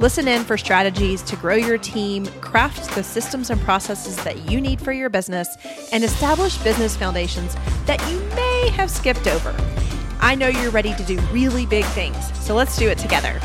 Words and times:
Listen 0.00 0.28
in 0.28 0.44
for 0.44 0.56
strategies 0.56 1.22
to 1.22 1.34
grow 1.34 1.56
your 1.56 1.76
team, 1.76 2.24
craft 2.40 2.94
the 2.94 3.02
systems 3.02 3.50
and 3.50 3.60
processes 3.62 4.14
that 4.22 4.48
you 4.48 4.60
need 4.60 4.80
for 4.80 4.92
your 4.92 5.08
business, 5.08 5.56
and 5.90 6.04
establish 6.04 6.56
business 6.58 6.96
foundations 6.96 7.56
that 7.86 8.00
you 8.08 8.20
may 8.36 8.70
have 8.74 8.92
skipped 8.92 9.26
over. 9.26 9.52
I 10.20 10.36
know 10.36 10.46
you're 10.46 10.70
ready 10.70 10.94
to 10.94 11.02
do 11.02 11.18
really 11.32 11.66
big 11.66 11.84
things, 11.86 12.16
so 12.38 12.54
let's 12.54 12.78
do 12.78 12.88
it 12.88 12.98
together. 12.98 13.40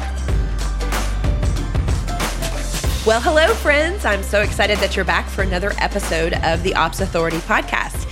Well, 3.03 3.19
hello, 3.19 3.47
friends. 3.55 4.05
I'm 4.05 4.21
so 4.21 4.41
excited 4.41 4.77
that 4.77 4.95
you're 4.95 5.05
back 5.05 5.27
for 5.27 5.41
another 5.41 5.73
episode 5.79 6.33
of 6.43 6.61
the 6.61 6.75
Ops 6.75 7.01
Authority 7.01 7.37
podcast. 7.37 8.02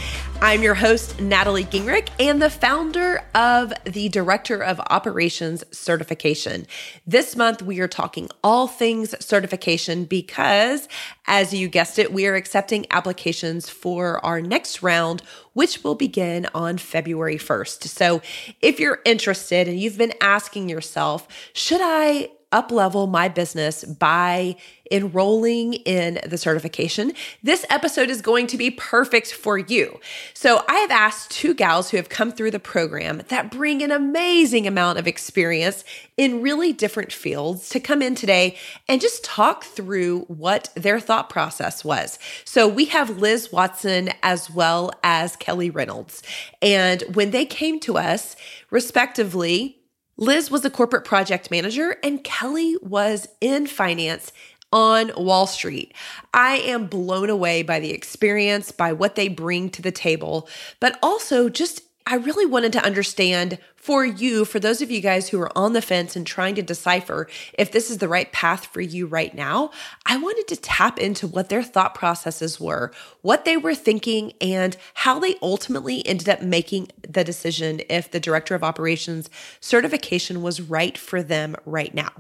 I'm 0.43 0.63
your 0.63 0.73
host, 0.73 1.21
Natalie 1.21 1.65
Gingrich, 1.65 2.09
and 2.19 2.41
the 2.41 2.49
founder 2.49 3.21
of 3.35 3.71
the 3.83 4.09
Director 4.09 4.59
of 4.63 4.79
Operations 4.89 5.63
Certification. 5.69 6.65
This 7.05 7.35
month, 7.35 7.61
we 7.61 7.79
are 7.79 7.87
talking 7.87 8.27
all 8.43 8.65
things 8.65 9.13
certification 9.23 10.05
because, 10.05 10.89
as 11.27 11.53
you 11.53 11.67
guessed 11.67 11.99
it, 11.99 12.11
we 12.11 12.25
are 12.25 12.33
accepting 12.33 12.87
applications 12.89 13.69
for 13.69 14.19
our 14.25 14.41
next 14.41 14.81
round, 14.81 15.21
which 15.53 15.83
will 15.83 15.93
begin 15.93 16.47
on 16.55 16.79
February 16.79 17.37
1st. 17.37 17.83
So, 17.83 18.23
if 18.63 18.79
you're 18.79 18.99
interested 19.05 19.67
and 19.67 19.79
you've 19.79 19.99
been 19.99 20.15
asking 20.21 20.69
yourself, 20.69 21.27
should 21.53 21.81
I 21.83 22.31
up 22.51 22.71
level 22.71 23.07
my 23.07 23.27
business 23.27 23.83
by 23.83 24.55
enrolling 24.91 25.73
in 25.73 26.19
the 26.27 26.37
certification, 26.37 27.13
this 27.41 27.65
episode 27.69 28.09
is 28.09 28.21
going 28.21 28.45
to 28.47 28.57
be 28.57 28.69
perfect 28.69 29.33
for 29.33 29.57
you. 29.57 29.99
So, 30.33 30.63
I 30.67 30.79
have 30.79 30.91
asked 30.91 31.31
two 31.31 31.53
gals 31.53 31.89
who 31.89 31.97
have 31.97 32.09
come 32.09 32.31
through 32.31 32.51
the 32.51 32.59
program 32.59 33.21
that 33.29 33.51
bring 33.51 33.81
an 33.81 33.91
amazing 33.91 34.67
amount 34.67 34.99
of 34.99 35.07
experience 35.07 35.83
in 36.17 36.41
really 36.41 36.73
different 36.73 37.13
fields 37.13 37.69
to 37.69 37.79
come 37.79 38.01
in 38.01 38.15
today 38.15 38.57
and 38.87 39.01
just 39.01 39.23
talk 39.23 39.63
through 39.63 40.21
what 40.21 40.69
their 40.75 40.99
thought 40.99 41.29
process 41.29 41.85
was. 41.85 42.19
So, 42.43 42.67
we 42.67 42.85
have 42.85 43.17
Liz 43.17 43.51
Watson 43.51 44.09
as 44.21 44.49
well 44.49 44.91
as 45.03 45.35
Kelly 45.37 45.69
Reynolds. 45.69 46.21
And 46.61 47.03
when 47.13 47.31
they 47.31 47.45
came 47.45 47.79
to 47.81 47.97
us, 47.97 48.35
respectively, 48.69 49.80
Liz 50.21 50.51
was 50.51 50.63
a 50.63 50.69
corporate 50.69 51.03
project 51.03 51.49
manager 51.49 51.97
and 52.03 52.23
Kelly 52.23 52.77
was 52.83 53.27
in 53.41 53.65
finance 53.65 54.31
on 54.71 55.11
Wall 55.17 55.47
Street. 55.47 55.95
I 56.31 56.57
am 56.57 56.85
blown 56.85 57.31
away 57.31 57.63
by 57.63 57.79
the 57.79 57.89
experience, 57.89 58.71
by 58.71 58.93
what 58.93 59.15
they 59.15 59.27
bring 59.29 59.71
to 59.71 59.81
the 59.81 59.91
table, 59.91 60.47
but 60.79 60.99
also 61.01 61.49
just 61.49 61.81
I 62.11 62.15
really 62.15 62.45
wanted 62.45 62.73
to 62.73 62.83
understand 62.83 63.57
for 63.77 64.05
you, 64.05 64.43
for 64.43 64.59
those 64.59 64.81
of 64.81 64.91
you 64.91 64.99
guys 64.99 65.29
who 65.29 65.39
are 65.39 65.57
on 65.57 65.71
the 65.71 65.81
fence 65.81 66.15
and 66.15 66.27
trying 66.27 66.55
to 66.55 66.61
decipher 66.61 67.27
if 67.53 67.71
this 67.71 67.89
is 67.89 67.99
the 67.99 68.07
right 68.09 68.31
path 68.33 68.65
for 68.65 68.81
you 68.81 69.07
right 69.07 69.33
now, 69.33 69.71
I 70.05 70.17
wanted 70.17 70.47
to 70.49 70.57
tap 70.57 70.99
into 70.99 71.25
what 71.25 71.47
their 71.47 71.63
thought 71.63 71.95
processes 71.95 72.59
were, 72.59 72.91
what 73.21 73.45
they 73.45 73.55
were 73.55 73.73
thinking, 73.73 74.33
and 74.41 74.75
how 74.93 75.19
they 75.19 75.35
ultimately 75.41 76.05
ended 76.05 76.27
up 76.27 76.43
making 76.43 76.89
the 77.07 77.23
decision 77.23 77.81
if 77.89 78.11
the 78.11 78.19
director 78.19 78.55
of 78.55 78.63
operations 78.63 79.29
certification 79.61 80.43
was 80.43 80.59
right 80.59 80.97
for 80.97 81.23
them 81.23 81.55
right 81.65 81.95
now. 81.95 82.11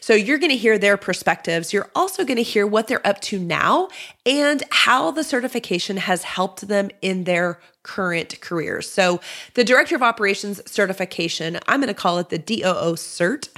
So 0.00 0.14
you're 0.14 0.38
going 0.38 0.50
to 0.50 0.56
hear 0.56 0.78
their 0.78 0.96
perspectives. 0.96 1.72
You're 1.72 1.90
also 1.96 2.24
going 2.24 2.36
to 2.36 2.42
hear 2.42 2.66
what 2.66 2.86
they're 2.86 3.06
up 3.06 3.20
to 3.22 3.40
now 3.40 3.88
and 4.24 4.62
how 4.70 5.10
the 5.10 5.24
certification 5.24 5.96
has 5.96 6.22
helped 6.22 6.68
them 6.68 6.90
in 7.02 7.24
their 7.24 7.58
current 7.82 8.40
careers. 8.40 8.90
So, 8.90 9.20
the 9.54 9.64
Director 9.64 9.96
of 9.96 10.02
Operations 10.02 10.60
certification, 10.70 11.58
I'm 11.66 11.80
going 11.80 11.88
to 11.88 11.94
call 11.94 12.18
it 12.18 12.28
the 12.28 12.38
DOO 12.38 12.94
cert. 12.94 13.48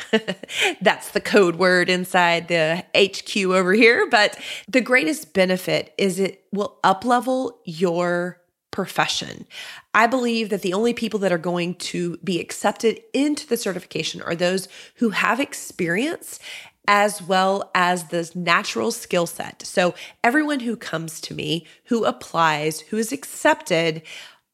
That's 0.80 1.10
the 1.10 1.20
code 1.20 1.56
word 1.56 1.88
inside 1.88 2.48
the 2.48 2.84
HQ 2.96 3.36
over 3.36 3.72
here. 3.72 4.08
But 4.08 4.38
the 4.68 4.80
greatest 4.80 5.32
benefit 5.34 5.92
is 5.98 6.18
it 6.18 6.44
will 6.52 6.78
uplevel 6.84 7.52
your 7.64 8.40
profession. 8.74 9.46
I 9.94 10.08
believe 10.08 10.48
that 10.48 10.62
the 10.62 10.74
only 10.74 10.94
people 10.94 11.20
that 11.20 11.30
are 11.30 11.38
going 11.38 11.76
to 11.76 12.16
be 12.24 12.40
accepted 12.40 13.00
into 13.12 13.46
the 13.46 13.56
certification 13.56 14.20
are 14.20 14.34
those 14.34 14.66
who 14.96 15.10
have 15.10 15.38
experience 15.38 16.40
as 16.86 17.22
well 17.22 17.70
as 17.74 18.04
this 18.04 18.34
natural 18.34 18.90
skill 18.90 19.26
set. 19.26 19.62
So, 19.66 19.94
everyone 20.22 20.60
who 20.60 20.76
comes 20.76 21.20
to 21.22 21.34
me, 21.34 21.66
who 21.84 22.04
applies, 22.04 22.80
who 22.80 22.96
is 22.96 23.12
accepted, 23.12 24.02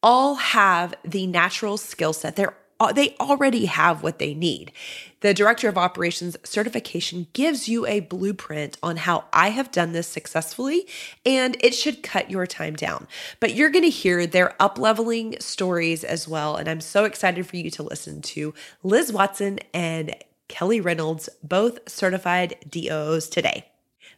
all 0.03 0.37
have 0.37 0.95
the 1.05 1.27
natural 1.27 1.77
skill 1.77 2.13
set. 2.13 2.37
They're 2.37 2.55
they 2.95 3.15
already 3.21 3.67
have 3.67 4.03
what 4.03 4.19
they 4.19 4.33
need. 4.33 4.73
The 5.21 5.35
Director 5.35 5.69
of 5.69 5.77
Operations 5.77 6.37
certification 6.45 7.27
gives 7.35 7.69
you 7.69 7.87
a 7.87 8.01
blueprint 8.01 8.79
on 8.83 8.97
how 8.97 9.25
I 9.35 9.51
have 9.51 9.71
done 9.71 9.93
this 9.93 10.07
successfully, 10.07 10.87
and 11.27 11.59
it 11.61 11.75
should 11.75 12.03
cut 12.03 12.31
your 12.31 12.47
time 12.47 12.75
down. 12.75 13.07
But 13.39 13.55
you're 13.55 13.69
going 13.69 13.85
to 13.85 13.91
hear 13.91 14.27
their 14.27 14.55
up 14.59 14.79
leveling 14.79 15.37
stories 15.41 16.05
as 16.05 16.27
well. 16.27 16.57
And 16.57 16.69
I'm 16.69 16.81
so 16.81 17.05
excited 17.05 17.47
for 17.47 17.57
you 17.57 17.71
to 17.73 17.83
listen 17.83 18.23
to 18.23 18.55
Liz 18.83 19.13
Watson 19.13 19.59
and 19.75 20.15
Kelly 20.51 20.81
Reynolds, 20.81 21.29
both 21.43 21.79
certified 21.89 22.57
DOs 22.69 23.29
today. 23.29 23.65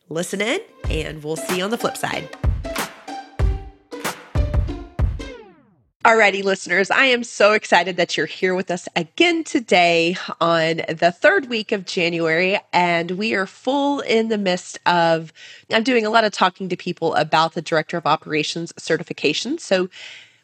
Listen 0.09 0.41
in, 0.41 0.61
and 0.89 1.23
we'll 1.23 1.37
see 1.37 1.59
you 1.59 1.65
on 1.65 1.71
the 1.71 1.79
flip 1.79 1.97
side. 1.97 2.29
Alrighty, 6.05 6.43
listeners, 6.43 6.91
I 6.91 7.05
am 7.05 7.23
so 7.23 7.53
excited 7.53 7.97
that 7.97 8.17
you're 8.17 8.27
here 8.27 8.57
with 8.57 8.73
us 8.73 8.89
again 8.97 9.45
today 9.45 10.17
on 10.41 10.79
the 10.89 11.15
third 11.17 11.49
week 11.49 11.71
of 11.71 11.85
January. 11.85 12.59
And 12.73 13.13
we 13.13 13.35
are 13.35 13.47
full 13.47 14.01
in 14.01 14.29
the 14.29 14.39
midst 14.39 14.81
of, 14.85 15.33
I'm 15.71 15.85
doing 15.85 16.05
a 16.05 16.11
lot 16.11 16.25
of 16.25 16.33
talking 16.33 16.69
to 16.71 16.77
people 16.77 17.15
about 17.15 17.53
the 17.53 17.63
Director 17.63 17.97
of 17.99 18.07
Operations 18.07 18.73
certification. 18.79 19.59
So 19.59 19.91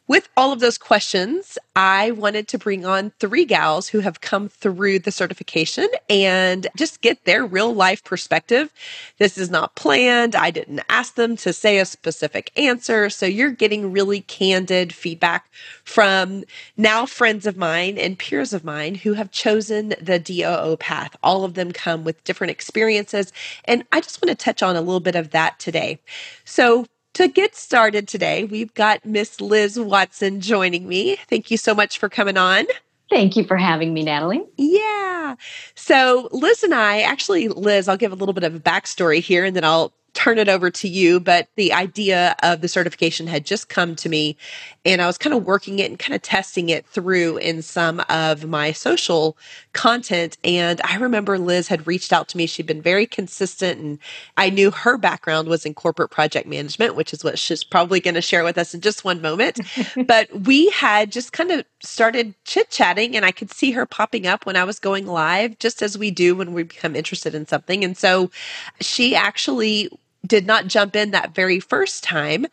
with 0.08 0.28
all 0.36 0.52
of 0.52 0.60
those 0.60 0.78
questions, 0.78 1.58
I 1.76 2.12
wanted 2.12 2.48
to 2.48 2.58
bring 2.58 2.86
on 2.86 3.12
three 3.20 3.44
gals 3.44 3.88
who 3.88 4.00
have 4.00 4.22
come 4.22 4.48
through 4.48 5.00
the 5.00 5.12
certification 5.12 5.88
and 6.10 6.66
just 6.76 7.02
get 7.02 7.24
their 7.26 7.46
real 7.46 7.74
life 7.74 8.04
perspective. 8.04 8.72
This 9.18 9.38
is 9.38 9.50
not 9.50 9.76
planned. 9.76 10.34
I 10.34 10.50
didn't 10.50 10.80
ask 10.88 11.14
them 11.16 11.36
to 11.38 11.52
say 11.52 11.78
a 11.78 11.86
specific 11.86 12.52
answer. 12.56 13.10
So 13.10 13.26
you're 13.26 13.52
getting 13.52 13.92
really 13.92 14.22
candid 14.22 14.94
feedback 14.94 15.50
from 15.84 16.44
now 16.76 17.06
friends 17.06 17.46
of 17.46 17.56
mine 17.56 17.98
and 17.98 18.18
peers 18.18 18.52
of 18.54 18.64
mine 18.64 18.96
who 18.96 19.14
have 19.14 19.30
chosen 19.30 19.94
the 20.00 20.18
DOO 20.18 20.78
path. 20.78 21.16
All 21.22 21.44
of 21.44 21.54
them 21.54 21.72
come 21.72 22.04
with 22.04 22.24
different 22.24 22.50
experiences. 22.50 23.32
And 23.66 23.84
I 23.92 24.00
just 24.00 24.22
want 24.22 24.36
to 24.36 24.44
touch 24.44 24.62
on 24.62 24.76
a 24.76 24.80
little 24.80 25.00
bit 25.00 25.16
of 25.16 25.30
that 25.30 25.58
today. 25.58 26.00
So 26.44 26.86
to 27.18 27.26
get 27.26 27.56
started 27.56 28.06
today, 28.06 28.44
we've 28.44 28.72
got 28.74 29.04
Miss 29.04 29.40
Liz 29.40 29.76
Watson 29.76 30.40
joining 30.40 30.86
me. 30.86 31.16
Thank 31.28 31.50
you 31.50 31.56
so 31.56 31.74
much 31.74 31.98
for 31.98 32.08
coming 32.08 32.36
on. 32.36 32.64
Thank 33.10 33.36
you 33.36 33.42
for 33.42 33.56
having 33.56 33.92
me, 33.92 34.04
Natalie. 34.04 34.44
Yeah. 34.56 35.34
So, 35.74 36.28
Liz 36.30 36.62
and 36.62 36.72
I, 36.72 37.00
actually, 37.00 37.48
Liz, 37.48 37.88
I'll 37.88 37.96
give 37.96 38.12
a 38.12 38.14
little 38.14 38.34
bit 38.34 38.44
of 38.44 38.54
a 38.54 38.60
backstory 38.60 39.18
here 39.18 39.44
and 39.44 39.56
then 39.56 39.64
I'll 39.64 39.92
turn 40.14 40.38
it 40.38 40.48
over 40.48 40.70
to 40.70 40.88
you, 40.88 41.20
but 41.20 41.48
the 41.56 41.72
idea 41.72 42.34
of 42.42 42.60
the 42.60 42.68
certification 42.68 43.26
had 43.26 43.44
just 43.44 43.68
come 43.68 43.94
to 43.96 44.08
me 44.08 44.36
and 44.84 45.02
I 45.02 45.06
was 45.06 45.18
kind 45.18 45.34
of 45.34 45.44
working 45.44 45.78
it 45.80 45.90
and 45.90 45.98
kind 45.98 46.14
of 46.14 46.22
testing 46.22 46.70
it 46.70 46.86
through 46.86 47.36
in 47.38 47.62
some 47.62 48.02
of 48.08 48.46
my 48.46 48.72
social 48.72 49.36
content. 49.74 50.38
And 50.42 50.80
I 50.82 50.96
remember 50.96 51.38
Liz 51.38 51.68
had 51.68 51.86
reached 51.86 52.12
out 52.12 52.26
to 52.28 52.36
me. 52.36 52.46
She'd 52.46 52.66
been 52.66 52.80
very 52.80 53.06
consistent 53.06 53.80
and 53.80 53.98
I 54.36 54.50
knew 54.50 54.70
her 54.70 54.96
background 54.96 55.48
was 55.48 55.66
in 55.66 55.74
corporate 55.74 56.10
project 56.10 56.48
management, 56.48 56.96
which 56.96 57.12
is 57.12 57.22
what 57.22 57.38
she's 57.38 57.62
probably 57.62 58.00
going 58.00 58.14
to 58.14 58.22
share 58.22 58.44
with 58.44 58.56
us 58.56 58.74
in 58.74 58.80
just 58.80 59.04
one 59.04 59.20
moment. 59.20 59.60
but 60.06 60.32
we 60.40 60.70
had 60.70 61.12
just 61.12 61.32
kind 61.32 61.50
of 61.50 61.64
started 61.80 62.34
chit 62.44 62.70
chatting 62.70 63.14
and 63.14 63.24
I 63.24 63.30
could 63.30 63.52
see 63.52 63.72
her 63.72 63.86
popping 63.86 64.26
up 64.26 64.46
when 64.46 64.56
I 64.56 64.64
was 64.64 64.78
going 64.78 65.06
live, 65.06 65.58
just 65.58 65.82
as 65.82 65.98
we 65.98 66.10
do 66.10 66.34
when 66.34 66.54
we 66.54 66.62
become 66.62 66.96
interested 66.96 67.34
in 67.34 67.46
something. 67.46 67.84
And 67.84 67.96
so 67.96 68.30
she 68.80 69.14
actually 69.14 69.90
did 70.28 70.46
not 70.46 70.66
jump 70.68 70.94
in 70.94 71.10
that 71.10 71.34
very 71.34 71.58
first 71.58 72.04
time, 72.04 72.46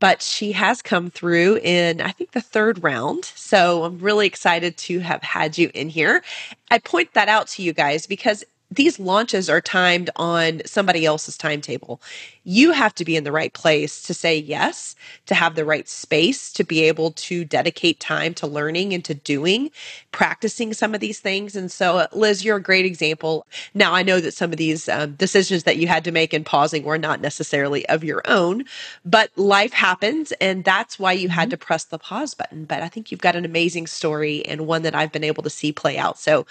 but 0.00 0.22
she 0.22 0.52
has 0.52 0.80
come 0.80 1.10
through 1.10 1.58
in, 1.58 2.00
I 2.00 2.12
think, 2.12 2.30
the 2.32 2.40
third 2.40 2.82
round. 2.82 3.24
So 3.24 3.84
I'm 3.84 3.98
really 3.98 4.26
excited 4.26 4.76
to 4.78 5.00
have 5.00 5.22
had 5.22 5.58
you 5.58 5.70
in 5.74 5.88
here. 5.88 6.22
I 6.70 6.78
point 6.78 7.14
that 7.14 7.28
out 7.28 7.48
to 7.48 7.62
you 7.62 7.72
guys 7.72 8.06
because 8.06 8.44
these 8.70 8.98
launches 8.98 9.48
are 9.48 9.60
timed 9.60 10.10
on 10.16 10.60
somebody 10.66 11.04
else's 11.06 11.38
timetable. 11.38 12.00
You 12.44 12.72
have 12.72 12.94
to 12.96 13.04
be 13.04 13.16
in 13.16 13.24
the 13.24 13.32
right 13.32 13.52
place 13.52 14.02
to 14.02 14.14
say 14.14 14.38
yes, 14.38 14.94
to 15.26 15.34
have 15.34 15.54
the 15.54 15.64
right 15.64 15.88
space, 15.88 16.52
to 16.52 16.64
be 16.64 16.82
able 16.84 17.12
to 17.12 17.44
dedicate 17.44 18.00
time 18.00 18.34
to 18.34 18.46
learning 18.46 18.92
and 18.92 19.04
to 19.04 19.14
doing, 19.14 19.70
practicing 20.12 20.72
some 20.72 20.94
of 20.94 21.00
these 21.00 21.20
things. 21.20 21.56
And 21.56 21.70
so, 21.70 22.06
Liz, 22.12 22.44
you're 22.44 22.56
a 22.56 22.62
great 22.62 22.86
example. 22.86 23.46
Now, 23.74 23.94
I 23.94 24.02
know 24.02 24.20
that 24.20 24.34
some 24.34 24.52
of 24.52 24.58
these 24.58 24.88
um, 24.88 25.12
decisions 25.14 25.64
that 25.64 25.76
you 25.76 25.86
had 25.86 26.04
to 26.04 26.12
make 26.12 26.32
in 26.32 26.44
pausing 26.44 26.84
were 26.84 26.98
not 26.98 27.20
necessarily 27.20 27.86
of 27.88 28.04
your 28.04 28.22
own, 28.26 28.64
but 29.04 29.30
life 29.36 29.72
happens. 29.72 30.32
And 30.40 30.64
that's 30.64 30.98
why 30.98 31.12
you 31.12 31.28
had 31.28 31.44
mm-hmm. 31.44 31.50
to 31.50 31.56
press 31.56 31.84
the 31.84 31.98
pause 31.98 32.34
button. 32.34 32.64
But 32.64 32.82
I 32.82 32.88
think 32.88 33.10
you've 33.10 33.20
got 33.20 33.36
an 33.36 33.44
amazing 33.44 33.86
story 33.86 34.44
and 34.46 34.66
one 34.66 34.82
that 34.82 34.94
I've 34.94 35.12
been 35.12 35.24
able 35.24 35.42
to 35.42 35.50
see 35.50 35.72
play 35.72 35.98
out. 35.98 36.18
So, 36.18 36.46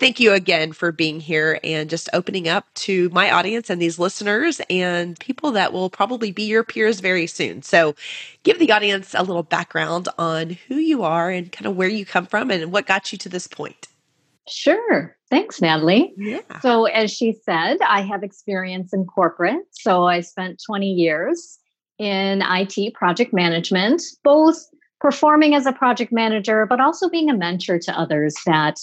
thank 0.00 0.18
you 0.18 0.32
again 0.32 0.72
for 0.72 0.90
being 0.90 1.20
here 1.20 1.60
and 1.62 1.90
just 1.90 2.08
opening 2.14 2.48
up 2.48 2.66
to 2.72 3.10
my 3.10 3.30
audience 3.30 3.68
and 3.68 3.80
these 3.82 3.98
listeners 3.98 4.58
and 4.70 5.20
people 5.20 5.39
that 5.52 5.72
will 5.72 5.88
probably 5.88 6.32
be 6.32 6.42
your 6.42 6.62
peers 6.62 7.00
very 7.00 7.26
soon. 7.26 7.62
So, 7.62 7.94
give 8.42 8.58
the 8.58 8.72
audience 8.72 9.14
a 9.14 9.22
little 9.22 9.42
background 9.42 10.08
on 10.18 10.58
who 10.68 10.76
you 10.76 11.02
are 11.02 11.30
and 11.30 11.50
kind 11.50 11.66
of 11.66 11.76
where 11.76 11.88
you 11.88 12.04
come 12.04 12.26
from 12.26 12.50
and 12.50 12.70
what 12.70 12.86
got 12.86 13.12
you 13.12 13.18
to 13.18 13.28
this 13.28 13.46
point. 13.46 13.88
Sure. 14.48 15.16
Thanks, 15.30 15.60
Natalie. 15.60 16.12
Yeah. 16.16 16.40
So, 16.60 16.84
as 16.84 17.10
she 17.10 17.32
said, 17.32 17.78
I 17.86 18.02
have 18.02 18.22
experience 18.22 18.92
in 18.92 19.06
corporate. 19.06 19.62
So, 19.70 20.04
I 20.04 20.20
spent 20.20 20.62
20 20.66 20.86
years 20.86 21.58
in 21.98 22.42
IT 22.42 22.94
project 22.94 23.32
management, 23.32 24.02
both 24.24 24.56
performing 25.00 25.54
as 25.54 25.66
a 25.66 25.72
project 25.72 26.12
manager, 26.12 26.66
but 26.66 26.80
also 26.80 27.08
being 27.08 27.30
a 27.30 27.36
mentor 27.36 27.78
to 27.78 27.98
others 27.98 28.34
that 28.46 28.78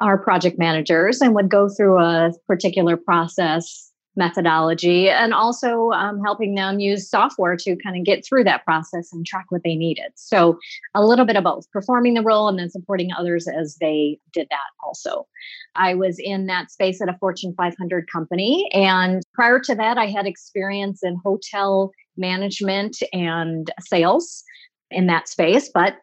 are 0.00 0.18
project 0.18 0.58
managers 0.58 1.20
and 1.20 1.34
would 1.34 1.48
go 1.48 1.68
through 1.68 1.98
a 1.98 2.32
particular 2.46 2.96
process 2.96 3.91
methodology 4.16 5.08
and 5.08 5.32
also 5.32 5.90
um, 5.90 6.20
helping 6.22 6.54
them 6.54 6.80
use 6.80 7.08
software 7.08 7.56
to 7.56 7.76
kind 7.76 7.96
of 7.96 8.04
get 8.04 8.24
through 8.24 8.44
that 8.44 8.64
process 8.64 9.12
and 9.12 9.26
track 9.26 9.46
what 9.48 9.62
they 9.64 9.74
needed. 9.74 10.12
So, 10.14 10.58
a 10.94 11.04
little 11.04 11.24
bit 11.24 11.36
of 11.36 11.44
both 11.44 11.70
performing 11.70 12.14
the 12.14 12.22
role 12.22 12.48
and 12.48 12.58
then 12.58 12.70
supporting 12.70 13.10
others 13.12 13.48
as 13.48 13.76
they 13.80 14.18
did 14.32 14.48
that 14.50 14.58
also. 14.84 15.26
I 15.74 15.94
was 15.94 16.18
in 16.18 16.46
that 16.46 16.70
space 16.70 17.00
at 17.00 17.08
a 17.08 17.16
Fortune 17.18 17.54
500 17.56 18.10
company. 18.10 18.68
And 18.72 19.22
prior 19.34 19.58
to 19.60 19.74
that, 19.74 19.98
I 19.98 20.06
had 20.06 20.26
experience 20.26 21.00
in 21.02 21.18
hotel 21.24 21.92
management 22.16 22.98
and 23.12 23.70
sales 23.80 24.44
in 24.90 25.06
that 25.06 25.28
space, 25.28 25.70
but 25.72 25.96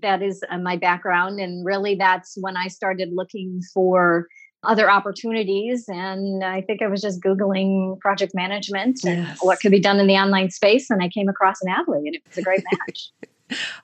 that 0.00 0.20
is 0.22 0.42
uh, 0.50 0.58
my 0.58 0.76
background. 0.76 1.38
And 1.38 1.64
really, 1.64 1.94
that's 1.94 2.36
when 2.40 2.56
I 2.56 2.66
started 2.66 3.10
looking 3.12 3.60
for 3.72 4.26
other 4.64 4.90
opportunities. 4.90 5.88
And 5.88 6.44
I 6.44 6.60
think 6.60 6.82
I 6.82 6.86
was 6.86 7.00
just 7.00 7.20
Googling 7.20 7.98
project 8.00 8.34
management 8.34 9.04
and 9.04 9.26
what 9.40 9.60
could 9.60 9.72
be 9.72 9.80
done 9.80 9.98
in 9.98 10.06
the 10.06 10.14
online 10.14 10.50
space. 10.50 10.90
And 10.90 11.02
I 11.02 11.08
came 11.08 11.28
across 11.28 11.62
Natalie, 11.62 12.06
and 12.06 12.14
it 12.14 12.22
was 12.28 12.38
a 12.38 12.42
great 12.42 12.62
match. 12.86 13.10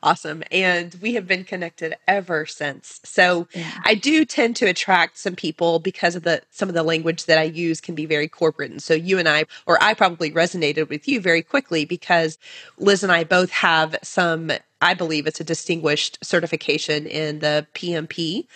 awesome. 0.02 0.42
And 0.50 0.96
we 1.02 1.14
have 1.14 1.26
been 1.26 1.44
connected 1.44 1.96
ever 2.06 2.46
since. 2.46 3.00
So 3.04 3.48
yeah. 3.52 3.70
I 3.84 3.94
do 3.94 4.25
tend 4.25 4.56
to 4.56 4.66
attract 4.66 5.19
some 5.19 5.36
people 5.36 5.78
because 5.78 6.14
of 6.14 6.22
the 6.22 6.42
some 6.50 6.69
of 6.69 6.75
the 6.75 6.82
language 6.82 7.25
that 7.26 7.38
I 7.38 7.44
use 7.44 7.80
can 7.80 7.94
be 7.94 8.06
very 8.06 8.28
corporate. 8.28 8.70
And 8.70 8.82
so 8.82 8.94
you 8.94 9.19
and 9.19 9.28
I, 9.28 9.44
or 9.66 9.82
I 9.82 9.94
probably 9.94 10.30
resonated 10.30 10.88
with 10.88 11.08
you 11.08 11.20
very 11.20 11.42
quickly 11.42 11.84
because 11.84 12.38
Liz 12.78 13.02
and 13.02 13.12
I 13.12 13.25
both 13.25 13.50
have 13.50 13.96
some, 14.02 14.52
I 14.80 14.94
believe 14.94 15.26
it's 15.26 15.40
a 15.40 15.44
distinguished 15.44 16.19
certification 16.25 17.06
in 17.06 17.40
the 17.40 17.66
PMP 17.75 18.46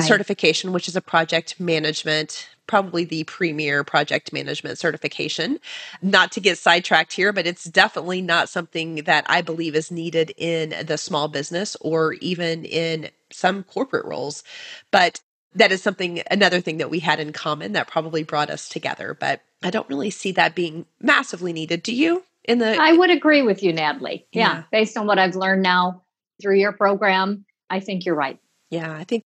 right. 0.00 0.04
certification, 0.04 0.72
which 0.72 0.88
is 0.88 0.96
a 0.96 1.00
project 1.00 1.58
management 1.60 2.48
probably 2.66 3.04
the 3.04 3.24
premier 3.24 3.84
project 3.84 4.32
management 4.32 4.78
certification. 4.78 5.58
Not 6.00 6.32
to 6.32 6.40
get 6.40 6.58
sidetracked 6.58 7.12
here, 7.12 7.32
but 7.32 7.46
it's 7.46 7.64
definitely 7.64 8.22
not 8.22 8.48
something 8.48 8.96
that 9.04 9.26
I 9.28 9.42
believe 9.42 9.74
is 9.74 9.90
needed 9.90 10.32
in 10.36 10.74
the 10.86 10.96
small 10.96 11.28
business 11.28 11.76
or 11.80 12.14
even 12.14 12.64
in 12.64 13.10
some 13.30 13.64
corporate 13.64 14.04
roles. 14.04 14.42
But 14.90 15.20
that 15.54 15.72
is 15.72 15.82
something, 15.82 16.22
another 16.30 16.60
thing 16.60 16.78
that 16.78 16.90
we 16.90 17.00
had 17.00 17.20
in 17.20 17.32
common 17.32 17.72
that 17.72 17.88
probably 17.88 18.22
brought 18.22 18.48
us 18.48 18.68
together. 18.68 19.16
But 19.18 19.42
I 19.62 19.70
don't 19.70 19.88
really 19.88 20.10
see 20.10 20.32
that 20.32 20.54
being 20.54 20.86
massively 21.00 21.52
needed. 21.52 21.82
Do 21.82 21.94
you? 21.94 22.24
In 22.44 22.58
the 22.58 22.76
I 22.80 22.92
would 22.92 23.10
agree 23.10 23.42
with 23.42 23.62
you, 23.62 23.72
Natalie. 23.72 24.26
Yeah. 24.32 24.40
yeah. 24.40 24.62
Based 24.72 24.96
on 24.96 25.06
what 25.06 25.18
I've 25.18 25.36
learned 25.36 25.62
now 25.62 26.02
through 26.40 26.58
your 26.58 26.72
program, 26.72 27.44
I 27.70 27.80
think 27.80 28.04
you're 28.04 28.16
right. 28.16 28.38
Yeah. 28.70 28.92
I 28.92 29.04
think 29.04 29.22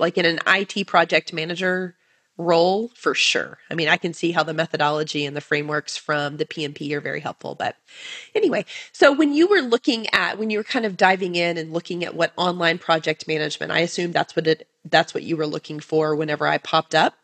like 0.00 0.18
in 0.18 0.24
an 0.24 0.40
IT 0.46 0.86
project 0.86 1.32
manager 1.32 1.96
role 2.40 2.88
for 2.94 3.14
sure. 3.14 3.58
I 3.70 3.74
mean, 3.74 3.88
I 3.88 3.96
can 3.96 4.14
see 4.14 4.32
how 4.32 4.42
the 4.42 4.54
methodology 4.54 5.26
and 5.26 5.36
the 5.36 5.40
frameworks 5.40 5.96
from 5.96 6.38
the 6.38 6.46
PMP 6.46 6.90
are 6.92 7.00
very 7.00 7.20
helpful. 7.20 7.54
But 7.54 7.76
anyway, 8.34 8.64
so 8.92 9.12
when 9.12 9.32
you 9.32 9.46
were 9.46 9.60
looking 9.60 10.06
at 10.12 10.38
when 10.38 10.50
you 10.50 10.58
were 10.58 10.64
kind 10.64 10.86
of 10.86 10.96
diving 10.96 11.36
in 11.36 11.58
and 11.58 11.72
looking 11.72 12.04
at 12.04 12.14
what 12.14 12.32
online 12.36 12.78
project 12.78 13.28
management, 13.28 13.70
I 13.72 13.80
assume 13.80 14.12
that's 14.12 14.34
what 14.34 14.46
it 14.46 14.66
that's 14.84 15.14
what 15.14 15.22
you 15.22 15.36
were 15.36 15.46
looking 15.46 15.80
for 15.80 16.16
whenever 16.16 16.46
I 16.46 16.58
popped 16.58 16.94
up. 16.94 17.14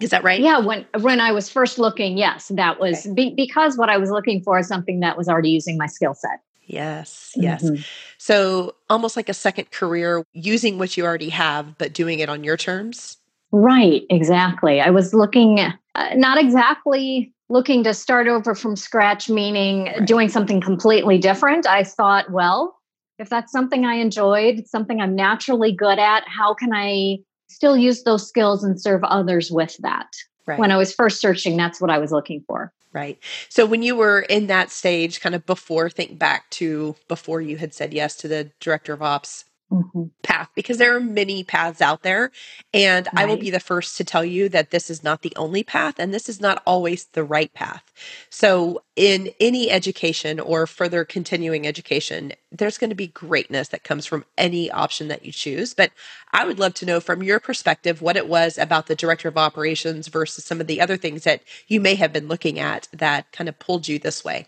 Is 0.00 0.10
that 0.10 0.22
right? 0.22 0.40
Yeah, 0.40 0.58
when 0.58 0.86
when 1.00 1.20
I 1.20 1.32
was 1.32 1.48
first 1.48 1.78
looking, 1.78 2.18
yes, 2.18 2.48
that 2.54 2.78
was 2.78 3.06
okay. 3.06 3.14
be, 3.14 3.34
because 3.34 3.78
what 3.78 3.88
I 3.88 3.96
was 3.96 4.10
looking 4.10 4.42
for 4.42 4.58
is 4.58 4.68
something 4.68 5.00
that 5.00 5.16
was 5.16 5.28
already 5.28 5.50
using 5.50 5.78
my 5.78 5.86
skill 5.86 6.14
set. 6.14 6.40
Yes, 6.66 7.32
yes. 7.36 7.62
Mm-hmm. 7.62 7.82
So 8.18 8.74
almost 8.90 9.16
like 9.16 9.28
a 9.28 9.34
second 9.34 9.70
career 9.70 10.24
using 10.32 10.78
what 10.78 10.96
you 10.96 11.04
already 11.04 11.28
have 11.28 11.78
but 11.78 11.92
doing 11.92 12.18
it 12.18 12.28
on 12.28 12.44
your 12.44 12.56
terms. 12.56 13.18
Right, 13.52 14.02
exactly. 14.10 14.80
I 14.80 14.90
was 14.90 15.14
looking, 15.14 15.60
uh, 15.60 15.72
not 16.14 16.38
exactly 16.38 17.32
looking 17.48 17.84
to 17.84 17.94
start 17.94 18.26
over 18.26 18.54
from 18.54 18.74
scratch, 18.74 19.30
meaning 19.30 19.84
right. 19.84 20.04
doing 20.04 20.28
something 20.28 20.60
completely 20.60 21.18
different. 21.18 21.66
I 21.66 21.84
thought, 21.84 22.30
well, 22.32 22.76
if 23.18 23.28
that's 23.28 23.52
something 23.52 23.84
I 23.84 23.94
enjoyed, 23.94 24.66
something 24.66 25.00
I'm 25.00 25.14
naturally 25.14 25.72
good 25.72 25.98
at, 25.98 26.24
how 26.26 26.52
can 26.54 26.74
I 26.74 27.18
still 27.48 27.76
use 27.76 28.02
those 28.02 28.28
skills 28.28 28.64
and 28.64 28.80
serve 28.80 29.04
others 29.04 29.50
with 29.50 29.76
that? 29.80 30.08
Right. 30.46 30.58
When 30.58 30.70
I 30.72 30.76
was 30.76 30.92
first 30.92 31.20
searching, 31.20 31.56
that's 31.56 31.80
what 31.80 31.90
I 31.90 31.98
was 31.98 32.12
looking 32.12 32.42
for. 32.46 32.72
Right. 32.96 33.18
So 33.50 33.66
when 33.66 33.82
you 33.82 33.94
were 33.94 34.20
in 34.20 34.46
that 34.46 34.70
stage, 34.70 35.20
kind 35.20 35.34
of 35.34 35.44
before, 35.44 35.90
think 35.90 36.18
back 36.18 36.48
to 36.52 36.96
before 37.08 37.42
you 37.42 37.58
had 37.58 37.74
said 37.74 37.92
yes 37.92 38.16
to 38.16 38.28
the 38.28 38.52
director 38.58 38.94
of 38.94 39.02
ops 39.02 39.44
mm-hmm. 39.70 40.04
path 40.22 40.48
because 40.54 40.78
there 40.78 40.94
are 40.94 41.00
many 41.00 41.44
paths 41.44 41.80
out 41.80 42.02
there. 42.02 42.30
And 42.72 43.06
right. 43.12 43.24
I 43.24 43.26
will 43.26 43.36
be 43.36 43.50
the 43.50 43.60
first 43.60 43.96
to 43.96 44.04
tell 44.04 44.24
you 44.24 44.48
that 44.50 44.70
this 44.70 44.90
is 44.90 45.02
not 45.02 45.22
the 45.22 45.32
only 45.36 45.62
path 45.62 45.98
and 45.98 46.12
this 46.12 46.28
is 46.28 46.40
not 46.40 46.62
always 46.66 47.06
the 47.06 47.24
right 47.24 47.52
path. 47.52 47.82
So, 48.30 48.82
in 48.94 49.30
any 49.40 49.70
education 49.70 50.40
or 50.40 50.66
further 50.66 51.04
continuing 51.04 51.66
education, 51.66 52.32
there's 52.50 52.78
going 52.78 52.90
to 52.90 52.96
be 52.96 53.08
greatness 53.08 53.68
that 53.68 53.84
comes 53.84 54.06
from 54.06 54.24
any 54.38 54.70
option 54.70 55.08
that 55.08 55.24
you 55.24 55.32
choose. 55.32 55.74
But 55.74 55.92
I 56.32 56.46
would 56.46 56.58
love 56.58 56.72
to 56.74 56.86
know 56.86 57.00
from 57.00 57.22
your 57.22 57.38
perspective 57.38 58.00
what 58.00 58.16
it 58.16 58.26
was 58.26 58.56
about 58.56 58.86
the 58.86 58.96
director 58.96 59.28
of 59.28 59.36
operations 59.36 60.08
versus 60.08 60.44
some 60.44 60.62
of 60.62 60.66
the 60.66 60.80
other 60.80 60.96
things 60.96 61.24
that 61.24 61.42
you 61.68 61.78
may 61.80 61.94
have 61.96 62.12
been 62.12 62.28
looking 62.28 62.58
at 62.58 62.88
that 62.92 63.30
kind 63.32 63.48
of 63.48 63.58
pulled 63.58 63.86
you 63.86 63.98
this 63.98 64.24
way. 64.24 64.46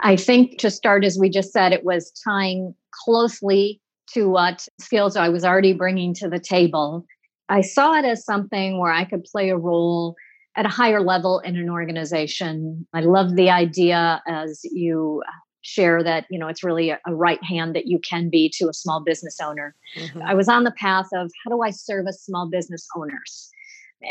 I 0.00 0.16
think 0.16 0.58
to 0.58 0.70
start, 0.70 1.04
as 1.04 1.18
we 1.18 1.28
just 1.28 1.52
said, 1.52 1.72
it 1.72 1.84
was 1.84 2.10
tying 2.24 2.74
closely 3.04 3.80
to 4.12 4.28
what 4.28 4.66
skills 4.78 5.16
I 5.16 5.28
was 5.28 5.44
already 5.44 5.72
bringing 5.72 6.14
to 6.14 6.28
the 6.28 6.38
table. 6.38 7.06
I 7.48 7.60
saw 7.60 7.94
it 7.94 8.04
as 8.04 8.24
something 8.24 8.78
where 8.78 8.92
I 8.92 9.04
could 9.04 9.24
play 9.24 9.50
a 9.50 9.56
role 9.56 10.14
at 10.56 10.66
a 10.66 10.70
higher 10.70 11.00
level 11.00 11.40
in 11.40 11.56
an 11.56 11.68
organization. 11.68 12.86
I 12.92 13.00
love 13.00 13.36
the 13.36 13.50
idea 13.50 14.22
as 14.26 14.60
you 14.64 15.22
share 15.62 16.02
that 16.02 16.26
you 16.28 16.38
know 16.38 16.46
it's 16.46 16.62
really 16.62 16.90
a, 16.90 17.00
a 17.06 17.14
right 17.14 17.42
hand 17.42 17.74
that 17.74 17.86
you 17.86 17.98
can 17.98 18.28
be 18.28 18.52
to 18.54 18.68
a 18.68 18.74
small 18.74 19.02
business 19.02 19.38
owner. 19.40 19.74
Mm-hmm. 19.96 20.22
I 20.22 20.34
was 20.34 20.48
on 20.48 20.64
the 20.64 20.70
path 20.72 21.08
of 21.14 21.30
how 21.42 21.50
do 21.50 21.62
I 21.62 21.70
service 21.70 22.22
small 22.22 22.48
business 22.48 22.86
owners? 22.96 23.50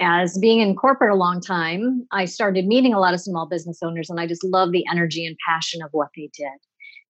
As 0.01 0.39
being 0.39 0.59
in 0.59 0.75
corporate 0.75 1.12
a 1.12 1.15
long 1.15 1.39
time, 1.39 2.07
I 2.12 2.25
started 2.25 2.65
meeting 2.65 2.95
a 2.95 3.00
lot 3.00 3.13
of 3.13 3.21
small 3.21 3.45
business 3.45 3.79
owners 3.83 4.09
and 4.09 4.19
I 4.19 4.25
just 4.25 4.43
love 4.43 4.71
the 4.71 4.83
energy 4.91 5.25
and 5.25 5.38
passion 5.47 5.83
of 5.83 5.89
what 5.91 6.09
they 6.15 6.31
did. 6.35 6.47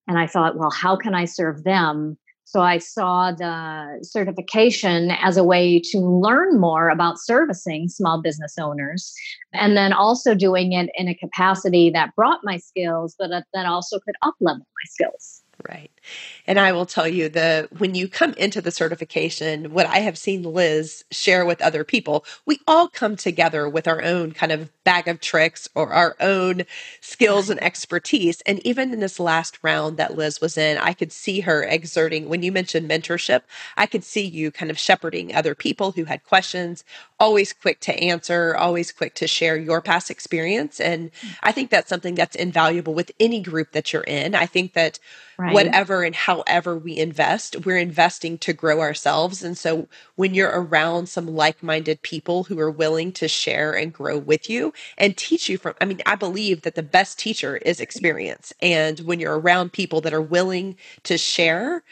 And 0.05 0.19
I 0.19 0.27
thought, 0.27 0.57
well, 0.57 0.71
how 0.71 0.97
can 0.97 1.15
I 1.15 1.23
serve 1.23 1.63
them 1.63 2.17
so 2.45 2.62
I 2.62 2.77
saw 2.77 3.31
the 3.31 4.00
certification 4.03 5.12
as 5.12 5.38
a 5.38 5.43
way 5.43 5.79
to 5.91 6.00
learn 6.00 6.59
more 6.59 6.89
about 6.89 7.19
servicing 7.19 7.88
small 7.88 8.21
business 8.21 8.55
owners 8.59 9.13
and 9.53 9.77
then 9.77 9.93
also 9.93 10.35
doing 10.35 10.73
it 10.73 10.89
in 10.95 11.07
a 11.07 11.15
capacity 11.15 11.89
that 11.91 12.15
brought 12.15 12.41
my 12.43 12.57
skills, 12.57 13.15
but 13.17 13.29
that 13.53 13.65
also 13.65 14.00
could 14.00 14.15
up 14.21 14.35
level 14.39 14.59
my 14.59 14.89
skills. 14.89 15.42
Right. 15.70 15.91
And 16.46 16.60
I 16.60 16.74
will 16.74 16.86
tell 16.86 17.08
you 17.08 17.29
the 17.29 17.70
when 17.77 17.96
you 17.96 18.10
come 18.10 18.34
into 18.34 18.60
the 18.60 18.72
certification, 18.72 19.72
what 19.74 19.86
I 19.86 20.00
have 20.00 20.17
seen 20.17 20.43
Liz 20.43 21.05
share 21.10 21.46
with 21.46 21.62
other 21.62 21.86
people, 21.86 22.25
we 22.46 22.60
all 22.67 22.89
come 22.89 23.15
together 23.15 23.70
with 23.70 23.88
our 23.88 24.01
own 24.01 24.34
kind 24.34 24.51
of 24.51 24.70
bag 24.84 25.08
of 25.08 25.22
tricks 25.22 25.70
or 25.74 25.93
our 25.93 26.17
own 26.20 26.63
skills 27.00 27.50
and 27.50 27.63
expertise. 27.63 28.41
And 28.41 28.60
even 28.65 28.91
in 28.91 29.00
this 29.00 29.22
last 29.22 29.58
round 29.63 29.96
that 29.98 30.17
Liz 30.17 30.41
was 30.41 30.58
in, 30.58 30.77
I 30.79 30.91
could 30.91 31.13
see 31.13 31.39
her 31.41 31.63
exerting 31.63 32.27
when 32.27 32.43
you 32.43 32.51
mentioned 32.51 32.89
mentorship, 32.89 33.43
I 33.77 33.86
could 33.86 34.03
see 34.03 34.25
you 34.25 34.51
kind 34.51 34.70
of 34.70 34.77
shepherding 34.77 35.34
other 35.34 35.55
people 35.55 35.93
who 35.93 36.03
had 36.05 36.25
questions, 36.25 36.84
always 37.24 37.53
quick 37.53 37.80
to 37.80 37.98
answer, 37.98 38.53
always 38.58 38.92
quick 38.92 39.15
to 39.15 39.27
share 39.27 39.56
your 39.56 39.82
past 39.82 40.12
experience. 40.12 40.82
And 40.82 41.10
mm. 41.13 41.38
I 41.42 41.53
think 41.53 41.70
that's 41.70 41.88
something 41.88 42.15
that's 42.15 42.36
invaluable 42.36 42.94
with 42.94 43.13
any 43.18 43.39
group 43.39 43.72
that 43.72 43.94
you're 43.94 44.03
in. 44.03 44.36
I 44.36 44.46
think 44.46 44.74
that 44.74 45.00
right. 45.38 45.53
whatever 45.53 46.03
and 46.03 46.13
however 46.13 46.77
we 46.77 46.98
invest, 46.98 47.65
we're 47.65 47.77
investing 47.77 48.38
to 48.39 48.51
grow 48.51 48.82
ourselves. 48.82 49.42
And 49.42 49.58
so 49.58 49.88
when 50.15 50.34
you're 50.34 50.51
around 50.51 51.08
some 51.08 51.27
like 51.27 51.63
minded 51.63 52.01
people 52.01 52.44
who 52.44 52.60
are 52.60 52.70
willing 52.70 53.13
to 53.13 53.30
share 53.30 53.72
and 53.72 53.94
grow 53.94 54.18
with 54.18 54.50
you 54.50 54.74
and 54.98 55.15
teach 55.15 55.48
you 55.48 55.58
from, 55.58 55.75
I 55.80 55.86
mean, 55.86 56.01
I 56.06 56.15
believe 56.15 56.63
that 56.63 56.75
the 56.75 56.84
best 56.84 57.18
teacher 57.18 57.56
is 57.56 57.77
mm. 57.77 57.84
experience. 57.84 58.51
And 58.62 59.00
when 59.00 59.22
you're 59.22 59.39
around 59.39 59.72
people 59.72 60.01
that 60.01 60.13
are 60.13 60.22
willing 60.22 60.75
to 61.03 61.18
share, 61.18 61.84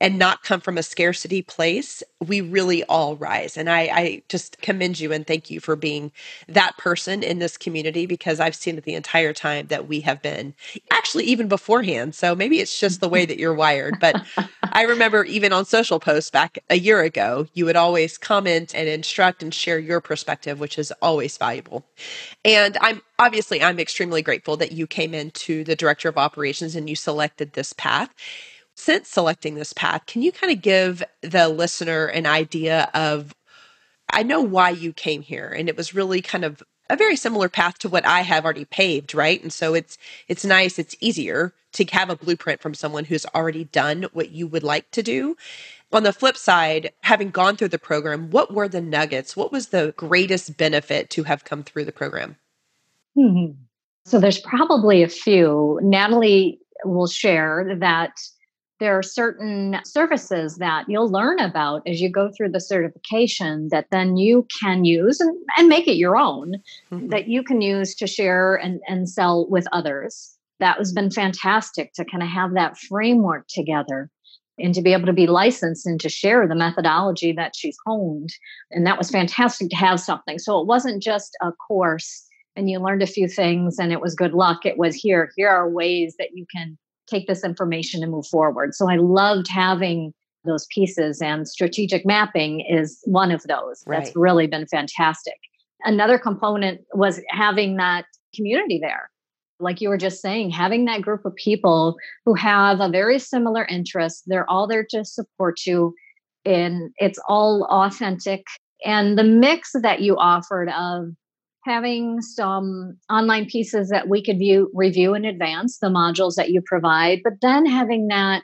and 0.00 0.18
not 0.18 0.42
come 0.42 0.60
from 0.60 0.76
a 0.76 0.82
scarcity 0.82 1.40
place, 1.40 2.02
we 2.20 2.40
really 2.40 2.82
all 2.84 3.16
rise. 3.16 3.56
And 3.56 3.70
I, 3.70 3.80
I, 3.80 4.22
just 4.28 4.60
commend 4.60 4.98
you 4.98 5.12
and 5.12 5.26
thank 5.26 5.50
you 5.50 5.60
for 5.60 5.76
being 5.76 6.10
that 6.48 6.76
person 6.78 7.22
in 7.22 7.38
this 7.38 7.56
community 7.56 8.06
because 8.06 8.40
I've 8.40 8.56
seen 8.56 8.76
it 8.76 8.84
the 8.84 8.94
entire 8.94 9.32
time 9.32 9.68
that 9.68 9.86
we 9.86 10.00
have 10.00 10.20
been, 10.20 10.54
actually, 10.90 11.24
even 11.24 11.46
beforehand. 11.46 12.14
So 12.14 12.34
maybe 12.34 12.58
it's 12.58 12.78
just 12.78 13.00
the 13.00 13.08
way 13.08 13.24
that 13.24 13.38
you're 13.38 13.54
wired. 13.54 14.00
But 14.00 14.24
I 14.62 14.82
remember 14.88 15.24
even 15.24 15.52
on 15.52 15.64
social 15.64 16.00
posts 16.00 16.30
back 16.30 16.58
a 16.70 16.78
year 16.78 17.00
ago, 17.00 17.46
you 17.54 17.64
would 17.64 17.76
always 17.76 18.18
comment 18.18 18.74
and 18.74 18.88
instruct 18.88 19.42
and 19.42 19.54
share 19.54 19.78
your 19.78 20.00
perspective, 20.00 20.58
which 20.58 20.78
is 20.78 20.92
always 21.02 21.36
valuable. 21.38 21.84
And 22.44 22.76
I'm 22.80 23.00
obviously, 23.18 23.62
I'm 23.62 23.78
extremely 23.78 24.22
grateful 24.22 24.56
that 24.56 24.72
you 24.72 24.86
came 24.88 25.14
into 25.14 25.62
the 25.62 25.76
director 25.76 26.08
of 26.08 26.18
operations 26.18 26.74
and 26.74 26.90
you 26.90 26.96
selected 26.96 27.52
this 27.52 27.72
path 27.72 28.10
since 28.76 29.08
selecting 29.08 29.54
this 29.54 29.72
path, 29.72 30.06
can 30.06 30.22
you 30.22 30.32
kind 30.32 30.52
of 30.52 30.62
give 30.62 31.02
the 31.22 31.48
listener 31.48 32.06
an 32.06 32.26
idea 32.26 32.90
of? 32.94 33.34
I 34.10 34.22
know 34.22 34.40
why 34.42 34.70
you 34.70 34.92
came 34.92 35.22
here, 35.22 35.48
and 35.48 35.68
it 35.68 35.76
was 35.76 35.94
really 35.94 36.22
kind 36.22 36.44
of 36.44 36.62
a 36.90 36.96
very 36.96 37.16
similar 37.16 37.48
path 37.48 37.78
to 37.80 37.88
what 37.88 38.06
I 38.06 38.20
have 38.22 38.44
already 38.44 38.66
paved, 38.66 39.14
right? 39.14 39.42
And 39.42 39.52
so 39.52 39.74
it's 39.74 39.98
it's 40.28 40.44
nice, 40.44 40.78
it's 40.78 40.96
easier 41.00 41.54
to 41.72 41.84
have 41.92 42.10
a 42.10 42.16
blueprint 42.16 42.60
from 42.62 42.74
someone 42.74 43.04
who's 43.04 43.26
already 43.34 43.64
done 43.64 44.06
what 44.12 44.30
you 44.30 44.46
would 44.46 44.62
like 44.62 44.90
to 44.92 45.02
do. 45.02 45.36
On 45.92 46.02
the 46.02 46.12
flip 46.12 46.36
side, 46.36 46.92
having 47.02 47.30
gone 47.30 47.56
through 47.56 47.68
the 47.68 47.78
program, 47.78 48.30
what 48.30 48.52
were 48.54 48.68
the 48.68 48.80
nuggets? 48.82 49.36
What 49.36 49.52
was 49.52 49.68
the 49.68 49.94
greatest 49.96 50.56
benefit 50.56 51.10
to 51.10 51.24
have 51.24 51.44
come 51.44 51.62
through 51.64 51.84
the 51.86 51.92
program? 51.92 52.36
hmm 53.16 53.52
So 54.04 54.20
there's 54.20 54.40
probably 54.40 55.02
a 55.02 55.08
few. 55.08 55.78
Natalie 55.82 56.60
will 56.84 57.06
share 57.06 57.76
that 57.80 58.12
there 58.84 58.98
are 58.98 59.02
certain 59.02 59.80
services 59.86 60.56
that 60.56 60.84
you'll 60.88 61.10
learn 61.10 61.40
about 61.40 61.80
as 61.86 62.02
you 62.02 62.10
go 62.10 62.30
through 62.30 62.50
the 62.50 62.60
certification 62.60 63.68
that 63.70 63.86
then 63.90 64.18
you 64.18 64.46
can 64.60 64.84
use 64.84 65.20
and, 65.20 65.34
and 65.56 65.68
make 65.68 65.88
it 65.88 65.96
your 65.96 66.18
own 66.18 66.56
mm-hmm. 66.92 67.08
that 67.08 67.26
you 67.26 67.42
can 67.42 67.62
use 67.62 67.94
to 67.94 68.06
share 68.06 68.56
and, 68.56 68.82
and 68.86 69.08
sell 69.08 69.48
with 69.48 69.66
others. 69.72 70.36
That 70.60 70.76
has 70.76 70.92
been 70.92 71.10
fantastic 71.10 71.94
to 71.94 72.04
kind 72.04 72.22
of 72.22 72.28
have 72.28 72.52
that 72.52 72.76
framework 72.76 73.48
together 73.48 74.10
and 74.58 74.74
to 74.74 74.82
be 74.82 74.92
able 74.92 75.06
to 75.06 75.14
be 75.14 75.26
licensed 75.26 75.86
and 75.86 75.98
to 76.02 76.10
share 76.10 76.46
the 76.46 76.54
methodology 76.54 77.32
that 77.32 77.56
she's 77.56 77.78
honed. 77.86 78.34
And 78.70 78.86
that 78.86 78.98
was 78.98 79.10
fantastic 79.10 79.70
to 79.70 79.76
have 79.76 79.98
something. 79.98 80.38
So 80.38 80.60
it 80.60 80.66
wasn't 80.66 81.02
just 81.02 81.38
a 81.40 81.52
course 81.52 82.28
and 82.54 82.68
you 82.68 82.80
learned 82.80 83.02
a 83.02 83.06
few 83.06 83.28
things 83.28 83.78
and 83.78 83.92
it 83.92 84.02
was 84.02 84.14
good 84.14 84.34
luck. 84.34 84.66
It 84.66 84.76
was 84.76 84.94
here 84.94 85.32
here 85.36 85.48
are 85.48 85.70
ways 85.70 86.16
that 86.18 86.34
you 86.34 86.44
can 86.54 86.76
take 87.06 87.26
this 87.26 87.44
information 87.44 88.02
and 88.02 88.12
move 88.12 88.26
forward. 88.26 88.74
So 88.74 88.90
I 88.90 88.96
loved 88.96 89.48
having 89.48 90.12
those 90.44 90.66
pieces, 90.66 91.22
and 91.22 91.48
strategic 91.48 92.04
mapping 92.04 92.60
is 92.60 93.00
one 93.04 93.30
of 93.30 93.42
those. 93.44 93.82
Right. 93.86 94.04
That's 94.04 94.14
really 94.14 94.46
been 94.46 94.66
fantastic. 94.66 95.38
Another 95.84 96.18
component 96.18 96.82
was 96.92 97.20
having 97.30 97.76
that 97.76 98.04
community 98.34 98.78
there. 98.80 99.10
Like 99.60 99.80
you 99.80 99.88
were 99.88 99.96
just 99.96 100.20
saying, 100.20 100.50
having 100.50 100.84
that 100.84 101.02
group 101.02 101.24
of 101.24 101.34
people 101.36 101.96
who 102.24 102.34
have 102.34 102.80
a 102.80 102.88
very 102.88 103.18
similar 103.18 103.64
interest, 103.64 104.24
they're 104.26 104.48
all 104.50 104.66
there 104.66 104.84
to 104.90 105.04
support 105.04 105.60
you, 105.66 105.94
and 106.44 106.90
it's 106.98 107.18
all 107.28 107.64
authentic. 107.70 108.44
And 108.84 109.16
the 109.16 109.24
mix 109.24 109.70
that 109.80 110.00
you 110.02 110.16
offered 110.18 110.68
of 110.68 111.06
having 111.64 112.20
some 112.20 112.96
online 113.10 113.46
pieces 113.46 113.88
that 113.88 114.08
we 114.08 114.22
could 114.22 114.38
view 114.38 114.70
review 114.74 115.14
in 115.14 115.24
advance 115.24 115.78
the 115.78 115.88
modules 115.88 116.34
that 116.34 116.50
you 116.50 116.62
provide 116.64 117.20
but 117.24 117.34
then 117.40 117.66
having 117.66 118.08
that 118.08 118.42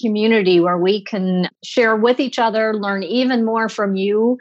community 0.00 0.60
where 0.60 0.78
we 0.78 1.02
can 1.02 1.48
share 1.64 1.96
with 1.96 2.20
each 2.20 2.38
other 2.38 2.74
learn 2.74 3.02
even 3.02 3.44
more 3.44 3.68
from 3.68 3.96
you 3.96 4.38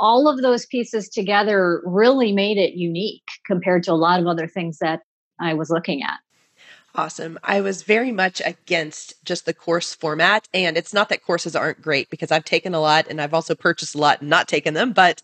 all 0.00 0.28
of 0.28 0.42
those 0.42 0.66
pieces 0.66 1.08
together 1.08 1.82
really 1.84 2.32
made 2.32 2.58
it 2.58 2.74
unique 2.74 3.28
compared 3.46 3.82
to 3.82 3.92
a 3.92 3.94
lot 3.94 4.20
of 4.20 4.26
other 4.26 4.46
things 4.46 4.78
that 4.78 5.00
i 5.40 5.52
was 5.52 5.70
looking 5.70 6.02
at 6.02 6.18
Awesome. 6.96 7.40
I 7.42 7.60
was 7.60 7.82
very 7.82 8.12
much 8.12 8.40
against 8.44 9.14
just 9.24 9.46
the 9.46 9.54
course 9.54 9.94
format. 9.94 10.46
And 10.54 10.76
it's 10.76 10.94
not 10.94 11.08
that 11.08 11.24
courses 11.24 11.56
aren't 11.56 11.82
great 11.82 12.08
because 12.08 12.30
I've 12.30 12.44
taken 12.44 12.72
a 12.72 12.80
lot 12.80 13.08
and 13.08 13.20
I've 13.20 13.34
also 13.34 13.56
purchased 13.56 13.96
a 13.96 13.98
lot 13.98 14.20
and 14.20 14.30
not 14.30 14.46
taken 14.46 14.74
them, 14.74 14.92
but 14.92 15.20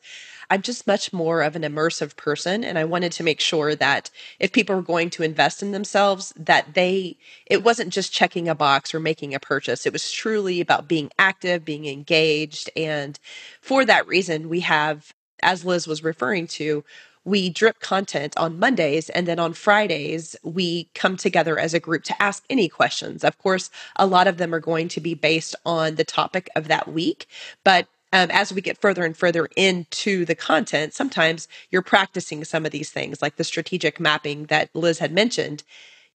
I'm 0.50 0.62
just 0.62 0.86
much 0.86 1.12
more 1.12 1.42
of 1.42 1.56
an 1.56 1.62
immersive 1.62 2.16
person. 2.16 2.64
And 2.64 2.76
I 2.78 2.84
wanted 2.84 3.12
to 3.12 3.22
make 3.22 3.40
sure 3.40 3.74
that 3.76 4.10
if 4.40 4.52
people 4.52 4.74
were 4.76 4.82
going 4.82 5.10
to 5.10 5.22
invest 5.22 5.62
in 5.62 5.70
themselves, 5.72 6.32
that 6.36 6.74
they, 6.74 7.16
it 7.46 7.62
wasn't 7.62 7.92
just 7.92 8.12
checking 8.12 8.48
a 8.48 8.54
box 8.54 8.92
or 8.92 9.00
making 9.00 9.34
a 9.34 9.40
purchase. 9.40 9.86
It 9.86 9.92
was 9.92 10.10
truly 10.10 10.60
about 10.60 10.88
being 10.88 11.10
active, 11.18 11.64
being 11.64 11.86
engaged. 11.86 12.68
And 12.76 13.18
for 13.60 13.84
that 13.84 14.08
reason, 14.08 14.48
we 14.48 14.60
have, 14.60 15.14
as 15.42 15.64
Liz 15.64 15.86
was 15.86 16.02
referring 16.02 16.48
to, 16.48 16.84
we 17.24 17.50
drip 17.50 17.80
content 17.80 18.36
on 18.36 18.58
Mondays 18.58 19.10
and 19.10 19.28
then 19.28 19.38
on 19.38 19.52
Fridays 19.52 20.34
we 20.42 20.88
come 20.94 21.16
together 21.16 21.58
as 21.58 21.74
a 21.74 21.80
group 21.80 22.02
to 22.04 22.22
ask 22.22 22.44
any 22.50 22.68
questions. 22.68 23.24
Of 23.24 23.38
course, 23.38 23.70
a 23.96 24.06
lot 24.06 24.26
of 24.26 24.38
them 24.38 24.54
are 24.54 24.60
going 24.60 24.88
to 24.88 25.00
be 25.00 25.14
based 25.14 25.54
on 25.66 25.96
the 25.96 26.04
topic 26.04 26.48
of 26.56 26.68
that 26.68 26.88
week, 26.88 27.26
but 27.62 27.86
um, 28.12 28.30
as 28.30 28.52
we 28.52 28.60
get 28.60 28.80
further 28.80 29.04
and 29.04 29.16
further 29.16 29.48
into 29.56 30.24
the 30.24 30.34
content, 30.34 30.94
sometimes 30.94 31.48
you're 31.70 31.82
practicing 31.82 32.44
some 32.44 32.66
of 32.66 32.72
these 32.72 32.90
things, 32.90 33.22
like 33.22 33.36
the 33.36 33.44
strategic 33.44 34.00
mapping 34.00 34.46
that 34.46 34.70
Liz 34.74 34.98
had 34.98 35.12
mentioned. 35.12 35.62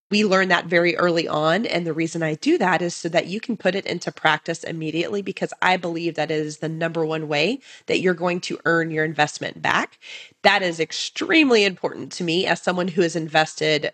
We 0.08 0.24
learn 0.24 0.48
that 0.48 0.66
very 0.66 0.96
early 0.96 1.26
on. 1.26 1.66
And 1.66 1.84
the 1.84 1.92
reason 1.92 2.22
I 2.22 2.34
do 2.34 2.58
that 2.58 2.80
is 2.80 2.94
so 2.94 3.08
that 3.08 3.26
you 3.26 3.40
can 3.40 3.56
put 3.56 3.74
it 3.74 3.86
into 3.86 4.12
practice 4.12 4.62
immediately 4.62 5.20
because 5.20 5.52
I 5.60 5.76
believe 5.76 6.14
that 6.14 6.30
is 6.30 6.58
the 6.58 6.68
number 6.68 7.04
one 7.04 7.26
way 7.26 7.60
that 7.86 7.98
you're 7.98 8.14
going 8.14 8.40
to 8.42 8.60
earn 8.66 8.92
your 8.92 9.04
investment 9.04 9.60
back. 9.60 9.98
That 10.42 10.62
is 10.62 10.78
extremely 10.78 11.64
important 11.64 12.12
to 12.12 12.24
me 12.24 12.46
as 12.46 12.62
someone 12.62 12.88
who 12.88 13.02
has 13.02 13.16
invested 13.16 13.92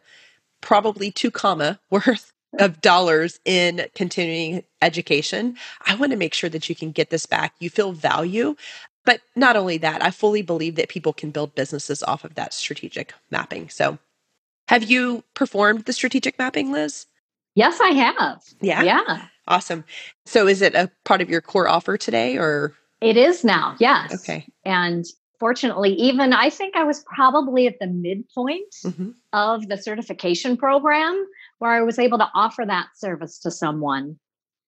probably 0.61 1.11
two 1.11 1.30
comma 1.30 1.80
worth 1.90 2.32
of 2.59 2.80
dollars 2.80 3.40
in 3.44 3.87
continuing 3.94 4.64
education, 4.80 5.56
I 5.87 5.94
want 5.94 6.12
to 6.12 6.18
make 6.18 6.35
sure 6.35 6.50
that 6.50 6.68
you 6.68 6.75
can 6.75 6.92
get 6.92 7.11
this 7.11 7.26
back. 7.26 7.54
You 7.59 7.71
feel 7.71 7.92
value. 7.92 8.56
But 9.04 9.21
not 9.35 9.56
only 9.56 9.78
that, 9.78 10.04
I 10.04 10.11
fully 10.11 10.42
believe 10.42 10.76
that 10.76 10.88
people 10.88 11.12
can 11.12 11.30
build 11.30 11.54
businesses 11.54 12.02
off 12.04 12.25
of 12.25 12.35
that 12.37 12.54
strategic 12.54 13.14
mapping. 13.30 13.68
So, 13.68 13.99
have 14.68 14.85
you 14.85 15.25
performed 15.35 15.87
the 15.87 15.92
strategic 15.92 16.38
mapping, 16.38 16.71
Liz? 16.71 17.06
Yes, 17.54 17.80
I 17.80 17.88
have. 17.88 18.42
Yeah. 18.61 18.82
Yeah. 18.82 19.26
Awesome. 19.49 19.85
So, 20.25 20.47
is 20.47 20.62
it 20.62 20.75
a 20.75 20.90
part 21.04 21.21
of 21.21 21.28
your 21.28 21.40
core 21.40 21.68
offer 21.68 21.97
today 21.97 22.38
or? 22.38 22.75
It 23.00 23.16
is 23.16 23.42
now, 23.42 23.75
yes. 23.80 24.14
Okay. 24.14 24.47
And 24.64 25.04
fortunately, 25.40 25.94
even 25.94 26.32
I 26.32 26.50
think 26.50 26.76
I 26.76 26.85
was 26.85 27.04
probably 27.04 27.66
at 27.66 27.80
the 27.80 27.88
midpoint 27.88 28.73
mm-hmm. 28.85 29.11
of 29.32 29.68
the 29.68 29.76
certification 29.76 30.56
program 30.56 31.26
where 31.62 31.71
I 31.71 31.81
was 31.81 31.97
able 31.97 32.19
to 32.19 32.28
offer 32.35 32.64
that 32.66 32.88
service 32.97 33.38
to 33.38 33.50
someone 33.52 34.19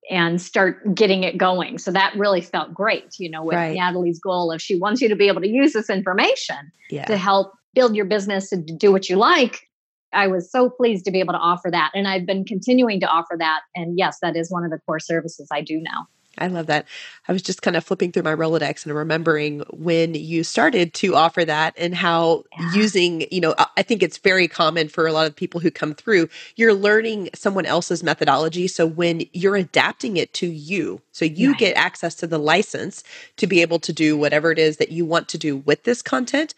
and 0.08 0.40
start 0.40 0.94
getting 0.94 1.24
it 1.24 1.36
going. 1.36 1.76
So 1.78 1.90
that 1.90 2.14
really 2.16 2.40
felt 2.40 2.72
great, 2.72 3.18
you 3.18 3.28
know, 3.28 3.42
with 3.42 3.56
right. 3.56 3.74
Natalie's 3.74 4.20
goal 4.20 4.52
of 4.52 4.62
she 4.62 4.78
wants 4.78 5.00
you 5.00 5.08
to 5.08 5.16
be 5.16 5.26
able 5.26 5.40
to 5.40 5.48
use 5.48 5.72
this 5.72 5.90
information 5.90 6.70
yeah. 6.90 7.04
to 7.06 7.16
help 7.16 7.52
build 7.74 7.96
your 7.96 8.04
business 8.04 8.52
and 8.52 8.78
do 8.78 8.92
what 8.92 9.08
you 9.08 9.16
like. 9.16 9.68
I 10.12 10.28
was 10.28 10.52
so 10.52 10.70
pleased 10.70 11.04
to 11.06 11.10
be 11.10 11.18
able 11.18 11.32
to 11.32 11.40
offer 11.40 11.68
that. 11.68 11.90
And 11.96 12.06
I've 12.06 12.26
been 12.26 12.44
continuing 12.44 13.00
to 13.00 13.06
offer 13.08 13.34
that. 13.40 13.62
And 13.74 13.98
yes, 13.98 14.18
that 14.22 14.36
is 14.36 14.48
one 14.52 14.62
of 14.62 14.70
the 14.70 14.78
core 14.86 15.00
services 15.00 15.48
I 15.50 15.62
do 15.62 15.80
now. 15.80 16.06
I 16.38 16.48
love 16.48 16.66
that. 16.66 16.86
I 17.28 17.32
was 17.32 17.42
just 17.42 17.62
kind 17.62 17.76
of 17.76 17.84
flipping 17.84 18.12
through 18.12 18.24
my 18.24 18.34
Rolodex 18.34 18.84
and 18.84 18.94
remembering 18.94 19.60
when 19.70 20.14
you 20.14 20.44
started 20.44 20.92
to 20.94 21.14
offer 21.14 21.44
that 21.44 21.74
and 21.76 21.94
how 21.94 22.44
yeah. 22.58 22.74
using, 22.74 23.26
you 23.30 23.40
know, 23.40 23.54
I 23.76 23.82
think 23.82 24.02
it's 24.02 24.18
very 24.18 24.48
common 24.48 24.88
for 24.88 25.06
a 25.06 25.12
lot 25.12 25.26
of 25.26 25.36
people 25.36 25.60
who 25.60 25.70
come 25.70 25.94
through, 25.94 26.28
you're 26.56 26.74
learning 26.74 27.30
someone 27.34 27.66
else's 27.66 28.02
methodology. 28.02 28.66
So 28.68 28.86
when 28.86 29.22
you're 29.32 29.56
adapting 29.56 30.16
it 30.16 30.32
to 30.34 30.46
you, 30.46 31.00
so 31.12 31.24
you 31.24 31.50
right. 31.50 31.58
get 31.58 31.76
access 31.76 32.14
to 32.16 32.26
the 32.26 32.38
license 32.38 33.04
to 33.36 33.46
be 33.46 33.62
able 33.62 33.78
to 33.80 33.92
do 33.92 34.16
whatever 34.16 34.50
it 34.50 34.58
is 34.58 34.78
that 34.78 34.90
you 34.90 35.04
want 35.06 35.28
to 35.28 35.38
do 35.38 35.58
with 35.58 35.84
this 35.84 36.02
content 36.02 36.54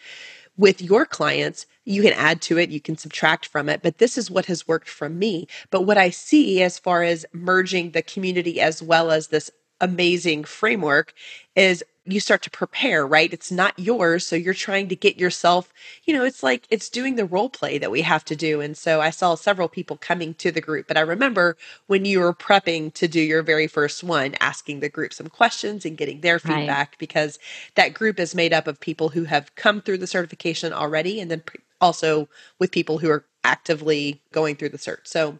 with 0.57 0.81
your 0.81 1.05
clients, 1.05 1.67
you 1.85 2.03
can 2.03 2.13
add 2.15 2.41
to 2.43 2.59
it, 2.59 2.71
you 2.71 2.81
can 2.81 2.97
subtract 2.97 3.47
from 3.47 3.69
it, 3.69 3.83
but 3.83 3.99
this 3.99 4.17
is 4.17 4.31
what 4.31 4.47
has 4.47 4.67
worked 4.67 4.89
for 4.89 5.09
me. 5.09 5.47
But 5.71 5.83
what 5.83 5.99
I 5.99 6.11
see 6.11 6.63
as 6.63 6.79
far 6.79 7.03
as 7.03 7.27
merging 7.33 7.91
the 7.91 8.03
community 8.03 8.61
as 8.61 8.83
well 8.83 9.11
as 9.11 9.29
this 9.29 9.51
amazing 9.81 10.45
framework 10.45 11.15
is 11.55 11.85
you 12.07 12.21
start 12.21 12.43
to 12.43 12.51
prepare, 12.51 13.05
right? 13.05 13.33
It's 13.33 13.51
not 13.51 13.77
yours. 13.79 14.25
So 14.25 14.37
you're 14.37 14.55
trying 14.55 14.89
to 14.89 14.97
get 14.97 15.19
yourself, 15.19 15.73
you 16.05 16.15
know, 16.15 16.25
it's 16.25 16.43
like 16.43 16.67
it's 16.71 16.89
doing 16.89 17.17
the 17.17 17.25
role 17.25 17.51
play 17.51 17.79
that 17.79 17.91
we 17.91 18.03
have 18.03 18.25
to 18.27 18.37
do. 18.37 18.61
And 18.61 18.77
so 18.77 19.01
I 19.01 19.11
saw 19.11 19.35
several 19.35 19.69
people 19.69 19.97
coming 19.97 20.35
to 20.35 20.53
the 20.53 20.61
group, 20.61 20.87
but 20.87 20.97
I 20.97 21.01
remember 21.01 21.57
when 21.89 22.05
you 22.05 22.21
were 22.21 22.33
prepping 22.33 22.95
to 22.95 23.09
do 23.09 23.21
your 23.21 23.43
very 23.43 23.67
first 23.67 24.05
one, 24.05 24.37
asking 24.41 24.81
the 24.81 24.89
group 24.89 25.13
some 25.13 25.29
questions 25.29 25.85
and 25.85 25.97
getting 25.97 26.21
their 26.21 26.39
feedback 26.39 26.91
right. 26.91 26.99
because 26.99 27.39
that 27.75 27.93
group 27.93 28.21
is 28.21 28.35
made 28.35 28.53
up 28.53 28.69
of 28.69 28.79
people 28.79 29.09
who 29.09 29.25
have 29.25 29.55
come 29.57 29.81
through 29.81 29.99
the 29.99 30.07
certification 30.07 30.73
already 30.73 31.21
and 31.21 31.31
then 31.31 31.43
also 31.81 32.29
with 32.59 32.71
people 32.71 32.99
who 32.99 33.11
are 33.11 33.25
actively 33.43 34.21
going 34.33 34.55
through 34.55 34.69
the 34.71 34.79
cert. 34.79 34.99
So 35.05 35.39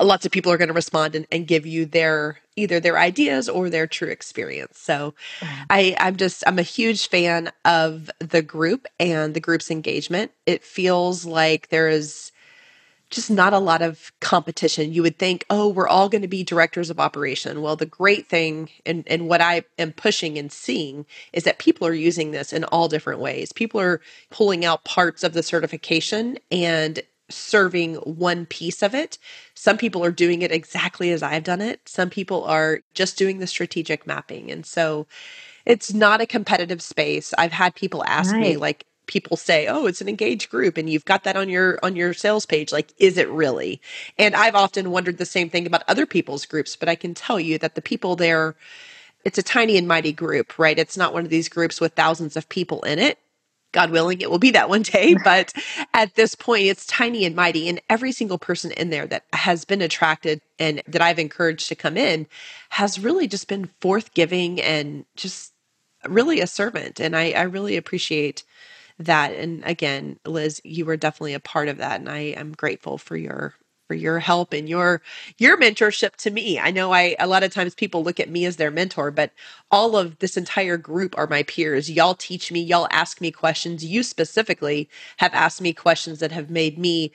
lots 0.00 0.24
of 0.26 0.32
people 0.32 0.52
are 0.52 0.56
going 0.56 0.68
to 0.68 0.74
respond 0.74 1.14
and, 1.14 1.26
and, 1.32 1.46
give 1.46 1.66
you 1.66 1.86
their 1.86 2.38
either 2.56 2.80
their 2.80 2.98
ideas 2.98 3.48
or 3.48 3.70
their 3.70 3.86
true 3.86 4.08
experience. 4.08 4.78
So 4.78 5.14
mm-hmm. 5.40 5.62
I, 5.70 5.96
I'm 5.98 6.16
just 6.16 6.44
I'm 6.46 6.58
a 6.58 6.62
huge 6.62 7.08
fan 7.08 7.50
of 7.64 8.10
the 8.18 8.42
group 8.42 8.86
and 9.00 9.34
the 9.34 9.40
group's 9.40 9.70
engagement. 9.70 10.32
It 10.46 10.64
feels 10.64 11.24
like 11.24 11.68
there 11.68 11.88
is 11.88 12.32
just 13.10 13.30
not 13.30 13.54
a 13.54 13.58
lot 13.58 13.80
of 13.80 14.12
competition. 14.20 14.92
You 14.92 15.02
would 15.02 15.18
think, 15.18 15.46
oh, 15.48 15.68
we're 15.68 15.88
all 15.88 16.08
going 16.08 16.22
to 16.22 16.28
be 16.28 16.44
directors 16.44 16.90
of 16.90 17.00
operation. 17.00 17.62
Well, 17.62 17.76
the 17.76 17.86
great 17.86 18.28
thing 18.28 18.68
and, 18.84 19.02
and 19.06 19.28
what 19.28 19.40
I 19.40 19.62
am 19.78 19.92
pushing 19.92 20.36
and 20.36 20.52
seeing 20.52 21.06
is 21.32 21.44
that 21.44 21.58
people 21.58 21.86
are 21.86 21.94
using 21.94 22.32
this 22.32 22.52
in 22.52 22.64
all 22.64 22.88
different 22.88 23.20
ways. 23.20 23.52
People 23.52 23.80
are 23.80 24.00
pulling 24.30 24.64
out 24.64 24.84
parts 24.84 25.24
of 25.24 25.32
the 25.32 25.42
certification 25.42 26.38
and 26.50 27.00
serving 27.30 27.94
one 27.96 28.46
piece 28.46 28.82
of 28.82 28.94
it. 28.94 29.18
Some 29.54 29.76
people 29.76 30.04
are 30.04 30.12
doing 30.12 30.42
it 30.42 30.52
exactly 30.52 31.10
as 31.10 31.22
I've 31.22 31.44
done 31.44 31.60
it. 31.60 31.88
Some 31.88 32.10
people 32.10 32.44
are 32.44 32.80
just 32.94 33.18
doing 33.18 33.38
the 33.38 33.46
strategic 33.46 34.06
mapping. 34.06 34.50
And 34.50 34.64
so 34.64 35.06
it's 35.66 35.92
not 35.92 36.20
a 36.20 36.26
competitive 36.26 36.82
space. 36.82 37.34
I've 37.36 37.52
had 37.52 37.74
people 37.74 38.04
ask 38.04 38.32
right. 38.32 38.40
me 38.40 38.56
like 38.56 38.84
people 39.06 39.36
say, 39.36 39.66
"Oh, 39.66 39.86
it's 39.86 40.00
an 40.00 40.08
engaged 40.08 40.50
group 40.50 40.76
and 40.76 40.88
you've 40.88 41.04
got 41.04 41.24
that 41.24 41.36
on 41.36 41.48
your 41.48 41.78
on 41.82 41.96
your 41.96 42.14
sales 42.14 42.46
page. 42.46 42.72
Like 42.72 42.92
is 42.98 43.18
it 43.18 43.28
really?" 43.28 43.80
And 44.16 44.34
I've 44.34 44.54
often 44.54 44.90
wondered 44.90 45.18
the 45.18 45.26
same 45.26 45.50
thing 45.50 45.66
about 45.66 45.84
other 45.88 46.06
people's 46.06 46.46
groups, 46.46 46.76
but 46.76 46.88
I 46.88 46.94
can 46.94 47.14
tell 47.14 47.40
you 47.40 47.58
that 47.58 47.74
the 47.74 47.82
people 47.82 48.16
there 48.16 48.54
it's 49.24 49.38
a 49.38 49.42
tiny 49.42 49.76
and 49.76 49.88
mighty 49.88 50.12
group, 50.12 50.58
right? 50.58 50.78
It's 50.78 50.96
not 50.96 51.12
one 51.12 51.24
of 51.24 51.30
these 51.30 51.48
groups 51.48 51.80
with 51.80 51.92
thousands 51.94 52.36
of 52.36 52.48
people 52.48 52.82
in 52.82 52.98
it. 52.98 53.18
God 53.72 53.90
willing, 53.90 54.20
it 54.20 54.30
will 54.30 54.38
be 54.38 54.52
that 54.52 54.68
one 54.68 54.82
day. 54.82 55.16
But 55.24 55.52
at 55.94 56.14
this 56.14 56.34
point, 56.34 56.64
it's 56.66 56.86
tiny 56.86 57.24
and 57.24 57.36
mighty. 57.36 57.68
And 57.68 57.80
every 57.90 58.12
single 58.12 58.38
person 58.38 58.70
in 58.72 58.90
there 58.90 59.06
that 59.08 59.24
has 59.32 59.64
been 59.64 59.82
attracted 59.82 60.40
and 60.58 60.82
that 60.88 61.02
I've 61.02 61.18
encouraged 61.18 61.68
to 61.68 61.74
come 61.74 61.96
in 61.96 62.26
has 62.70 62.98
really 63.00 63.28
just 63.28 63.48
been 63.48 63.70
forthgiving 63.80 64.60
and 64.60 65.04
just 65.16 65.52
really 66.08 66.40
a 66.40 66.46
servant. 66.46 67.00
And 67.00 67.16
I, 67.16 67.32
I 67.32 67.42
really 67.42 67.76
appreciate 67.76 68.44
that. 68.98 69.32
And 69.34 69.64
again, 69.64 70.18
Liz, 70.26 70.60
you 70.64 70.84
were 70.84 70.96
definitely 70.96 71.34
a 71.34 71.40
part 71.40 71.68
of 71.68 71.78
that. 71.78 72.00
And 72.00 72.08
I 72.08 72.18
am 72.18 72.52
grateful 72.52 72.98
for 72.98 73.16
your 73.16 73.54
for 73.88 73.94
your 73.94 74.20
help 74.20 74.52
and 74.52 74.68
your 74.68 75.02
your 75.38 75.58
mentorship 75.58 76.14
to 76.16 76.30
me. 76.30 76.60
I 76.60 76.70
know 76.70 76.92
I 76.92 77.16
a 77.18 77.26
lot 77.26 77.42
of 77.42 77.52
times 77.52 77.74
people 77.74 78.04
look 78.04 78.20
at 78.20 78.30
me 78.30 78.44
as 78.44 78.56
their 78.56 78.70
mentor, 78.70 79.10
but 79.10 79.32
all 79.70 79.96
of 79.96 80.18
this 80.18 80.36
entire 80.36 80.76
group 80.76 81.16
are 81.18 81.26
my 81.26 81.42
peers. 81.42 81.90
Y'all 81.90 82.14
teach 82.14 82.52
me, 82.52 82.60
y'all 82.60 82.86
ask 82.92 83.20
me 83.20 83.32
questions. 83.32 83.84
You 83.84 84.02
specifically 84.02 84.88
have 85.16 85.34
asked 85.34 85.60
me 85.60 85.72
questions 85.72 86.20
that 86.20 86.30
have 86.30 86.50
made 86.50 86.78
me 86.78 87.10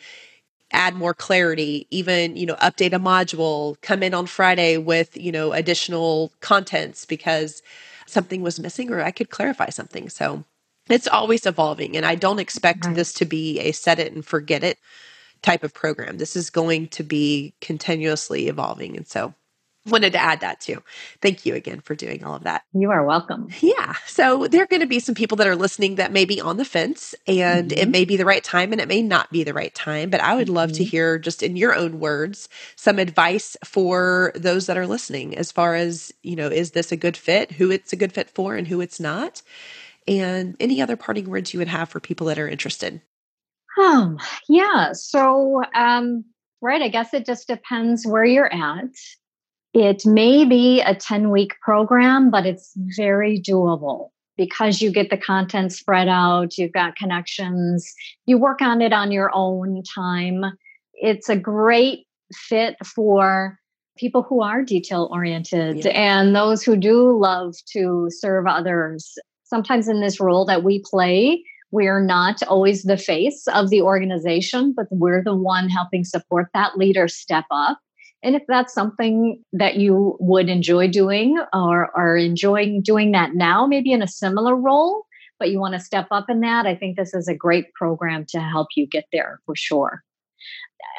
add 0.72 0.96
more 0.96 1.13
clarity, 1.13 1.86
even, 1.92 2.36
you 2.36 2.48
know, 2.48 2.56
update 2.56 2.94
a 2.94 3.00
module, 3.00 3.80
come 3.82 4.01
in 4.01 4.15
on 4.15 4.25
Friday 4.25 4.77
with, 4.77 5.15
you 5.15 5.32
know, 5.32 5.53
additional 5.53 6.32
contents 6.42 7.06
because 7.06 7.62
something 8.08 8.42
was 8.42 8.60
missing 8.60 8.92
or 8.92 9.01
I 9.01 9.12
could 9.12 9.30
clarify 9.30 9.70
something. 9.70 10.10
So 10.10 10.44
it's 10.89 11.08
always 11.08 11.46
evolving 11.46 11.96
and 11.96 12.06
I 12.06 12.15
don't 12.15 12.39
expect 12.39 12.86
right. 12.86 12.96
this 12.96 13.13
to 13.13 13.25
be 13.25 13.60
a 13.60 13.72
set 13.72 14.00
it 14.00 14.12
and 14.12 14.25
forget 14.25 14.63
it 14.63 14.80
type 15.44 15.64
of 15.64 15.74
program. 15.74 16.18
This 16.18 16.36
is 16.36 16.50
going 16.50 16.88
to 16.89 17.04
be 17.04 17.54
continuously 17.62 18.48
evolving. 18.48 18.98
And 18.98 19.08
so 19.08 19.36
wanted 19.86 20.13
to 20.13 20.20
add 20.20 20.39
that 20.39 20.62
too. 20.62 20.82
Thank 21.22 21.46
you 21.46 21.56
again 21.56 21.82
for 21.82 21.94
doing 21.94 22.24
all 22.24 22.36
of 22.36 22.44
that. 22.44 22.63
You 22.74 22.91
are 22.91 23.06
welcome. 23.06 23.50
Yeah. 23.60 23.94
So 24.06 24.48
there 24.48 24.63
are 24.63 24.67
going 24.67 24.80
to 24.80 24.88
be 24.88 25.00
some 25.00 25.15
people 25.15 25.36
that 25.38 25.48
are 25.48 25.56
listening 25.56 25.96
that 25.96 26.13
may 26.13 26.26
be 26.26 26.39
on 26.39 26.58
the 26.58 26.65
fence 26.65 27.13
and 27.28 27.70
mm-hmm. 27.70 27.80
it 27.80 27.89
may 27.89 28.06
be 28.06 28.15
the 28.15 28.26
right 28.26 28.44
time 28.44 28.72
and 28.72 28.80
it 28.80 28.88
may 28.88 29.02
not 29.02 29.30
be 29.32 29.44
the 29.44 29.54
right 29.54 29.74
time, 29.76 30.10
but 30.10 30.22
I 30.22 30.36
would 30.36 30.50
love 30.50 30.70
mm-hmm. 30.70 30.78
to 30.78 30.84
hear 30.86 31.20
just 31.20 31.44
in 31.44 31.58
your 31.58 31.76
own 31.76 32.00
words 32.00 32.48
some 32.76 32.98
advice 32.98 33.58
for 33.65 34.32
those 34.36 34.67
that 34.67 34.78
are 34.78 34.88
listening 34.88 35.36
as 35.36 35.52
far 35.52 35.76
as, 35.76 36.13
you 36.24 36.36
know, 36.36 36.48
is 36.48 36.72
this 36.72 36.91
a 36.91 36.98
good 36.98 37.17
fit, 37.17 37.52
who 37.52 37.70
it's 37.70 37.91
a 37.91 37.98
good 37.98 38.13
fit 38.13 38.30
for 38.30 38.56
and 38.56 38.67
who 38.67 38.80
it's 38.80 39.00
not? 39.00 39.41
And 40.08 40.56
any 40.60 40.82
other 40.82 40.96
parting 40.96 41.30
words 41.30 41.54
you 41.54 41.60
would 41.60 41.67
have 41.67 41.89
for 41.89 42.00
people 42.00 42.28
that 42.28 42.39
are 42.39 42.48
interested. 42.48 43.02
Um, 43.82 44.20
yeah. 44.50 44.94
So, 44.94 45.64
um, 45.76 46.26
right. 46.62 46.82
I 46.82 46.88
guess 46.88 47.14
it 47.14 47.26
just 47.26 47.48
depends 47.48 48.06
where 48.06 48.26
you're 48.26 48.54
at. 48.54 48.86
It 49.74 50.06
may 50.06 50.46
be 50.46 50.82
a 50.82 50.94
10 50.94 51.32
week 51.32 51.54
program, 51.62 52.30
but 52.30 52.46
it's 52.46 52.72
very 52.76 53.40
doable 53.40 54.10
because 54.38 54.82
you 54.82 54.92
get 54.92 55.10
the 55.10 55.18
content 55.18 55.72
spread 55.72 56.08
out, 56.08 56.58
you've 56.58 56.72
got 56.72 56.96
connections, 56.96 57.94
you 58.26 58.38
work 58.38 58.62
on 58.62 58.82
it 58.82 58.94
on 58.94 59.12
your 59.12 59.32
own 59.34 59.84
time. 59.84 60.44
It's 60.94 61.30
a 61.30 61.36
great 61.36 62.06
fit 62.34 62.76
for 62.86 63.60
people 63.98 64.24
who 64.24 64.42
are 64.42 64.64
detail 64.64 65.08
oriented 65.12 65.86
yeah. 65.86 65.92
and 65.92 66.36
those 66.36 66.64
who 66.64 66.76
do 66.76 67.18
love 67.18 67.56
to 67.72 68.10
serve 68.10 68.48
others. 68.48 69.14
Sometimes 69.44 69.88
in 69.88 70.02
this 70.02 70.20
role 70.20 70.46
that 70.46 70.64
we 70.64 70.80
play, 70.80 71.44
we're 71.74 72.06
not 72.06 72.44
always 72.44 72.84
the 72.84 72.98
face 72.98 73.48
of 73.48 73.72
the 73.72 73.82
organization, 73.82 74.74
but 74.78 74.86
we're 74.92 75.24
the 75.24 75.36
one 75.36 75.70
helping 75.70 76.04
support 76.04 76.48
that 76.54 76.78
leader 76.78 77.08
step 77.08 77.46
up. 77.50 77.80
And 78.22 78.36
if 78.36 78.44
that's 78.48 78.76
something 78.76 79.44
that 79.54 79.78
you 79.78 80.16
would 80.20 80.50
enjoy 80.50 80.88
doing 80.88 81.44
or 81.52 81.90
are 81.98 82.16
enjoying 82.16 82.84
doing 82.84 83.12
that 83.14 83.34
now, 83.34 83.66
maybe 83.66 83.92
in 83.92 84.04
a 84.04 84.08
similar 84.08 84.56
role, 84.56 85.08
but 85.40 85.50
you 85.50 85.60
want 85.60 85.74
to 85.74 85.80
step 85.80 86.06
up 86.12 86.30
in 86.30 86.42
that, 86.42 86.68
I 86.68 86.76
think 86.76 86.96
this 86.96 87.16
is 87.16 87.28
a 87.28 87.36
great 87.36 87.74
program 87.74 88.24
to 88.30 88.40
help 88.40 88.68
you 88.78 88.86
get 88.86 89.06
there 89.12 89.40
for 89.48 89.56
sure. 89.56 90.04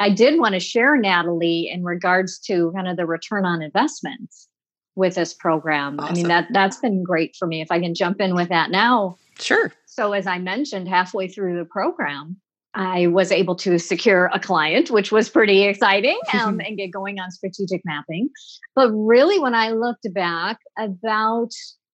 I 0.00 0.10
did 0.10 0.40
want 0.40 0.54
to 0.54 0.60
share, 0.60 0.96
Natalie, 0.96 1.70
in 1.72 1.84
regards 1.84 2.40
to 2.40 2.72
kind 2.74 2.88
of 2.88 2.96
the 2.96 3.06
return 3.06 3.44
on 3.44 3.62
investments 3.62 4.48
with 4.96 5.14
this 5.14 5.34
program. 5.34 6.00
Awesome. 6.00 6.12
I 6.12 6.16
mean, 6.16 6.28
that 6.28 6.48
that's 6.50 6.78
been 6.78 7.04
great 7.04 7.36
for 7.36 7.46
me. 7.46 7.60
If 7.60 7.70
I 7.70 7.78
can 7.78 7.94
jump 7.94 8.20
in 8.20 8.34
with 8.34 8.48
that 8.48 8.70
now. 8.70 9.18
Sure. 9.38 9.72
So, 9.94 10.12
as 10.12 10.26
I 10.26 10.38
mentioned, 10.38 10.88
halfway 10.88 11.28
through 11.28 11.56
the 11.56 11.64
program, 11.64 12.36
I 12.74 13.06
was 13.06 13.30
able 13.30 13.54
to 13.56 13.78
secure 13.78 14.28
a 14.34 14.40
client, 14.40 14.90
which 14.90 15.12
was 15.12 15.28
pretty 15.28 15.62
exciting 15.62 16.18
um, 16.32 16.60
and 16.66 16.76
get 16.76 16.88
going 16.88 17.20
on 17.20 17.30
strategic 17.30 17.82
mapping. 17.84 18.28
But 18.74 18.90
really, 18.90 19.38
when 19.38 19.54
I 19.54 19.70
looked 19.70 20.12
back, 20.12 20.58
about 20.76 21.50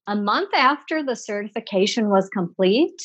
a 0.06 0.16
month 0.16 0.48
after 0.54 1.02
the 1.02 1.14
certification 1.14 2.08
was 2.08 2.30
complete, 2.30 3.02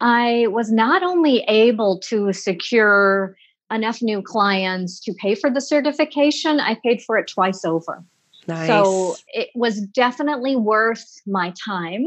I 0.00 0.48
was 0.48 0.72
not 0.72 1.04
only 1.04 1.44
able 1.46 2.00
to 2.08 2.32
secure 2.32 3.36
enough 3.70 4.02
new 4.02 4.22
clients 4.22 4.98
to 5.04 5.14
pay 5.14 5.36
for 5.36 5.50
the 5.50 5.60
certification, 5.60 6.58
I 6.58 6.76
paid 6.84 7.00
for 7.00 7.16
it 7.16 7.30
twice 7.32 7.64
over. 7.64 8.02
Nice. 8.48 8.66
So 8.66 9.14
it 9.28 9.50
was 9.54 9.80
definitely 9.80 10.56
worth 10.56 11.06
my 11.28 11.54
time 11.64 12.04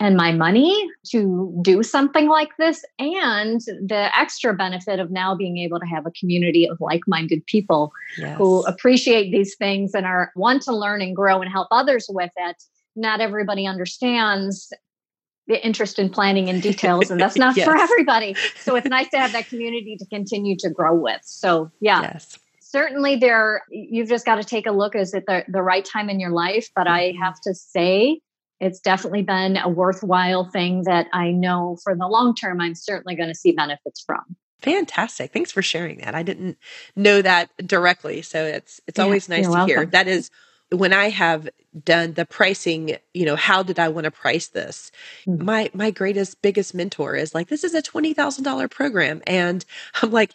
and 0.00 0.16
my 0.16 0.32
money 0.32 0.88
to 1.04 1.56
do 1.60 1.82
something 1.82 2.26
like 2.26 2.56
this 2.58 2.82
and 2.98 3.60
the 3.60 4.10
extra 4.18 4.54
benefit 4.54 4.98
of 4.98 5.10
now 5.10 5.34
being 5.34 5.58
able 5.58 5.78
to 5.78 5.86
have 5.86 6.06
a 6.06 6.10
community 6.12 6.66
of 6.66 6.80
like-minded 6.80 7.44
people 7.46 7.92
yes. 8.16 8.36
who 8.38 8.64
appreciate 8.64 9.30
these 9.30 9.54
things 9.56 9.94
and 9.94 10.06
are 10.06 10.32
want 10.34 10.62
to 10.62 10.74
learn 10.74 11.02
and 11.02 11.14
grow 11.14 11.42
and 11.42 11.52
help 11.52 11.68
others 11.70 12.06
with 12.08 12.32
it 12.38 12.56
not 12.96 13.20
everybody 13.20 13.66
understands 13.66 14.72
the 15.46 15.64
interest 15.64 15.98
in 15.98 16.08
planning 16.08 16.48
and 16.48 16.62
details 16.62 17.10
and 17.10 17.20
that's 17.20 17.36
not 17.36 17.56
yes. 17.56 17.66
for 17.66 17.76
everybody 17.76 18.34
so 18.58 18.74
it's 18.74 18.86
nice 18.88 19.08
to 19.10 19.18
have 19.18 19.32
that 19.32 19.48
community 19.48 19.96
to 19.96 20.06
continue 20.06 20.56
to 20.56 20.70
grow 20.70 20.94
with 20.94 21.20
so 21.22 21.70
yeah 21.80 22.00
yes 22.02 22.38
certainly 22.60 23.16
there 23.16 23.62
you've 23.70 24.08
just 24.08 24.24
got 24.24 24.36
to 24.36 24.44
take 24.44 24.64
a 24.64 24.70
look 24.70 24.94
is 24.96 25.12
it 25.12 25.24
the, 25.26 25.44
the 25.48 25.62
right 25.62 25.84
time 25.84 26.08
in 26.08 26.18
your 26.18 26.30
life 26.30 26.68
but 26.74 26.86
i 26.86 27.10
mm-hmm. 27.10 27.22
have 27.22 27.38
to 27.40 27.54
say 27.54 28.20
it's 28.60 28.80
definitely 28.80 29.22
been 29.22 29.56
a 29.56 29.68
worthwhile 29.68 30.44
thing 30.44 30.84
that 30.84 31.06
I 31.12 31.30
know 31.32 31.78
for 31.82 31.96
the 31.96 32.06
long 32.06 32.34
term, 32.34 32.60
I'm 32.60 32.74
certainly 32.74 33.14
going 33.14 33.28
to 33.28 33.34
see 33.34 33.52
benefits 33.52 34.02
from. 34.04 34.36
Fantastic. 34.60 35.32
Thanks 35.32 35.50
for 35.50 35.62
sharing 35.62 35.98
that. 35.98 36.14
I 36.14 36.22
didn't 36.22 36.58
know 36.94 37.22
that 37.22 37.50
directly. 37.66 38.22
So 38.22 38.44
it's 38.44 38.80
it's 38.86 38.98
yeah, 38.98 39.04
always 39.04 39.28
nice 39.28 39.46
to 39.46 39.50
welcome. 39.50 39.68
hear. 39.68 39.86
That 39.86 40.06
is 40.06 40.30
when 40.70 40.92
I 40.92 41.08
have 41.08 41.48
done 41.84 42.12
the 42.12 42.26
pricing, 42.26 42.96
you 43.14 43.24
know, 43.24 43.36
how 43.36 43.62
did 43.62 43.78
I 43.78 43.88
want 43.88 44.04
to 44.04 44.10
price 44.10 44.48
this? 44.48 44.92
Mm-hmm. 45.26 45.44
My 45.44 45.70
my 45.72 45.90
greatest 45.90 46.42
biggest 46.42 46.74
mentor 46.74 47.16
is 47.16 47.34
like, 47.34 47.48
this 47.48 47.64
is 47.64 47.74
a 47.74 47.82
twenty 47.82 48.12
thousand 48.12 48.44
dollar 48.44 48.68
program. 48.68 49.22
And 49.26 49.64
I'm 50.02 50.10
like, 50.10 50.34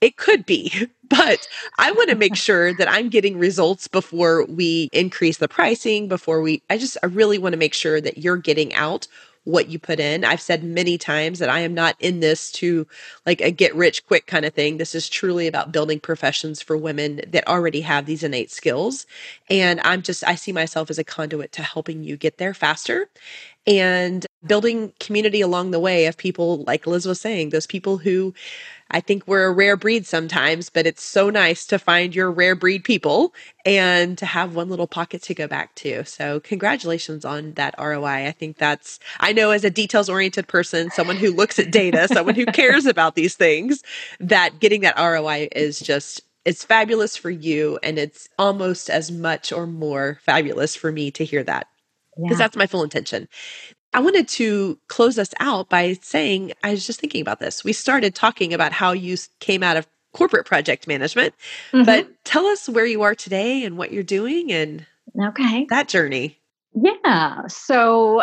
It 0.00 0.16
could 0.16 0.46
be, 0.46 0.88
but 1.08 1.46
I 1.78 1.92
want 1.92 2.10
to 2.10 2.16
make 2.16 2.36
sure 2.48 2.74
that 2.74 2.90
I'm 2.90 3.08
getting 3.08 3.38
results 3.38 3.88
before 3.88 4.44
we 4.46 4.88
increase 4.92 5.38
the 5.38 5.48
pricing, 5.48 6.08
before 6.08 6.40
we, 6.40 6.62
I 6.70 6.78
just, 6.78 6.96
I 7.02 7.06
really 7.06 7.38
want 7.38 7.52
to 7.52 7.58
make 7.58 7.74
sure 7.74 8.00
that 8.00 8.18
you're 8.18 8.36
getting 8.36 8.74
out 8.74 9.06
what 9.44 9.68
you 9.68 9.78
put 9.78 9.98
in. 9.98 10.24
I've 10.24 10.40
said 10.40 10.62
many 10.62 10.98
times 10.98 11.38
that 11.38 11.48
I 11.48 11.60
am 11.60 11.72
not 11.72 11.96
in 11.98 12.20
this 12.20 12.52
to 12.52 12.86
like 13.24 13.40
a 13.40 13.50
get 13.50 13.74
rich 13.74 14.06
quick 14.06 14.26
kind 14.26 14.44
of 14.44 14.52
thing. 14.52 14.76
This 14.76 14.94
is 14.94 15.08
truly 15.08 15.46
about 15.46 15.72
building 15.72 15.98
professions 15.98 16.60
for 16.60 16.76
women 16.76 17.22
that 17.26 17.48
already 17.48 17.80
have 17.80 18.04
these 18.04 18.22
innate 18.22 18.50
skills. 18.50 19.06
And 19.48 19.80
I'm 19.80 20.02
just, 20.02 20.22
I 20.24 20.34
see 20.34 20.52
myself 20.52 20.90
as 20.90 20.98
a 20.98 21.04
conduit 21.04 21.52
to 21.52 21.62
helping 21.62 22.04
you 22.04 22.18
get 22.18 22.36
there 22.36 22.52
faster 22.52 23.08
and 23.66 24.26
building 24.46 24.92
community 25.00 25.40
along 25.40 25.70
the 25.70 25.80
way 25.80 26.06
of 26.06 26.16
people, 26.16 26.62
like 26.64 26.86
Liz 26.86 27.06
was 27.06 27.20
saying, 27.20 27.50
those 27.50 27.66
people 27.66 27.98
who 27.98 28.34
I 28.90 29.00
think 29.00 29.26
we're 29.26 29.46
a 29.46 29.52
rare 29.52 29.76
breed 29.76 30.06
sometimes, 30.06 30.68
but 30.68 30.86
it's 30.86 31.02
so 31.02 31.30
nice 31.30 31.64
to 31.66 31.78
find 31.78 32.14
your 32.14 32.30
rare 32.30 32.54
breed 32.54 32.84
people 32.84 33.34
and 33.64 34.18
to 34.18 34.26
have 34.26 34.54
one 34.54 34.68
little 34.68 34.86
pocket 34.86 35.22
to 35.22 35.34
go 35.34 35.46
back 35.46 35.74
to. 35.76 36.04
So, 36.04 36.40
congratulations 36.40 37.24
on 37.24 37.52
that 37.52 37.74
ROI. 37.78 38.26
I 38.26 38.32
think 38.32 38.56
that's, 38.58 38.98
I 39.20 39.32
know 39.32 39.50
as 39.50 39.64
a 39.64 39.70
details 39.70 40.08
oriented 40.08 40.48
person, 40.48 40.90
someone 40.90 41.16
who 41.16 41.32
looks 41.32 41.58
at 41.58 41.70
data, 41.70 42.08
someone 42.08 42.34
who 42.34 42.46
cares 42.46 42.86
about 42.86 43.14
these 43.14 43.36
things, 43.36 43.82
that 44.18 44.58
getting 44.60 44.80
that 44.80 44.98
ROI 44.98 45.48
is 45.52 45.80
just 45.80 46.22
it's 46.44 46.64
fabulous 46.64 47.16
for 47.16 47.30
you 47.30 47.78
and 47.82 47.98
it's 47.98 48.28
almost 48.38 48.88
as 48.88 49.10
much 49.10 49.52
or 49.52 49.66
more 49.66 50.18
fabulous 50.22 50.74
for 50.74 50.90
me 50.90 51.10
to 51.10 51.24
hear 51.24 51.44
that 51.44 51.66
because 52.16 52.38
yeah. 52.38 52.44
that's 52.44 52.56
my 52.56 52.66
full 52.66 52.82
intention 52.82 53.28
I 53.92 54.00
wanted 54.00 54.28
to 54.28 54.78
close 54.88 55.18
us 55.18 55.34
out 55.40 55.68
by 55.68 55.94
saying 56.00 56.52
I 56.62 56.70
was 56.70 56.86
just 56.86 57.00
thinking 57.00 57.20
about 57.20 57.40
this. 57.40 57.64
We 57.64 57.72
started 57.72 58.14
talking 58.14 58.54
about 58.54 58.72
how 58.72 58.92
you 58.92 59.16
came 59.40 59.62
out 59.62 59.76
of 59.76 59.86
corporate 60.12 60.46
project 60.46 60.86
management, 60.86 61.34
mm-hmm. 61.72 61.84
but 61.84 62.08
tell 62.24 62.46
us 62.46 62.68
where 62.68 62.86
you 62.86 63.02
are 63.02 63.14
today 63.14 63.64
and 63.64 63.76
what 63.76 63.92
you're 63.92 64.02
doing 64.02 64.52
and 64.52 64.86
okay 65.20 65.66
that 65.70 65.88
journey. 65.88 66.38
Yeah. 66.74 67.46
So 67.48 68.22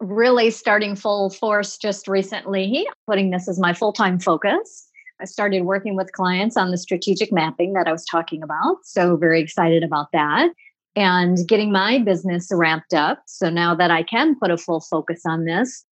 really 0.00 0.50
starting 0.50 0.94
full 0.94 1.30
force 1.30 1.78
just 1.78 2.08
recently, 2.08 2.86
putting 3.06 3.30
this 3.30 3.48
as 3.48 3.58
my 3.58 3.72
full-time 3.72 4.18
focus. 4.18 4.88
I 5.20 5.24
started 5.24 5.62
working 5.62 5.94
with 5.96 6.12
clients 6.12 6.56
on 6.56 6.70
the 6.70 6.78
strategic 6.78 7.32
mapping 7.32 7.74
that 7.74 7.86
I 7.86 7.92
was 7.92 8.04
talking 8.04 8.42
about. 8.42 8.78
So 8.82 9.16
very 9.16 9.40
excited 9.40 9.84
about 9.84 10.08
that 10.12 10.50
and 10.94 11.38
getting 11.46 11.72
my 11.72 11.98
business 11.98 12.48
ramped 12.52 12.94
up. 12.94 13.22
So 13.26 13.48
now 13.50 13.74
that 13.74 13.90
I 13.90 14.02
can 14.02 14.38
put 14.38 14.50
a 14.50 14.58
full 14.58 14.80
focus 14.80 15.22
on 15.26 15.44
this 15.44 15.84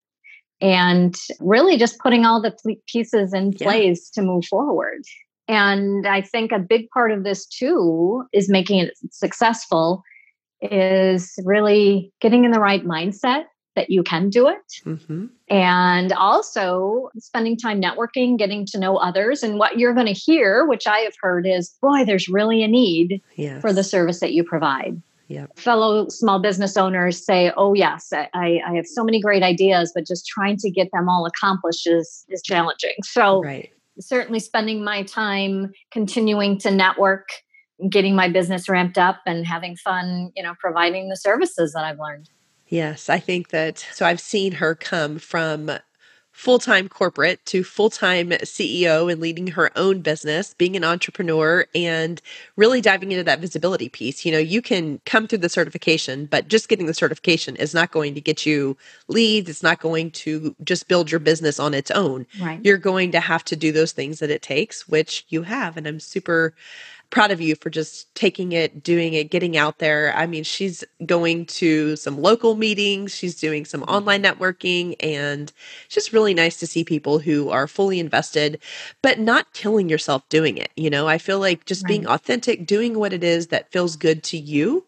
and 0.61 1.15
really 1.41 1.77
just 1.77 1.99
putting 2.01 2.27
all 2.27 2.41
the 2.41 2.55
pieces 2.87 3.33
in 3.33 3.53
place 3.53 4.11
yeah. 4.15 4.21
to 4.21 4.27
move 4.27 4.45
forward. 4.45 5.03
And 5.49 6.07
I 6.07 6.21
think 6.21 6.53
a 6.53 6.59
big 6.59 6.89
part 6.91 7.11
of 7.11 7.25
this 7.25 7.47
too 7.47 8.25
is 8.33 8.49
making 8.49 8.81
it 8.81 8.95
successful 9.11 10.03
is 10.63 11.33
really 11.45 12.13
getting 12.21 12.45
in 12.45 12.51
the 12.51 12.61
right 12.61 12.85
mindset 12.85 13.45
that 13.77 13.91
you 13.91 14.03
can 14.03 14.31
do 14.31 14.49
it. 14.49 14.81
Mm-hmm. 14.85 15.27
And 15.49 16.13
also 16.13 17.11
spending 17.19 17.57
time 17.57 17.81
networking, 17.81 18.37
getting 18.37 18.67
to 18.67 18.79
know 18.79 18.97
others. 18.97 19.43
And 19.43 19.59
what 19.59 19.79
you're 19.79 19.95
going 19.95 20.07
to 20.07 20.13
hear, 20.13 20.67
which 20.67 20.87
I 20.87 21.01
have 21.01 21.15
heard, 21.21 21.47
is 21.47 21.71
boy, 21.81 22.05
there's 22.05 22.29
really 22.29 22.63
a 22.63 22.69
need 22.69 23.23
yes. 23.37 23.61
for 23.61 23.73
the 23.73 23.85
service 23.85 24.21
that 24.21 24.33
you 24.33 24.45
provide. 24.45 25.01
Yep. 25.29 25.57
Fellow 25.57 26.09
small 26.09 26.41
business 26.41 26.77
owners 26.77 27.25
say, 27.25 27.53
Oh, 27.57 27.73
yes, 27.73 28.13
I, 28.13 28.29
I 28.35 28.75
have 28.75 28.87
so 28.87 29.05
many 29.05 29.21
great 29.21 29.45
ideas, 29.45 29.93
but 29.95 30.05
just 30.05 30.27
trying 30.27 30.57
to 30.57 30.71
get 30.71 30.89
them 30.93 31.09
all 31.09 31.25
accomplished 31.25 31.87
is, 31.87 32.27
is 32.29 32.43
challenging. 32.43 32.95
So, 33.05 33.41
right. 33.41 33.71
certainly 34.01 34.41
spending 34.41 34.83
my 34.83 35.05
time 35.05 35.71
continuing 35.93 36.59
to 36.59 36.73
network, 36.73 37.29
getting 37.89 38.17
my 38.17 38.29
business 38.29 38.69
ramped 38.69 38.99
up, 38.99 39.21
and 39.25 39.47
having 39.47 39.77
fun, 39.77 40.33
you 40.35 40.43
know, 40.43 40.55
providing 40.59 41.11
the 41.11 41.17
services 41.17 41.75
that 41.75 41.85
I've 41.85 42.01
learned. 42.01 42.29
Yes, 42.71 43.09
I 43.09 43.19
think 43.19 43.51
that. 43.51 43.85
So 43.93 44.07
I've 44.07 44.21
seen 44.21 44.53
her 44.53 44.75
come 44.75 45.19
from 45.19 45.71
full 46.41 46.59
time 46.59 46.89
corporate 46.89 47.45
to 47.45 47.63
full 47.63 47.91
time 47.91 48.31
CEO 48.31 49.13
and 49.13 49.21
leading 49.21 49.49
her 49.49 49.71
own 49.77 50.01
business, 50.01 50.55
being 50.55 50.75
an 50.75 50.85
entrepreneur, 50.85 51.67
and 51.75 52.23
really 52.57 52.81
diving 52.81 53.13
into 53.13 53.25
that 53.25 53.41
visibility 53.41 53.91
piece. 53.91 54.25
You 54.25 54.33
know, 54.33 54.39
you 54.39 54.63
can 54.63 55.01
come 55.05 55.27
through 55.27 55.39
the 55.39 55.51
certification, 55.51 56.25
but 56.25 56.49
just 56.49 56.69
getting 56.69 56.87
the 56.87 56.95
certification 56.95 57.57
is 57.57 57.75
not 57.75 57.91
going 57.91 58.15
to 58.15 58.21
get 58.23 58.47
you 58.47 58.77
leads. 59.09 59.51
It's 59.51 59.63
not 59.63 59.81
going 59.81 60.13
to 60.13 60.55
just 60.65 60.89
build 60.89 61.11
your 61.11 61.21
business 61.21 61.61
on 61.61 61.75
its 61.75 61.91
own. 61.91 62.27
Right. 62.41 62.61
You're 62.63 62.79
going 62.79 63.13
to 63.13 63.21
have 63.21 63.45
to 63.47 63.57
do 63.57 63.73
those 63.73 63.93
things 63.93 64.21
that 64.21 64.31
it 64.31 64.41
takes, 64.41 64.89
which 64.89 65.27
you 65.29 65.43
have. 65.43 65.77
And 65.77 65.87
I'm 65.87 66.01
super 66.01 66.55
proud 67.11 67.31
of 67.31 67.41
you 67.41 67.57
for 67.57 67.71
just 67.71 68.13
taking 68.15 68.53
it, 68.53 68.83
doing 68.83 69.15
it, 69.15 69.31
getting 69.31 69.57
out 69.57 69.79
there. 69.79 70.15
I 70.17 70.27
mean, 70.27 70.45
she's 70.45 70.85
going 71.05 71.47
to 71.47 71.97
some 71.97 72.21
local 72.21 72.55
meetings, 72.55 73.15
she's 73.15 73.39
doing 73.39 73.65
some 73.65 73.83
online 73.85 74.23
networking, 74.23 74.95
and 75.01 75.53
it's 75.85 75.95
just 75.95 76.13
really 76.13 76.35
nice 76.35 76.57
to 76.59 76.67
see 76.67 76.85
people 76.85 77.19
who 77.19 77.51
are 77.51 77.67
fully 77.67 77.99
invested, 77.99 78.61
but 79.03 79.19
not 79.19 79.53
killing 79.53 79.89
yourself 79.89 80.29
doing 80.29 80.57
it. 80.57 80.71
You 80.77 80.91
know, 80.91 81.09
I 81.09 81.19
feel 81.19 81.41
like 81.41 81.67
just 81.67 81.83
right. 81.85 81.89
being 81.89 82.07
authentic, 82.07 82.67
doing 82.67 82.99
what 82.99 83.13
it 83.13 83.25
is 83.25 83.49
that 83.49 83.73
feels 83.73 83.97
good 83.97 84.23
to 84.25 84.39
you, 84.39 84.87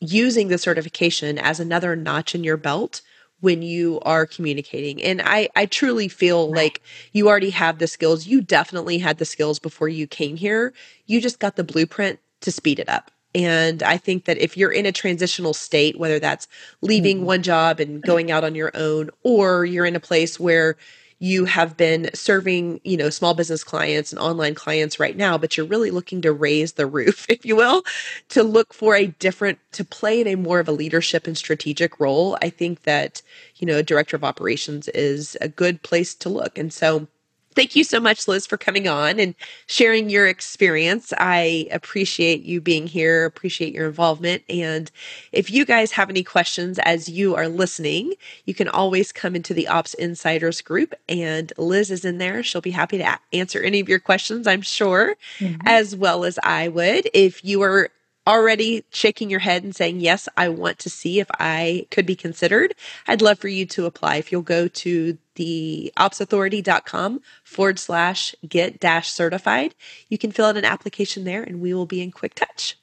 using 0.00 0.48
the 0.48 0.58
certification 0.58 1.38
as 1.38 1.60
another 1.60 1.94
notch 1.94 2.34
in 2.34 2.42
your 2.42 2.56
belt 2.56 3.02
when 3.40 3.62
you 3.62 4.00
are 4.02 4.26
communicating. 4.26 5.02
And 5.02 5.22
I, 5.24 5.48
I 5.56 5.66
truly 5.66 6.08
feel 6.08 6.50
like 6.50 6.82
you 7.12 7.28
already 7.28 7.50
have 7.50 7.78
the 7.78 7.86
skills. 7.86 8.26
You 8.26 8.40
definitely 8.40 8.98
had 8.98 9.18
the 9.18 9.24
skills 9.24 9.58
before 9.58 9.88
you 9.88 10.06
came 10.06 10.36
here. 10.36 10.72
You 11.06 11.20
just 11.20 11.38
got 11.38 11.56
the 11.56 11.64
blueprint 11.64 12.20
to 12.42 12.52
speed 12.52 12.78
it 12.78 12.88
up. 12.88 13.10
And 13.34 13.82
I 13.82 13.96
think 13.96 14.24
that 14.24 14.38
if 14.38 14.56
you're 14.56 14.72
in 14.72 14.86
a 14.86 14.92
transitional 14.92 15.54
state, 15.54 15.98
whether 15.98 16.18
that's 16.18 16.48
leaving 16.80 17.18
mm-hmm. 17.18 17.26
one 17.26 17.42
job 17.42 17.78
and 17.78 18.02
going 18.02 18.30
out 18.30 18.42
on 18.42 18.54
your 18.54 18.72
own, 18.74 19.10
or 19.22 19.64
you're 19.64 19.86
in 19.86 19.94
a 19.94 20.00
place 20.00 20.40
where 20.40 20.76
you 21.20 21.44
have 21.44 21.76
been 21.76 22.10
serving, 22.14 22.80
you 22.82 22.96
know, 22.96 23.10
small 23.10 23.34
business 23.34 23.62
clients 23.62 24.10
and 24.10 24.18
online 24.18 24.54
clients 24.54 24.98
right 24.98 25.16
now, 25.16 25.38
but 25.38 25.56
you're 25.56 25.66
really 25.66 25.90
looking 25.90 26.22
to 26.22 26.32
raise 26.32 26.72
the 26.72 26.86
roof, 26.86 27.26
if 27.30 27.44
you 27.46 27.56
will, 27.56 27.82
to 28.30 28.42
look 28.42 28.74
for 28.74 28.96
a 28.96 29.06
different, 29.06 29.58
to 29.72 29.84
play 29.84 30.20
in 30.20 30.26
a 30.26 30.34
more 30.34 30.60
of 30.60 30.68
a 30.68 30.72
leadership 30.72 31.26
and 31.26 31.36
strategic 31.36 32.00
role. 32.00 32.38
I 32.42 32.50
think 32.50 32.82
that, 32.84 33.22
you 33.56 33.66
know, 33.66 33.82
director 33.82 34.16
of 34.16 34.24
operations 34.24 34.88
is 34.88 35.36
a 35.40 35.48
good 35.48 35.82
place 35.82 36.14
to 36.16 36.30
look. 36.30 36.58
And 36.58 36.72
so, 36.72 37.06
Thank 37.52 37.74
you 37.74 37.82
so 37.82 37.98
much, 37.98 38.28
Liz, 38.28 38.46
for 38.46 38.56
coming 38.56 38.86
on 38.86 39.18
and 39.18 39.34
sharing 39.66 40.08
your 40.08 40.28
experience. 40.28 41.12
I 41.18 41.66
appreciate 41.72 42.42
you 42.42 42.60
being 42.60 42.86
here, 42.86 43.24
appreciate 43.24 43.74
your 43.74 43.88
involvement. 43.88 44.44
And 44.48 44.88
if 45.32 45.50
you 45.50 45.64
guys 45.64 45.90
have 45.92 46.10
any 46.10 46.22
questions 46.22 46.78
as 46.78 47.08
you 47.08 47.34
are 47.34 47.48
listening, 47.48 48.14
you 48.44 48.54
can 48.54 48.68
always 48.68 49.10
come 49.10 49.34
into 49.34 49.52
the 49.52 49.66
Ops 49.66 49.94
Insiders 49.94 50.60
group, 50.60 50.94
and 51.08 51.52
Liz 51.58 51.90
is 51.90 52.04
in 52.04 52.18
there. 52.18 52.44
She'll 52.44 52.60
be 52.60 52.70
happy 52.70 52.98
to 52.98 53.18
answer 53.32 53.60
any 53.60 53.80
of 53.80 53.88
your 53.88 53.98
questions, 53.98 54.46
I'm 54.46 54.62
sure, 54.62 55.16
mm-hmm. 55.40 55.60
as 55.66 55.96
well 55.96 56.24
as 56.24 56.38
I 56.44 56.68
would. 56.68 57.10
If 57.12 57.44
you 57.44 57.62
are 57.62 57.90
already 58.30 58.84
shaking 58.90 59.28
your 59.28 59.40
head 59.40 59.64
and 59.64 59.74
saying, 59.74 60.00
Yes, 60.00 60.28
I 60.36 60.48
want 60.48 60.78
to 60.80 60.90
see 60.90 61.20
if 61.20 61.28
I 61.38 61.86
could 61.90 62.06
be 62.06 62.16
considered, 62.16 62.74
I'd 63.06 63.22
love 63.22 63.38
for 63.38 63.48
you 63.48 63.66
to 63.66 63.86
apply. 63.86 64.16
If 64.16 64.32
you'll 64.32 64.42
go 64.42 64.68
to 64.68 65.18
the 65.34 65.92
opsauthority.com 65.98 67.20
forward 67.44 67.78
slash 67.78 68.34
get 68.48 68.80
dash 68.80 69.10
certified, 69.10 69.74
you 70.08 70.18
can 70.18 70.32
fill 70.32 70.46
out 70.46 70.56
an 70.56 70.64
application 70.64 71.24
there 71.24 71.42
and 71.42 71.60
we 71.60 71.74
will 71.74 71.86
be 71.86 72.00
in 72.00 72.12
quick 72.12 72.34
touch. 72.34 72.76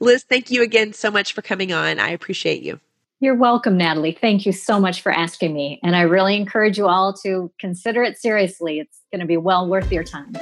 Liz, 0.00 0.24
thank 0.24 0.50
you 0.50 0.62
again 0.62 0.92
so 0.92 1.10
much 1.10 1.32
for 1.32 1.42
coming 1.42 1.72
on. 1.72 1.98
I 1.98 2.10
appreciate 2.10 2.62
you. 2.62 2.80
You're 3.18 3.34
welcome, 3.34 3.78
Natalie. 3.78 4.12
Thank 4.18 4.44
you 4.44 4.52
so 4.52 4.78
much 4.78 5.00
for 5.00 5.10
asking 5.10 5.54
me. 5.54 5.80
And 5.82 5.96
I 5.96 6.02
really 6.02 6.36
encourage 6.36 6.76
you 6.76 6.86
all 6.86 7.14
to 7.24 7.50
consider 7.58 8.02
it 8.02 8.18
seriously. 8.18 8.78
It's 8.78 9.00
going 9.10 9.20
to 9.20 9.26
be 9.26 9.38
well 9.38 9.66
worth 9.68 9.90
your 9.90 10.04
time. 10.04 10.34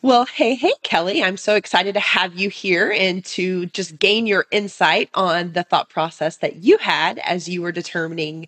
Well, 0.00 0.26
hey, 0.26 0.54
hey, 0.54 0.74
Kelly, 0.84 1.24
I'm 1.24 1.36
so 1.36 1.56
excited 1.56 1.94
to 1.94 2.00
have 2.00 2.36
you 2.36 2.50
here 2.50 2.94
and 2.96 3.24
to 3.24 3.66
just 3.66 3.98
gain 3.98 4.28
your 4.28 4.46
insight 4.52 5.10
on 5.12 5.54
the 5.54 5.64
thought 5.64 5.90
process 5.90 6.36
that 6.36 6.62
you 6.62 6.78
had 6.78 7.18
as 7.18 7.48
you 7.48 7.62
were 7.62 7.72
determining 7.72 8.46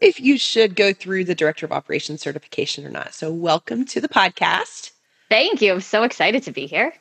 if 0.00 0.20
you 0.20 0.38
should 0.38 0.76
go 0.76 0.92
through 0.92 1.24
the 1.24 1.34
Director 1.34 1.66
of 1.66 1.72
Operations 1.72 2.20
certification 2.20 2.86
or 2.86 2.88
not. 2.88 3.14
So, 3.14 3.32
welcome 3.32 3.84
to 3.86 4.00
the 4.00 4.08
podcast. 4.08 4.92
Thank 5.28 5.60
you. 5.60 5.72
I'm 5.72 5.80
so 5.80 6.04
excited 6.04 6.44
to 6.44 6.52
be 6.52 6.66
here. 6.66 6.92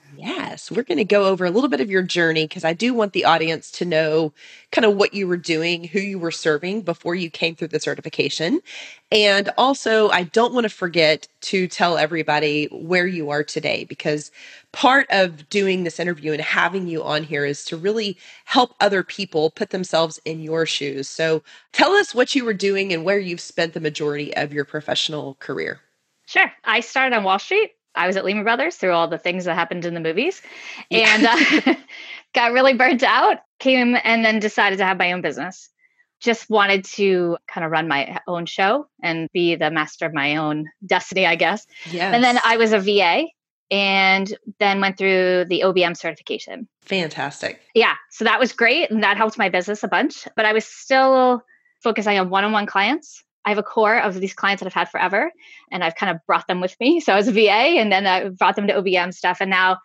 Yes, 0.51 0.69
we're 0.69 0.83
going 0.83 0.97
to 0.97 1.05
go 1.05 1.23
over 1.27 1.45
a 1.45 1.49
little 1.49 1.69
bit 1.69 1.79
of 1.79 1.89
your 1.89 2.01
journey 2.01 2.43
because 2.43 2.65
I 2.65 2.73
do 2.73 2.93
want 2.93 3.13
the 3.13 3.23
audience 3.23 3.71
to 3.71 3.85
know 3.85 4.33
kind 4.73 4.83
of 4.83 4.97
what 4.97 5.13
you 5.13 5.25
were 5.25 5.37
doing, 5.37 5.85
who 5.85 5.99
you 6.01 6.19
were 6.19 6.29
serving 6.29 6.81
before 6.81 7.15
you 7.15 7.29
came 7.29 7.55
through 7.55 7.69
the 7.69 7.79
certification. 7.79 8.59
And 9.13 9.49
also, 9.57 10.09
I 10.09 10.23
don't 10.23 10.53
want 10.53 10.65
to 10.65 10.69
forget 10.69 11.29
to 11.43 11.69
tell 11.69 11.97
everybody 11.97 12.65
where 12.65 13.07
you 13.07 13.29
are 13.29 13.45
today 13.45 13.85
because 13.85 14.29
part 14.73 15.07
of 15.09 15.47
doing 15.47 15.85
this 15.85 16.01
interview 16.01 16.33
and 16.33 16.41
having 16.41 16.85
you 16.85 17.01
on 17.01 17.23
here 17.23 17.45
is 17.45 17.63
to 17.65 17.77
really 17.77 18.17
help 18.43 18.75
other 18.81 19.03
people 19.03 19.51
put 19.51 19.69
themselves 19.69 20.19
in 20.25 20.41
your 20.41 20.65
shoes. 20.65 21.07
So 21.07 21.43
tell 21.71 21.93
us 21.93 22.13
what 22.13 22.35
you 22.35 22.43
were 22.43 22.53
doing 22.53 22.91
and 22.91 23.05
where 23.05 23.19
you've 23.19 23.39
spent 23.39 23.73
the 23.73 23.79
majority 23.79 24.35
of 24.35 24.51
your 24.51 24.65
professional 24.65 25.35
career. 25.35 25.79
Sure. 26.25 26.51
I 26.65 26.81
started 26.81 27.15
on 27.15 27.23
Wall 27.23 27.39
Street. 27.39 27.71
I 27.95 28.07
was 28.07 28.17
at 28.17 28.25
Lehman 28.25 28.43
Brothers 28.43 28.75
through 28.75 28.93
all 28.93 29.07
the 29.07 29.17
things 29.17 29.45
that 29.45 29.55
happened 29.55 29.85
in 29.85 29.93
the 29.93 29.99
movies 29.99 30.41
and 30.89 31.25
uh, 31.25 31.75
got 32.33 32.53
really 32.53 32.73
burnt 32.73 33.03
out, 33.03 33.37
came 33.59 33.97
and 34.03 34.23
then 34.23 34.39
decided 34.39 34.77
to 34.77 34.85
have 34.85 34.97
my 34.97 35.11
own 35.11 35.21
business. 35.21 35.69
Just 36.19 36.49
wanted 36.49 36.85
to 36.85 37.37
kind 37.47 37.65
of 37.65 37.71
run 37.71 37.87
my 37.87 38.19
own 38.27 38.45
show 38.45 38.87
and 39.01 39.27
be 39.33 39.55
the 39.55 39.71
master 39.71 40.05
of 40.05 40.13
my 40.13 40.35
own 40.35 40.65
destiny, 40.85 41.25
I 41.25 41.35
guess. 41.35 41.65
Yes. 41.89 42.13
And 42.13 42.23
then 42.23 42.39
I 42.45 42.57
was 42.57 42.73
a 42.73 42.79
VA 42.79 43.25
and 43.71 44.37
then 44.59 44.81
went 44.81 44.97
through 44.97 45.45
the 45.49 45.61
OBM 45.61 45.97
certification. 45.97 46.67
Fantastic. 46.81 47.61
Yeah. 47.73 47.95
So 48.11 48.25
that 48.25 48.39
was 48.39 48.53
great. 48.53 48.91
And 48.91 49.03
that 49.03 49.17
helped 49.17 49.37
my 49.37 49.49
business 49.49 49.83
a 49.83 49.87
bunch. 49.87 50.27
But 50.35 50.45
I 50.45 50.53
was 50.53 50.65
still 50.65 51.41
focusing 51.81 52.19
on 52.19 52.29
one 52.29 52.43
on 52.43 52.51
one 52.51 52.67
clients 52.67 53.23
I 53.45 53.49
have 53.49 53.57
a 53.57 53.63
core 53.63 53.99
of 53.99 54.15
these 54.15 54.33
clients 54.33 54.61
that 54.61 54.67
I've 54.67 54.73
had 54.73 54.89
forever, 54.89 55.31
and 55.71 55.83
I've 55.83 55.95
kind 55.95 56.15
of 56.15 56.25
brought 56.25 56.47
them 56.47 56.61
with 56.61 56.75
me. 56.79 57.01
So 57.05 57.13
I 57.13 57.17
was 57.17 57.27
a 57.27 57.31
VA, 57.31 57.79
and 57.79 57.91
then 57.91 58.05
I 58.05 58.29
brought 58.29 58.55
them 58.55 58.67
to 58.67 58.73
OBM 58.73 59.13
stuff, 59.13 59.37
and 59.41 59.49
now 59.49 59.77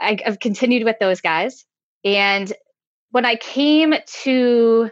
I, 0.00 0.18
I've 0.24 0.40
continued 0.40 0.84
with 0.84 0.96
those 0.98 1.20
guys. 1.20 1.64
And 2.04 2.52
when 3.10 3.24
I 3.24 3.36
came 3.36 3.94
to 4.22 4.90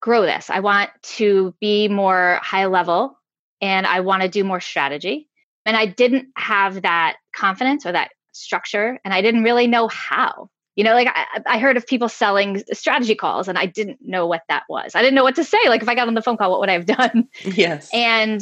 grow 0.00 0.22
this, 0.22 0.50
I 0.50 0.60
want 0.60 0.90
to 1.02 1.54
be 1.60 1.88
more 1.88 2.38
high 2.42 2.66
level, 2.66 3.18
and 3.60 3.86
I 3.86 4.00
want 4.00 4.22
to 4.22 4.28
do 4.28 4.44
more 4.44 4.60
strategy. 4.60 5.28
And 5.66 5.76
I 5.76 5.86
didn't 5.86 6.28
have 6.36 6.82
that 6.82 7.16
confidence 7.34 7.84
or 7.84 7.92
that 7.92 8.10
structure, 8.32 8.98
and 9.04 9.14
I 9.14 9.22
didn't 9.22 9.44
really 9.44 9.66
know 9.66 9.88
how 9.88 10.50
you 10.78 10.84
know 10.84 10.94
like 10.94 11.08
I, 11.08 11.42
I, 11.44 11.58
heard 11.58 11.76
of 11.76 11.88
people 11.88 12.08
selling 12.08 12.62
strategy 12.72 13.16
calls 13.16 13.48
and 13.48 13.58
i 13.58 13.66
didn't 13.66 13.98
know 14.00 14.28
what 14.28 14.42
that 14.48 14.62
was. 14.68 14.94
I 14.94 15.02
didn't 15.02 15.16
know 15.16 15.24
what 15.24 15.34
to 15.34 15.44
say. 15.44 15.58
Like 15.66 15.82
if 15.82 15.88
i 15.88 15.94
got 15.96 16.06
on 16.06 16.14
the 16.14 16.22
phone 16.22 16.36
call 16.36 16.52
what 16.52 16.60
would 16.60 16.70
i 16.70 16.74
have 16.74 16.86
done? 16.98 17.28
Yes. 17.44 17.90
And 17.92 18.40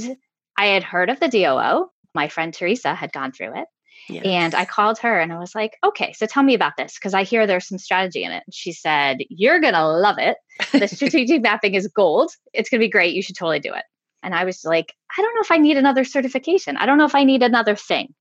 i 0.57 0.67
had 0.67 0.85
heard 0.85 1.09
of 1.09 1.19
the 1.19 1.29
doo 1.29 1.89
my 2.15 2.29
friend 2.29 2.55
teresa 2.55 2.95
had 2.95 3.11
gone 3.13 3.33
through 3.33 3.59
it. 3.61 3.67
Yes. 4.09 4.25
and 4.25 4.55
i 4.55 4.65
called 4.65 4.99
her 4.99 5.19
and 5.19 5.33
i 5.33 5.39
was 5.39 5.53
like 5.53 5.73
okay 5.83 6.13
so 6.13 6.27
tell 6.27 6.45
me 6.45 6.55
about 6.55 6.77
this 6.77 6.95
because 6.95 7.13
i 7.13 7.25
hear 7.25 7.45
there's 7.45 7.67
some 7.67 7.79
strategy 7.79 8.23
in 8.23 8.31
it. 8.31 8.43
And 8.47 8.55
she 8.55 8.73
said 8.73 9.19
you're 9.31 9.59
gonna 9.59 9.89
love 9.89 10.19
it. 10.19 10.37
The 10.73 10.87
strategic 10.97 11.43
mapping 11.43 11.75
is 11.75 11.89
gold. 11.89 12.31
It's 12.53 12.69
gonna 12.69 12.83
be 12.83 12.91
great. 12.91 13.15
You 13.15 13.23
should 13.23 13.37
totally 13.37 13.61
do 13.61 13.73
it. 13.73 13.85
And 14.23 14.35
i 14.35 14.45
was 14.45 14.63
like 14.63 14.93
i 15.17 15.23
don't 15.23 15.35
know 15.35 15.41
if 15.41 15.51
i 15.51 15.57
need 15.57 15.79
another 15.79 16.05
certification. 16.05 16.77
I 16.77 16.85
don't 16.85 16.99
know 16.99 17.07
if 17.07 17.15
i 17.15 17.25
need 17.25 17.43
another 17.43 17.77
thing 17.77 18.15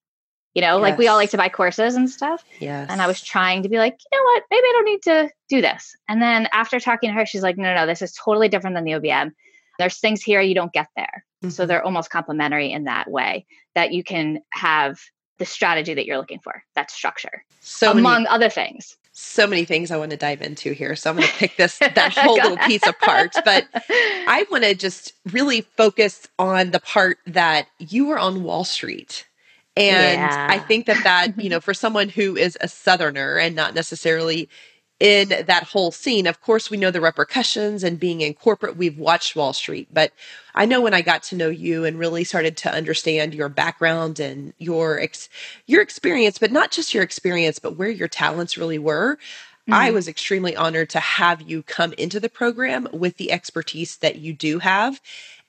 you 0.56 0.62
know, 0.62 0.78
yes. 0.78 0.82
like 0.82 0.98
we 0.98 1.10
all 1.10 1.18
like 1.18 1.30
to 1.32 1.38
buy 1.38 1.50
courses 1.50 1.96
and 1.96 2.10
stuff. 2.10 2.44
Yes. 2.60 2.88
And 2.90 3.02
I 3.02 3.08
was 3.08 3.22
trying 3.22 3.64
to 3.64 3.70
be 3.70 3.78
like, 3.78 4.00
you 4.12 4.18
know 4.18 4.24
what, 4.24 4.44
maybe 4.50 4.64
I 4.64 4.72
don't 4.72 4.86
need 4.86 5.02
to 5.04 5.30
do 5.50 5.62
this. 5.62 5.96
And 6.08 6.22
then 6.22 6.48
after 6.54 6.80
talking 6.80 7.10
to 7.10 7.14
her, 7.14 7.26
she's 7.26 7.44
like, 7.44 7.58
no, 7.58 7.64
no, 7.66 7.76
no, 7.82 7.86
this 7.86 8.02
is 8.02 8.14
totally 8.14 8.48
different 8.48 8.76
than 8.76 8.86
the 8.86 8.94
OBM. 8.94 9.34
There's 9.78 10.00
things 10.00 10.24
here 10.24 10.40
you 10.40 10.56
don't 10.56 10.72
get 10.72 10.88
there. 10.96 11.26
Mm-hmm. 11.44 11.50
So 11.50 11.66
they're 11.66 11.84
almost 11.84 12.10
complementary 12.10 12.72
in 12.72 12.86
that 12.86 13.12
way 13.12 13.46
that 13.76 13.92
you 13.92 14.02
can 14.02 14.40
have 14.52 14.98
the 15.38 15.46
strategy 15.46 15.94
that 15.94 16.06
you're 16.06 16.18
looking 16.18 16.40
for, 16.40 16.64
that 16.76 16.90
structure, 16.90 17.44
so 17.60 17.92
among 17.92 18.24
many, 18.24 18.28
other 18.28 18.50
things. 18.50 18.96
So 19.12 19.46
many 19.46 19.66
things 19.66 19.92
I 19.92 19.98
want 19.98 20.12
to 20.12 20.18
dive 20.18 20.42
into 20.42 20.72
here. 20.72 20.96
So 20.96 21.10
I'm 21.10 21.18
going 21.18 21.28
to 21.28 21.34
pick 21.34 21.58
this, 21.58 21.78
that 21.80 22.14
whole 22.18 22.36
little 22.36 22.58
piece 22.58 22.86
apart. 22.88 23.36
But 23.44 23.68
I 23.90 24.46
want 24.50 24.64
to 24.64 24.74
just 24.74 25.12
really 25.34 25.62
focus 25.62 26.30
on 26.40 26.72
the 26.72 26.80
part 26.80 27.18
that 27.28 27.68
you 27.80 28.06
were 28.06 28.18
on 28.18 28.44
Wall 28.44 28.64
Street 28.64 29.26
and 29.76 30.20
yeah. 30.20 30.48
I 30.50 30.60
think 30.60 30.86
that 30.86 31.04
that, 31.04 31.42
you 31.42 31.50
know, 31.50 31.60
for 31.62 31.74
someone 31.74 32.10
who 32.10 32.36
is 32.36 32.58
a 32.62 32.68
Southerner 32.68 33.38
and 33.38 33.56
not 33.56 33.74
necessarily 33.76 34.50
in 35.00 35.28
that 35.28 35.64
whole 35.64 35.92
scene, 35.92 36.26
of 36.26 36.40
course, 36.40 36.70
we 36.70 36.78
know 36.78 36.90
the 36.90 37.02
repercussions 37.02 37.84
and 37.84 38.00
being 38.00 38.22
in 38.22 38.34
corporate, 38.34 38.78
we've 38.78 38.98
watched 38.98 39.36
Wall 39.36 39.52
Street. 39.52 39.90
But 39.92 40.14
I 40.54 40.66
know 40.66 40.80
when 40.80 40.94
I 40.94 41.02
got 41.02 41.22
to 41.24 41.36
know 41.36 41.50
you 41.50 41.84
and 41.84 42.00
really 42.00 42.24
started 42.24 42.56
to 42.58 42.72
understand 42.72 43.36
your 43.36 43.50
background 43.50 44.22
and 44.22 44.54
your 44.58 45.00
ex- 45.00 45.28
your 45.66 45.82
experience, 45.82 46.38
but 46.38 46.52
not 46.52 46.72
just 46.72 46.94
your 46.94 47.04
experience, 47.04 47.60
but 47.60 47.76
where 47.76 47.90
your 47.90 48.08
talents 48.08 48.58
really 48.58 48.80
were. 48.80 49.18
Mm-hmm. 49.68 49.74
I 49.74 49.92
was 49.92 50.08
extremely 50.08 50.56
honored 50.56 50.92
to 50.92 51.00
have 51.00 51.42
you 51.42 51.62
come 51.64 51.92
into 51.94 52.22
the 52.22 52.30
program 52.30 52.88
with 52.94 53.18
the 53.18 53.32
expertise 53.32 53.98
that 53.98 54.18
you 54.18 54.32
do 54.32 54.60
have 54.60 55.02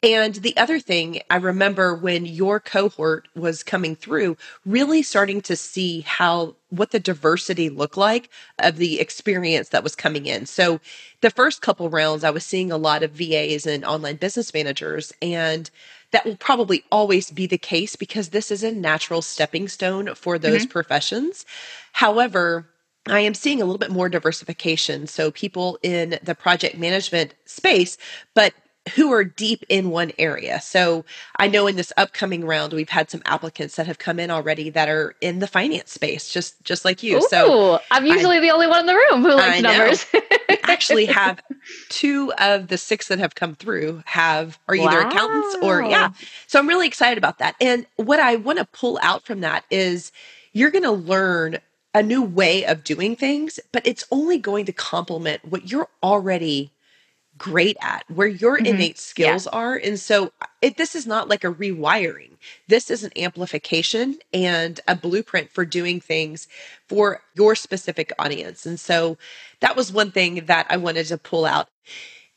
and 0.06 0.36
the 0.36 0.56
other 0.56 0.78
thing, 0.78 1.20
I 1.30 1.36
remember 1.36 1.92
when 1.92 2.26
your 2.26 2.60
cohort 2.60 3.26
was 3.34 3.64
coming 3.64 3.96
through, 3.96 4.36
really 4.64 5.02
starting 5.02 5.40
to 5.42 5.56
see 5.56 6.02
how 6.02 6.54
what 6.68 6.92
the 6.92 7.00
diversity 7.00 7.68
looked 7.68 7.96
like 7.96 8.30
of 8.60 8.76
the 8.76 9.00
experience 9.00 9.70
that 9.70 9.82
was 9.82 9.96
coming 9.96 10.26
in. 10.26 10.46
So 10.46 10.78
the 11.22 11.30
first 11.30 11.60
couple 11.60 11.90
rounds, 11.90 12.22
I 12.22 12.30
was 12.30 12.46
seeing 12.46 12.70
a 12.70 12.76
lot 12.76 13.02
of 13.02 13.10
VAs 13.10 13.66
and 13.66 13.84
online 13.84 14.14
business 14.14 14.54
managers, 14.54 15.12
and 15.20 15.68
that 16.12 16.24
will 16.24 16.36
probably 16.36 16.84
always 16.92 17.32
be 17.32 17.48
the 17.48 17.58
case 17.58 17.96
because 17.96 18.28
this 18.28 18.52
is 18.52 18.62
a 18.62 18.70
natural 18.70 19.22
stepping 19.22 19.66
stone 19.66 20.14
for 20.14 20.38
those 20.38 20.62
mm-hmm. 20.62 20.70
professions. 20.70 21.44
However, 21.90 22.68
I 23.08 23.20
am 23.20 23.34
seeing 23.34 23.60
a 23.60 23.64
little 23.64 23.78
bit 23.78 23.90
more 23.90 24.08
diversification. 24.08 25.08
So, 25.08 25.32
people 25.32 25.80
in 25.82 26.20
the 26.22 26.36
project 26.36 26.78
management 26.78 27.34
space, 27.44 27.98
but 28.34 28.54
who 28.94 29.12
are 29.12 29.24
deep 29.24 29.64
in 29.68 29.90
one 29.90 30.12
area. 30.18 30.60
So 30.60 31.04
I 31.36 31.48
know 31.48 31.66
in 31.66 31.76
this 31.76 31.92
upcoming 31.96 32.44
round 32.44 32.72
we've 32.72 32.88
had 32.88 33.10
some 33.10 33.22
applicants 33.24 33.76
that 33.76 33.86
have 33.86 33.98
come 33.98 34.20
in 34.20 34.30
already 34.30 34.70
that 34.70 34.88
are 34.88 35.14
in 35.20 35.40
the 35.40 35.46
finance 35.46 35.92
space, 35.92 36.32
just 36.32 36.62
just 36.62 36.84
like 36.84 37.02
you. 37.02 37.18
Ooh, 37.18 37.28
so 37.28 37.80
I'm 37.90 38.06
usually 38.06 38.36
I, 38.36 38.40
the 38.40 38.50
only 38.50 38.66
one 38.66 38.80
in 38.80 38.86
the 38.86 38.94
room 38.94 39.22
who 39.22 39.34
likes 39.34 39.62
numbers. 39.62 40.06
we 40.12 40.58
actually 40.62 41.06
have 41.06 41.42
two 41.88 42.32
of 42.38 42.68
the 42.68 42.78
six 42.78 43.08
that 43.08 43.18
have 43.18 43.34
come 43.34 43.54
through 43.54 44.02
have 44.06 44.58
are 44.68 44.74
either 44.74 45.02
wow. 45.02 45.08
accountants 45.08 45.56
or 45.62 45.82
yeah. 45.82 46.10
So 46.46 46.58
I'm 46.58 46.68
really 46.68 46.86
excited 46.86 47.18
about 47.18 47.38
that. 47.38 47.56
And 47.60 47.86
what 47.96 48.20
I 48.20 48.36
want 48.36 48.58
to 48.58 48.64
pull 48.66 48.98
out 49.02 49.24
from 49.24 49.40
that 49.40 49.64
is 49.70 50.12
you're 50.52 50.70
going 50.70 50.84
to 50.84 50.92
learn 50.92 51.58
a 51.92 52.02
new 52.02 52.22
way 52.22 52.64
of 52.66 52.84
doing 52.84 53.16
things, 53.16 53.58
but 53.72 53.86
it's 53.86 54.04
only 54.10 54.38
going 54.38 54.66
to 54.66 54.72
complement 54.72 55.42
what 55.44 55.70
you're 55.70 55.88
already 56.02 56.70
great 57.38 57.76
at, 57.80 58.04
where 58.08 58.26
your 58.26 58.56
mm-hmm. 58.56 58.66
innate 58.66 58.98
skills 58.98 59.46
yeah. 59.46 59.58
are. 59.58 59.76
And 59.76 59.98
so 59.98 60.32
it, 60.62 60.76
this 60.76 60.94
is 60.94 61.06
not 61.06 61.28
like 61.28 61.44
a 61.44 61.52
rewiring. 61.52 62.32
This 62.68 62.90
is 62.90 63.04
an 63.04 63.12
amplification 63.16 64.18
and 64.32 64.80
a 64.88 64.96
blueprint 64.96 65.50
for 65.50 65.64
doing 65.64 66.00
things 66.00 66.48
for 66.88 67.22
your 67.34 67.54
specific 67.54 68.12
audience. 68.18 68.66
And 68.66 68.78
so 68.78 69.18
that 69.60 69.76
was 69.76 69.92
one 69.92 70.10
thing 70.10 70.46
that 70.46 70.66
I 70.70 70.76
wanted 70.76 71.06
to 71.06 71.18
pull 71.18 71.44
out. 71.44 71.68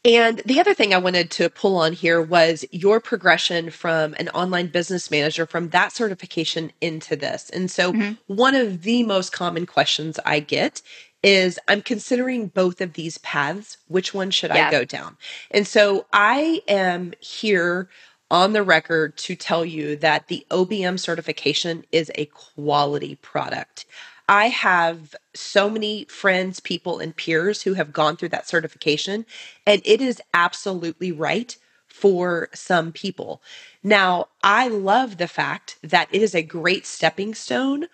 And 0.05 0.41
the 0.45 0.61
other 0.61 0.73
thing 0.73 0.93
I 0.93 0.97
wanted 0.97 1.29
to 1.31 1.49
pull 1.49 1.75
on 1.75 1.91
here 1.91 2.21
was 2.21 2.63
your 2.71 3.01
progression 3.01 3.69
from 3.69 4.15
an 4.17 4.29
online 4.29 4.67
business 4.67 5.11
manager 5.11 5.45
from 5.45 5.69
that 5.69 5.91
certification 5.91 6.71
into 6.79 7.17
this. 7.17 7.49
And 7.49 7.69
so, 7.69 7.91
mm-hmm. 7.91 8.13
one 8.33 8.55
of 8.55 8.83
the 8.83 9.03
most 9.03 9.33
common 9.33 9.65
questions 9.65 10.17
I 10.25 10.39
get 10.39 10.81
is 11.23 11.59
I'm 11.67 11.81
considering 11.81 12.47
both 12.47 12.81
of 12.81 12.93
these 12.93 13.17
paths. 13.19 13.77
Which 13.87 14.13
one 14.13 14.31
should 14.31 14.51
yeah. 14.51 14.67
I 14.67 14.71
go 14.71 14.85
down? 14.85 15.17
And 15.51 15.67
so 15.67 16.05
I 16.13 16.61
am 16.67 17.13
here 17.19 17.89
on 18.31 18.53
the 18.53 18.63
record 18.63 19.17
to 19.17 19.35
tell 19.35 19.65
you 19.65 19.95
that 19.97 20.27
the 20.27 20.45
OBM 20.51 20.99
certification 20.99 21.83
is 21.91 22.11
a 22.15 22.25
quality 22.27 23.15
product. 23.15 23.85
I 24.27 24.49
have 24.49 25.15
so 25.33 25.69
many 25.69 26.05
friends, 26.05 26.59
people, 26.59 26.99
and 26.99 27.15
peers 27.15 27.63
who 27.63 27.73
have 27.73 27.91
gone 27.91 28.15
through 28.15 28.29
that 28.29 28.47
certification, 28.47 29.25
and 29.65 29.81
it 29.83 30.01
is 30.01 30.21
absolutely 30.35 31.11
right 31.11 31.57
for 31.87 32.49
some 32.53 32.91
people. 32.91 33.41
Now, 33.81 34.27
I 34.43 34.67
love 34.67 35.17
the 35.17 35.27
fact 35.27 35.77
that 35.81 36.07
it 36.11 36.21
is 36.21 36.35
a 36.35 36.43
great 36.43 36.85
stepping 36.85 37.33
stone 37.33 37.87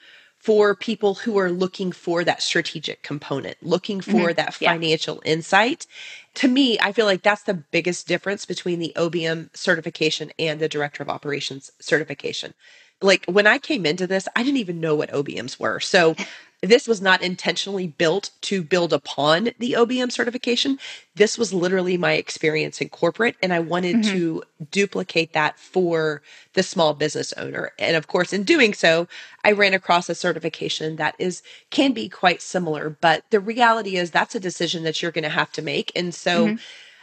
for 0.46 0.76
people 0.76 1.16
who 1.16 1.40
are 1.40 1.50
looking 1.50 1.92
for 1.92 2.24
that 2.24 2.40
strategic 2.40 3.02
component, 3.02 3.58
looking 3.64 4.00
for 4.00 4.12
mm-hmm. 4.12 4.36
that 4.36 4.54
financial 4.54 5.20
yeah. 5.26 5.32
insight. 5.32 5.88
To 6.36 6.48
me, 6.48 6.78
I 6.80 6.92
feel 6.92 7.08
like 7.08 7.24
that's 7.24 7.42
the 7.42 7.56
biggest 7.56 8.08
difference 8.08 8.46
between 8.46 8.78
the 8.78 8.94
OBM 8.96 9.50
certification 9.58 10.32
and 10.38 10.60
the 10.60 10.70
Director 10.70 11.02
of 11.02 11.10
Operations 11.10 11.72
certification. 11.80 12.54
Like 13.02 13.26
when 13.26 13.48
I 13.48 13.58
came 13.58 13.88
into 13.88 14.06
this, 14.06 14.28
I 14.36 14.44
didn't 14.44 14.60
even 14.60 14.80
know 14.80 14.94
what 14.94 15.10
OBMs 15.10 15.60
were. 15.60 15.80
So 15.80 16.16
this 16.66 16.88
was 16.88 17.02
not 17.02 17.22
intentionally 17.22 17.88
built 17.88 18.32
to 18.42 18.64
build 18.64 18.94
upon 18.94 19.50
the 19.60 19.74
OBM 19.74 20.12
certification. 20.12 20.80
This 21.16 21.38
was 21.38 21.54
literally 21.54 21.98
my 21.98 22.14
experience 22.14 22.82
in 22.82 22.90
corporate, 22.90 23.36
and 23.42 23.54
I 23.54 23.60
wanted 23.60 23.98
mm-hmm. 23.98 24.12
to 24.12 24.44
duplicate 24.72 25.34
that 25.34 25.60
for 25.60 26.22
the 26.54 26.64
small 26.64 26.94
business 26.94 27.34
owner. 27.34 27.72
And 27.80 27.96
of 27.96 28.08
course, 28.08 28.34
in 28.34 28.44
doing 28.44 28.74
so, 28.74 29.08
I 29.44 29.52
ran 29.52 29.74
across 29.74 30.10
a 30.10 30.16
certification 30.16 30.96
that 30.98 31.16
is 31.20 31.42
can 31.70 31.94
be 31.94 32.10
quite 32.10 32.42
similar, 32.42 32.90
but 32.90 33.24
the 33.30 33.40
reality 33.40 33.98
is 33.98 34.12
that's 34.12 34.36
a 34.36 34.40
decision 34.40 34.84
that 34.84 35.02
you're 35.02 35.12
going 35.12 35.24
to 35.24 35.30
have 35.30 35.52
to 35.54 35.62
make. 35.62 35.92
And 35.96 36.14
so 36.14 36.48
mm-hmm. 36.48 36.56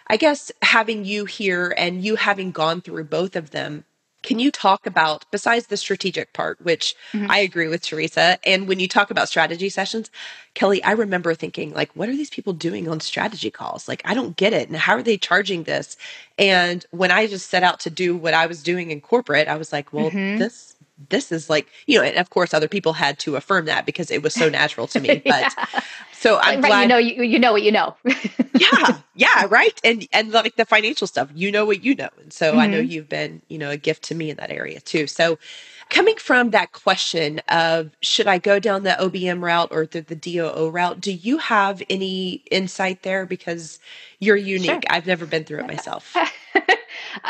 I 0.08 0.16
guess 0.16 0.52
having 0.62 1.04
you 1.04 1.24
here 1.24 1.74
and 1.76 2.04
you 2.04 2.16
having 2.16 2.50
gone 2.50 2.80
through 2.80 3.04
both 3.04 3.36
of 3.36 3.50
them, 3.50 3.84
can 4.22 4.38
you 4.38 4.50
talk 4.50 4.86
about, 4.86 5.24
besides 5.30 5.66
the 5.66 5.76
strategic 5.76 6.32
part, 6.32 6.60
which 6.60 6.94
mm-hmm. 7.12 7.30
I 7.30 7.38
agree 7.38 7.68
with 7.68 7.82
Teresa, 7.82 8.38
and 8.44 8.68
when 8.68 8.80
you 8.80 8.88
talk 8.88 9.10
about 9.10 9.28
strategy 9.28 9.68
sessions, 9.68 10.10
Kelly, 10.54 10.82
I 10.84 10.92
remember 10.92 11.34
thinking, 11.34 11.72
like, 11.72 11.90
what 11.94 12.08
are 12.08 12.16
these 12.16 12.30
people 12.30 12.52
doing 12.52 12.88
on 12.88 13.00
strategy 13.00 13.50
calls? 13.50 13.88
Like, 13.88 14.02
I 14.04 14.14
don't 14.14 14.36
get 14.36 14.52
it. 14.52 14.68
And 14.68 14.76
how 14.76 14.94
are 14.94 15.02
they 15.02 15.16
charging 15.16 15.64
this? 15.64 15.96
And 16.38 16.84
when 16.90 17.10
I 17.10 17.26
just 17.26 17.48
set 17.48 17.62
out 17.62 17.80
to 17.80 17.90
do 17.90 18.16
what 18.16 18.34
I 18.34 18.46
was 18.46 18.62
doing 18.62 18.90
in 18.90 19.00
corporate, 19.00 19.48
I 19.48 19.56
was 19.56 19.72
like, 19.72 19.92
well, 19.92 20.10
mm-hmm. 20.10 20.38
this 20.38 20.76
this 21.08 21.32
is 21.32 21.48
like 21.48 21.66
you 21.86 21.98
know 21.98 22.04
and 22.04 22.16
of 22.16 22.30
course 22.30 22.52
other 22.52 22.68
people 22.68 22.92
had 22.92 23.18
to 23.18 23.36
affirm 23.36 23.64
that 23.64 23.86
because 23.86 24.10
it 24.10 24.22
was 24.22 24.34
so 24.34 24.48
natural 24.48 24.86
to 24.86 25.00
me 25.00 25.08
but 25.24 25.40
yeah. 25.40 25.80
so 26.12 26.38
i'm 26.38 26.60
right, 26.60 26.68
glad 26.68 26.82
you 26.82 26.88
know 26.88 26.96
you, 26.98 27.22
you 27.22 27.38
know 27.38 27.52
what 27.52 27.62
you 27.62 27.72
know 27.72 27.96
yeah 28.58 28.98
yeah 29.14 29.46
right 29.48 29.80
and 29.84 30.06
and 30.12 30.32
like 30.32 30.56
the 30.56 30.64
financial 30.64 31.06
stuff 31.06 31.30
you 31.34 31.50
know 31.50 31.64
what 31.64 31.82
you 31.84 31.94
know 31.94 32.08
and 32.20 32.32
so 32.32 32.50
mm-hmm. 32.50 32.60
i 32.60 32.66
know 32.66 32.78
mm-hmm. 32.78 32.90
you've 32.90 33.08
been 33.08 33.40
you 33.48 33.58
know 33.58 33.70
a 33.70 33.76
gift 33.76 34.02
to 34.02 34.14
me 34.14 34.30
in 34.30 34.36
that 34.36 34.50
area 34.50 34.80
too 34.80 35.06
so 35.06 35.38
coming 35.88 36.16
from 36.16 36.50
that 36.50 36.72
question 36.72 37.40
of 37.48 37.90
should 38.00 38.26
i 38.26 38.38
go 38.38 38.58
down 38.58 38.82
the 38.82 38.96
obm 39.00 39.42
route 39.42 39.68
or 39.70 39.86
the, 39.86 40.00
the 40.02 40.14
doo 40.14 40.68
route 40.68 41.00
do 41.00 41.12
you 41.12 41.38
have 41.38 41.82
any 41.90 42.42
insight 42.50 43.02
there 43.02 43.26
because 43.26 43.78
you're 44.18 44.36
unique 44.36 44.70
sure. 44.70 44.80
i've 44.90 45.06
never 45.06 45.26
been 45.26 45.44
through 45.44 45.58
it 45.58 45.66
myself 45.66 46.14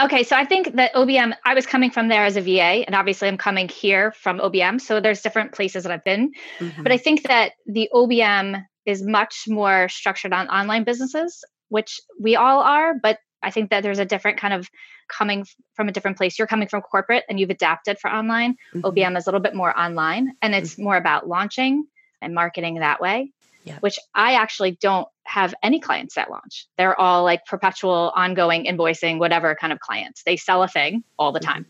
Okay, 0.04 0.22
so 0.22 0.36
I 0.36 0.44
think 0.44 0.76
that 0.76 0.94
OBM, 0.94 1.34
I 1.44 1.54
was 1.54 1.66
coming 1.66 1.90
from 1.90 2.08
there 2.08 2.24
as 2.24 2.36
a 2.36 2.40
VA, 2.40 2.84
and 2.86 2.94
obviously 2.94 3.28
I'm 3.28 3.38
coming 3.38 3.68
here 3.68 4.12
from 4.12 4.38
OBM. 4.38 4.80
So 4.80 5.00
there's 5.00 5.22
different 5.22 5.52
places 5.52 5.84
that 5.84 5.92
I've 5.92 6.04
been. 6.04 6.32
Mm-hmm. 6.58 6.82
But 6.82 6.92
I 6.92 6.98
think 6.98 7.24
that 7.24 7.52
the 7.66 7.88
OBM 7.92 8.64
is 8.86 9.02
much 9.02 9.44
more 9.48 9.88
structured 9.88 10.32
on 10.32 10.48
online 10.48 10.84
businesses, 10.84 11.44
which 11.68 12.00
we 12.20 12.36
all 12.36 12.60
are. 12.60 12.94
But 13.00 13.18
I 13.42 13.50
think 13.50 13.70
that 13.70 13.82
there's 13.82 13.98
a 13.98 14.04
different 14.04 14.38
kind 14.38 14.54
of 14.54 14.68
coming 15.08 15.46
from 15.74 15.88
a 15.88 15.92
different 15.92 16.16
place. 16.16 16.38
You're 16.38 16.48
coming 16.48 16.68
from 16.68 16.80
corporate 16.82 17.24
and 17.28 17.38
you've 17.38 17.50
adapted 17.50 17.98
for 17.98 18.10
online. 18.10 18.56
Mm-hmm. 18.74 18.86
OBM 18.86 19.16
is 19.16 19.26
a 19.26 19.28
little 19.28 19.40
bit 19.40 19.54
more 19.54 19.78
online, 19.78 20.32
and 20.42 20.54
it's 20.54 20.74
mm-hmm. 20.74 20.84
more 20.84 20.96
about 20.96 21.28
launching 21.28 21.86
and 22.20 22.34
marketing 22.34 22.76
that 22.76 23.00
way 23.00 23.32
yeah. 23.64 23.78
which 23.80 23.98
I 24.14 24.34
actually 24.34 24.72
don't 24.72 25.08
have 25.24 25.54
any 25.62 25.80
clients 25.80 26.14
that 26.16 26.30
launch. 26.30 26.66
They're 26.76 26.98
all 26.98 27.24
like 27.24 27.46
perpetual, 27.46 28.12
ongoing 28.14 28.66
invoicing, 28.66 29.18
whatever 29.18 29.54
kind 29.54 29.72
of 29.72 29.80
clients. 29.80 30.22
They 30.24 30.36
sell 30.36 30.62
a 30.62 30.68
thing 30.68 31.04
all 31.18 31.32
the 31.32 31.40
mm-hmm. 31.40 31.52
time. 31.52 31.66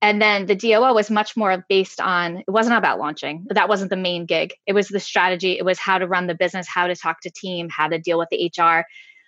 And 0.00 0.20
then 0.20 0.46
the 0.46 0.56
DOO 0.56 0.92
was 0.92 1.10
much 1.10 1.36
more 1.36 1.64
based 1.68 2.00
on, 2.00 2.38
it 2.38 2.50
wasn't 2.50 2.76
about 2.76 2.98
launching. 2.98 3.46
That 3.50 3.68
wasn't 3.68 3.90
the 3.90 3.96
main 3.96 4.26
gig. 4.26 4.52
It 4.66 4.72
was 4.72 4.88
the 4.88 4.98
strategy. 4.98 5.56
It 5.56 5.64
was 5.64 5.78
how 5.78 5.98
to 5.98 6.08
run 6.08 6.26
the 6.26 6.34
business, 6.34 6.66
how 6.66 6.88
to 6.88 6.96
talk 6.96 7.20
to 7.20 7.30
team, 7.30 7.68
how 7.68 7.86
to 7.86 8.00
deal 8.00 8.18
with 8.18 8.28
the 8.30 8.50
HR. 8.56 8.84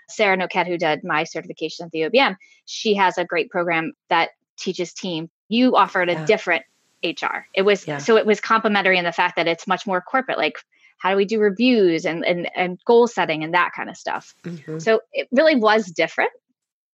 Sarah 0.08 0.36
Noquette, 0.36 0.66
who 0.66 0.76
did 0.76 1.04
my 1.04 1.22
certification 1.24 1.86
at 1.86 1.92
the 1.92 2.00
OBM, 2.02 2.36
she 2.66 2.94
has 2.94 3.18
a 3.18 3.24
great 3.24 3.50
program 3.50 3.92
that 4.10 4.30
teaches 4.56 4.92
team. 4.92 5.30
You 5.48 5.76
offered 5.76 6.08
a 6.08 6.14
yeah. 6.14 6.26
different 6.26 6.64
HR. 7.04 7.46
It 7.54 7.62
was 7.62 7.86
yeah. 7.86 7.98
so 7.98 8.16
it 8.16 8.26
was 8.26 8.40
complementary 8.40 8.98
in 8.98 9.04
the 9.04 9.12
fact 9.12 9.36
that 9.36 9.46
it's 9.46 9.66
much 9.66 9.86
more 9.86 10.00
corporate, 10.00 10.38
like 10.38 10.56
how 11.04 11.10
do 11.10 11.16
we 11.16 11.26
do 11.26 11.38
reviews 11.38 12.06
and 12.06 12.24
and, 12.24 12.50
and 12.56 12.78
goal 12.86 13.06
setting 13.06 13.44
and 13.44 13.54
that 13.54 13.72
kind 13.76 13.90
of 13.90 13.96
stuff 13.96 14.34
mm-hmm. 14.42 14.78
so 14.78 15.00
it 15.12 15.28
really 15.30 15.54
was 15.54 15.86
different 15.86 16.30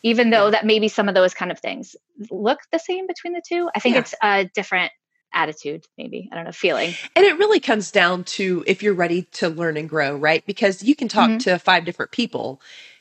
even 0.03 0.31
though 0.31 0.51
that 0.51 0.67
maybe 0.67 0.89
some 0.89 1.09
of 1.09 1.15
those 1.15 1.33
kind 1.33 1.53
of 1.53 1.61
things 1.61 1.95
look 2.31 2.59
the 2.73 2.79
same 2.79 3.07
between 3.07 3.33
the 3.33 3.43
two 3.47 3.71
i 3.75 3.79
think 3.79 3.95
yeah. 3.95 4.01
it's 4.01 4.15
a 4.23 4.45
different 4.55 4.91
attitude 5.33 5.85
maybe 5.97 6.29
i 6.33 6.35
don't 6.35 6.45
know 6.45 6.51
feeling 6.51 6.93
and 7.15 7.25
it 7.25 7.39
really 7.39 7.61
comes 7.61 7.93
down 7.93 8.25
to 8.25 8.65
if 8.67 8.83
you're 8.83 8.95
ready 8.95 9.23
to 9.31 9.49
learn 9.49 9.77
and 9.77 9.89
grow 9.89 10.17
right 10.17 10.45
because 10.45 10.83
you 10.83 10.97
can 10.97 11.07
talk 11.07 11.31
mm-hmm. 11.31 11.39
to 11.39 11.59
five 11.59 11.85
different 11.85 12.11
people 12.11 12.61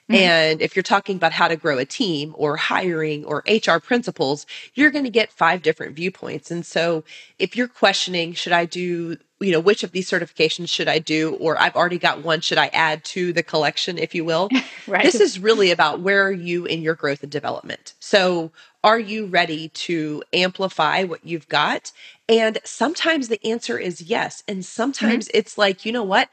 Mm-hmm. 0.09 0.23
And 0.23 0.61
if 0.61 0.75
you're 0.75 0.83
talking 0.83 1.17
about 1.17 1.33
how 1.33 1.47
to 1.47 1.55
grow 1.55 1.77
a 1.77 1.85
team 1.85 2.33
or 2.35 2.57
hiring 2.57 3.25
or 3.25 3.43
HR 3.47 3.77
principles, 3.77 4.47
you're 4.73 4.89
going 4.89 5.03
to 5.05 5.11
get 5.11 5.31
five 5.31 5.61
different 5.61 5.95
viewpoints. 5.95 6.49
And 6.49 6.65
so 6.65 7.03
if 7.37 7.55
you're 7.55 7.67
questioning, 7.67 8.33
should 8.33 8.53
I 8.53 8.65
do, 8.65 9.17
you 9.39 9.51
know, 9.51 9.59
which 9.59 9.83
of 9.83 9.91
these 9.91 10.09
certifications 10.09 10.69
should 10.69 10.87
I 10.87 10.99
do? 10.99 11.35
Or 11.35 11.59
I've 11.59 11.75
already 11.75 11.97
got 11.97 12.23
one, 12.23 12.41
should 12.41 12.57
I 12.57 12.67
add 12.67 13.03
to 13.05 13.31
the 13.33 13.43
collection, 13.43 13.97
if 13.97 14.13
you 14.13 14.25
will? 14.25 14.49
right. 14.87 15.03
This 15.03 15.15
is 15.15 15.39
really 15.39 15.71
about 15.71 16.01
where 16.01 16.25
are 16.27 16.31
you 16.31 16.65
in 16.65 16.81
your 16.81 16.95
growth 16.95 17.23
and 17.23 17.31
development. 17.31 17.93
So 17.99 18.51
are 18.83 18.99
you 18.99 19.25
ready 19.25 19.69
to 19.69 20.23
amplify 20.33 21.03
what 21.03 21.25
you've 21.25 21.47
got? 21.47 21.91
And 22.27 22.59
sometimes 22.63 23.27
the 23.27 23.45
answer 23.45 23.77
is 23.77 24.01
yes. 24.01 24.43
And 24.47 24.65
sometimes 24.65 25.27
mm-hmm. 25.27 25.37
it's 25.37 25.57
like, 25.57 25.85
you 25.85 25.91
know 25.91 26.03
what? 26.03 26.29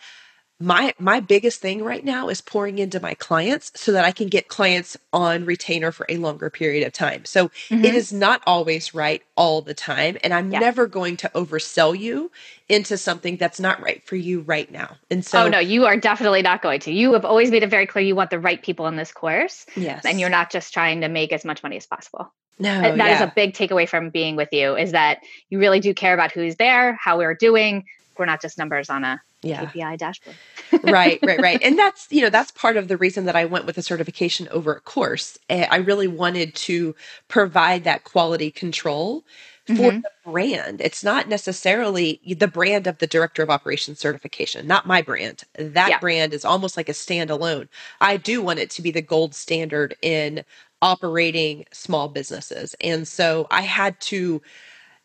My 0.59 0.95
my 0.99 1.21
biggest 1.21 1.61
thing 1.61 1.85
right 1.85 2.05
now 2.05 2.29
is 2.29 2.41
pouring 2.41 2.79
into 2.79 2.99
my 2.99 3.13
clients 3.15 3.73
so 3.75 3.93
that 3.93 4.07
I 4.07 4.13
can 4.13 4.29
get 4.29 4.49
clients 4.49 4.97
on 5.13 5.45
retainer 5.45 5.93
for 5.93 6.07
a 6.09 6.17
longer 6.17 6.49
period 6.49 6.87
of 6.87 6.95
time. 6.95 7.27
So 7.27 7.49
mm-hmm. 7.49 7.85
it 7.85 7.95
is 7.95 8.13
not 8.13 8.43
always 8.47 8.95
right 8.95 9.23
all 9.37 9.61
the 9.61 9.75
time 9.75 10.17
and 10.25 10.33
I'm 10.33 10.51
yeah. 10.51 10.61
never 10.61 10.87
going 10.87 11.19
to 11.19 11.31
oversell 11.35 11.99
you 11.99 12.31
into 12.71 12.97
something 12.97 13.37
that's 13.37 13.61
not 13.61 13.83
right 13.83 14.03
for 14.07 14.17
you 14.17 14.41
right 14.41 14.71
now. 14.71 14.97
And 15.11 15.25
so 15.25 15.45
Oh 15.45 15.49
no, 15.49 15.59
you 15.59 15.85
are 15.85 15.97
definitely 15.97 16.43
not 16.43 16.63
going 16.63 16.81
to. 16.81 16.93
You 16.93 17.13
have 17.13 17.27
always 17.27 17.51
made 17.51 17.63
it 17.63 17.71
very 17.71 17.87
clear 17.87 18.05
you 18.05 18.17
want 18.17 18.31
the 18.31 18.41
right 18.41 18.63
people 18.63 18.87
in 18.87 18.97
this 18.97 19.13
course. 19.13 19.67
Yes. 19.77 20.07
And 20.07 20.19
you're 20.19 20.31
not 20.31 20.51
just 20.51 20.73
trying 20.73 21.03
to 21.03 21.09
make 21.09 21.33
as 21.33 21.45
much 21.45 21.63
money 21.63 21.77
as 21.77 21.87
possible. 21.87 22.33
No, 22.59 22.81
that 22.81 22.97
yeah. 22.97 23.15
is 23.17 23.21
a 23.21 23.33
big 23.37 23.53
takeaway 23.53 23.87
from 23.87 24.09
being 24.09 24.35
with 24.35 24.49
you 24.53 24.77
is 24.77 24.93
that 24.93 25.19
you 25.51 25.59
really 25.59 25.81
do 25.81 25.93
care 25.93 26.15
about 26.15 26.33
who's 26.33 26.57
there, 26.57 26.95
how 26.95 27.19
we're 27.19 27.35
doing. 27.35 27.85
We're 28.19 28.27
not 28.27 28.43
just 28.43 28.59
numbers 28.59 28.91
on 28.91 29.05
a 29.05 29.21
yeah. 29.43 29.67
KPI 29.67 29.99
dashboard. 29.99 30.37
right, 30.85 31.19
right, 31.23 31.41
right. 31.41 31.61
And 31.63 31.79
that's, 31.79 32.07
you 32.11 32.23
know, 32.23 32.31
that's 32.31 32.51
part 32.51 32.77
of 32.77 32.89
the 32.89 32.97
reason 32.97 33.27
that 33.27 33.37
I 33.37 33.45
went 33.45 33.67
with 33.67 33.79
a 33.79 33.83
certification 33.83 34.49
over 34.49 34.75
a 34.75 34.81
course. 34.81 35.39
Eh, 35.49 35.67
I 35.71 35.77
really 35.77 36.09
wanted 36.09 36.55
to 36.57 36.95
provide 37.29 37.85
that 37.85 38.05
quality 38.05 38.51
control 38.51 39.25
for 39.67 39.73
mm-hmm. 39.73 40.01
the 40.01 40.11
brand. 40.31 40.81
It's 40.81 41.03
not 41.03 41.29
necessarily 41.29 42.21
the 42.25 42.47
brand 42.47 42.87
of 42.87 42.99
the 42.99 43.07
director 43.07 43.43
of 43.43 43.51
operations 43.51 43.99
certification, 43.99 44.67
not 44.67 44.87
my 44.87 45.03
brand. 45.03 45.43
That 45.59 45.89
yeah. 45.89 45.99
brand 45.99 46.33
is 46.33 46.45
almost 46.45 46.77
like 46.77 46.89
a 46.89 46.93
standalone. 46.93 47.69
I 48.01 48.17
do 48.17 48.41
want 48.43 48.61
it 48.61 48.71
to 48.71 48.83
be 48.83 48.93
the 48.93 49.03
gold 49.03 49.35
standard 49.35 49.97
in 50.03 50.45
operating 50.83 51.65
small 51.73 52.09
businesses. 52.09 52.77
And 52.81 53.09
so 53.09 53.49
I 53.51 53.63
had 53.63 54.01
to 54.03 54.41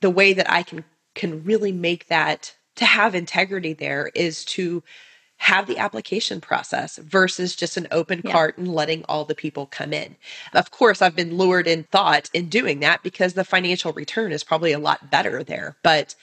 the 0.02 0.12
way 0.12 0.34
that 0.34 0.52
I 0.52 0.64
can 0.64 0.84
can 1.16 1.44
really 1.44 1.72
make 1.72 2.08
that 2.08 2.56
to 2.82 2.86
have 2.86 3.14
integrity 3.14 3.74
there 3.74 4.10
is 4.16 4.44
to 4.44 4.84
have 5.38 5.68
the 5.68 5.78
application 5.78 6.42
process 6.42 6.98
versus 6.98 7.56
just 7.56 7.78
an 7.78 7.88
open 7.92 8.24
yeah. 8.26 8.32
cart 8.32 8.58
and 8.58 8.68
letting 8.68 9.04
all 9.08 9.24
the 9.24 9.36
people 9.36 9.68
come 9.68 9.94
in. 9.94 10.16
Of 10.54 10.72
course, 10.72 11.00
I've 11.00 11.16
been 11.16 11.38
lured 11.38 11.68
in 11.68 11.84
thought 11.84 12.32
in 12.34 12.50
doing 12.50 12.80
that 12.80 13.04
because 13.04 13.34
the 13.34 13.44
financial 13.44 13.94
return 13.94 14.32
is 14.32 14.44
probably 14.44 14.72
a 14.72 14.80
lot 14.80 15.12
better 15.12 15.44
there. 15.44 15.78
But 15.84 16.16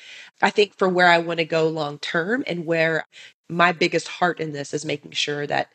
I 0.42 0.50
think 0.50 0.76
for 0.76 0.88
where 0.88 1.06
I 1.06 1.18
want 1.18 1.38
to 1.38 1.44
go 1.44 1.68
long 1.68 2.00
term 2.00 2.42
and 2.48 2.66
where 2.66 3.04
my 3.48 3.70
biggest 3.70 4.08
heart 4.08 4.40
in 4.40 4.52
this 4.52 4.74
is 4.74 4.84
making 4.84 5.12
sure 5.12 5.46
that 5.46 5.70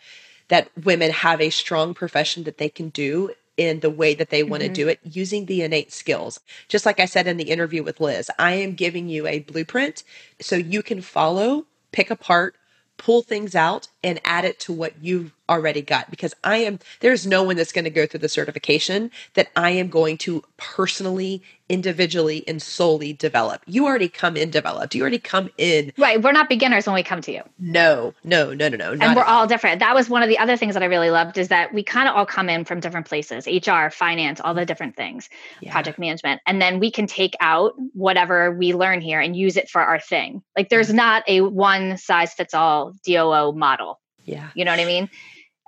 that 0.50 0.70
women 0.84 1.12
have 1.12 1.40
a 1.40 1.50
strong 1.50 1.94
profession 1.94 2.44
that 2.44 2.58
they 2.58 2.70
can 2.70 2.90
do 2.90 3.32
in 3.58 3.80
the 3.82 3.90
way 3.90 4.14
that 4.16 4.30
they 4.30 4.44
want 4.44 4.62
to 4.62 4.68
mm-hmm. 4.68 4.74
do 4.74 4.88
it 4.88 5.00
using 5.04 5.46
the 5.46 5.62
innate 5.62 5.92
skills. 5.92 6.40
Just 6.68 6.86
like 6.86 7.00
I 7.00 7.06
said 7.06 7.28
in 7.28 7.38
the 7.38 7.52
interview 7.52 7.84
with 7.84 8.00
Liz, 8.00 8.30
I 8.40 8.54
am 8.54 8.74
giving 8.74 9.10
you 9.10 9.28
a 9.28 9.40
blueprint 9.40 10.04
so 10.42 10.56
you 10.56 10.82
can 10.82 11.02
follow, 11.02 11.66
pick 11.92 12.10
apart, 12.10 12.56
pull 12.98 13.22
things 13.22 13.56
out 13.56 13.88
and 14.04 14.20
add 14.24 14.46
it 14.46 14.60
to 14.62 14.74
what 14.74 14.94
you've 15.02 15.34
already 15.50 15.82
got 15.82 16.10
because 16.10 16.34
I 16.44 16.58
am 16.58 16.80
there's 17.02 17.28
no 17.28 17.44
one 17.44 17.56
that's 17.56 17.72
going 17.72 17.84
to 17.86 17.92
go 17.92 18.06
through 18.06 18.22
the 18.22 18.30
certification 18.30 19.12
that 19.34 19.50
I 19.56 19.72
am 19.72 19.90
going 19.90 20.18
to 20.20 20.44
personally 20.58 21.44
individually 21.70 22.44
and 22.48 22.62
solely 22.62 23.14
develop. 23.14 23.62
You 23.66 23.86
already 23.86 24.10
come 24.10 24.38
in 24.38 24.52
developed. 24.52 24.94
You 24.94 25.02
already 25.02 25.20
come 25.20 25.50
in. 25.58 25.92
Right, 25.98 26.22
we're 26.22 26.32
not 26.32 26.50
beginners 26.50 26.86
when 26.86 26.94
we 26.94 27.04
come 27.04 27.22
to 27.22 27.32
you. 27.32 27.42
No, 27.58 28.14
no, 28.24 28.54
no, 28.54 28.70
no, 28.70 28.78
no. 28.78 28.92
And 28.92 29.16
we're 29.16 29.24
all 29.24 29.48
different. 29.48 29.80
That 29.80 29.96
was 29.96 30.10
one 30.10 30.22
of 30.22 30.30
the 30.30 30.38
other 30.38 30.58
things 30.58 30.74
that 30.76 30.84
I 30.84 30.88
really 30.88 31.10
loved 31.10 31.38
is 31.38 31.48
that 31.48 31.74
we 31.74 31.84
kind 31.84 32.08
of 32.08 32.16
all 32.16 32.26
come 32.26 32.50
in 32.50 32.66
from 32.66 32.80
different 32.80 33.08
places, 33.08 33.48
HR, 33.48 33.90
finance, 33.90 34.40
all 34.40 34.54
the 34.54 34.66
different 34.66 34.96
things, 34.96 35.30
yeah. 35.62 35.72
project 35.72 36.00
management, 36.00 36.42
and 36.46 36.62
then 36.62 36.80
we 36.80 36.92
can 36.92 37.08
take 37.08 37.36
out 37.40 37.74
whatever 37.94 38.52
we 38.52 38.74
learn 38.74 39.02
here 39.02 39.20
and 39.20 39.36
use 39.36 39.58
it 39.58 39.70
for 39.70 39.82
our 39.82 40.00
thing. 40.00 40.44
Like 40.56 40.70
there's 40.70 40.88
mm-hmm. 40.88 40.98
not 40.98 41.24
a 41.28 41.42
one 41.42 41.98
size 41.98 42.34
fits 42.34 42.54
all 42.54 42.94
DOO 43.04 43.54
model. 43.54 44.00
Yeah. 44.26 44.50
You 44.56 44.66
know 44.66 44.72
what 44.72 44.80
I 44.80 44.86
mean? 44.86 45.10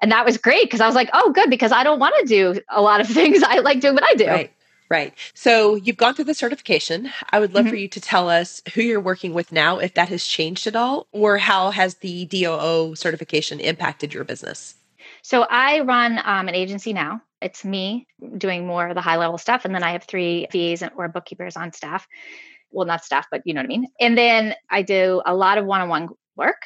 And 0.02 0.12
that 0.12 0.26
was 0.26 0.38
great 0.38 0.64
because 0.64 0.82
I 0.82 0.88
was 0.88 0.96
like, 0.96 1.10
oh, 1.14 1.32
good, 1.32 1.50
because 1.50 1.72
I 1.72 1.84
don't 1.84 2.00
want 2.00 2.16
to 2.20 2.26
do 2.26 2.60
a 2.70 2.82
lot 2.82 3.02
of 3.02 3.08
things. 3.20 3.44
I 3.44 3.60
like 3.60 3.80
doing 3.80 3.94
what 3.94 4.04
I 4.04 4.16
do. 4.16 4.28
Right. 4.28 4.52
Right. 4.88 5.16
So 5.34 5.76
you've 5.76 5.98
gone 5.98 6.14
through 6.14 6.26
the 6.26 6.36
certification. 6.36 7.10
I 7.32 7.40
would 7.40 7.56
love 7.56 7.64
mm-hmm. 7.64 7.72
for 7.72 7.76
you 7.76 7.88
to 7.88 8.00
tell 8.00 8.30
us 8.30 8.62
who 8.76 8.82
you're 8.82 9.02
working 9.02 9.34
with 9.34 9.52
now, 9.52 9.80
if 9.80 9.96
that 9.96 10.10
has 10.10 10.28
changed 10.28 10.68
at 10.68 10.76
all, 10.76 11.08
or 11.12 11.40
how 11.40 11.72
has 11.72 11.96
the 11.96 12.26
DOO 12.26 12.96
certification 12.96 13.60
impacted 13.60 14.14
your 14.14 14.24
business? 14.24 14.76
So 15.24 15.48
I 15.50 15.80
run 15.80 16.20
um, 16.24 16.48
an 16.48 16.54
agency 16.54 16.94
now. 16.94 17.22
It's 17.42 17.66
me 17.66 18.08
doing 18.38 18.68
more 18.68 18.88
of 18.88 18.96
the 18.96 19.02
high 19.02 19.18
level 19.18 19.40
stuff. 19.40 19.66
And 19.66 19.74
then 19.74 19.84
I 19.84 19.92
have 19.92 20.04
three 20.04 20.48
VAs 20.52 20.84
or 20.96 21.08
bookkeepers 21.08 21.58
on 21.58 21.74
staff. 21.74 22.08
Well, 22.72 22.86
not 22.86 23.04
staff, 23.04 23.26
but 23.32 23.42
you 23.46 23.54
know 23.54 23.62
what 23.62 23.66
I 23.66 23.70
mean. 23.70 23.88
And 24.00 24.18
then 24.18 24.54
I 24.70 24.84
do 24.84 25.22
a 25.26 25.34
lot 25.34 25.58
of 25.58 25.66
one 25.66 25.82
on 25.82 25.90
one 25.90 26.10
work. 26.36 26.62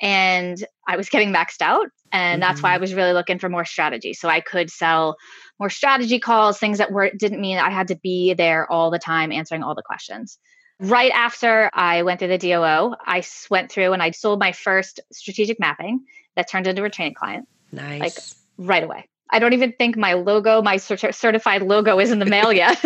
And 0.00 0.64
I 0.86 0.96
was 0.96 1.08
getting 1.08 1.32
maxed 1.32 1.60
out. 1.60 1.88
And 2.12 2.42
that's 2.42 2.62
why 2.62 2.70
I 2.70 2.74
mm-hmm. 2.74 2.80
was 2.80 2.94
really 2.94 3.12
looking 3.12 3.38
for 3.38 3.48
more 3.48 3.64
strategy. 3.64 4.14
So 4.14 4.28
I 4.28 4.40
could 4.40 4.70
sell 4.70 5.16
more 5.58 5.70
strategy 5.70 6.18
calls, 6.18 6.58
things 6.58 6.78
that 6.78 6.90
were 6.90 7.10
didn't 7.16 7.40
mean 7.40 7.58
I 7.58 7.70
had 7.70 7.88
to 7.88 7.96
be 7.96 8.34
there 8.34 8.70
all 8.70 8.90
the 8.90 8.98
time 8.98 9.30
answering 9.30 9.62
all 9.62 9.74
the 9.74 9.82
questions. 9.82 10.38
Right 10.80 11.12
after 11.12 11.70
I 11.74 12.02
went 12.02 12.18
through 12.18 12.28
the 12.28 12.38
DOO, 12.38 12.96
I 13.06 13.22
went 13.50 13.70
through 13.70 13.92
and 13.92 14.02
I 14.02 14.10
sold 14.12 14.40
my 14.40 14.52
first 14.52 14.98
strategic 15.12 15.60
mapping 15.60 16.00
that 16.36 16.48
turned 16.48 16.66
into 16.66 16.82
a 16.84 16.90
training 16.90 17.14
client. 17.14 17.46
Nice. 17.70 18.00
Like 18.00 18.14
right 18.66 18.82
away. 18.82 19.08
I 19.28 19.38
don't 19.38 19.52
even 19.52 19.72
think 19.72 19.96
my 19.96 20.14
logo, 20.14 20.62
my 20.62 20.78
certified 20.78 21.62
logo 21.62 22.00
is 22.00 22.10
in 22.10 22.18
the 22.18 22.26
mail 22.26 22.52
yet. 22.52 22.80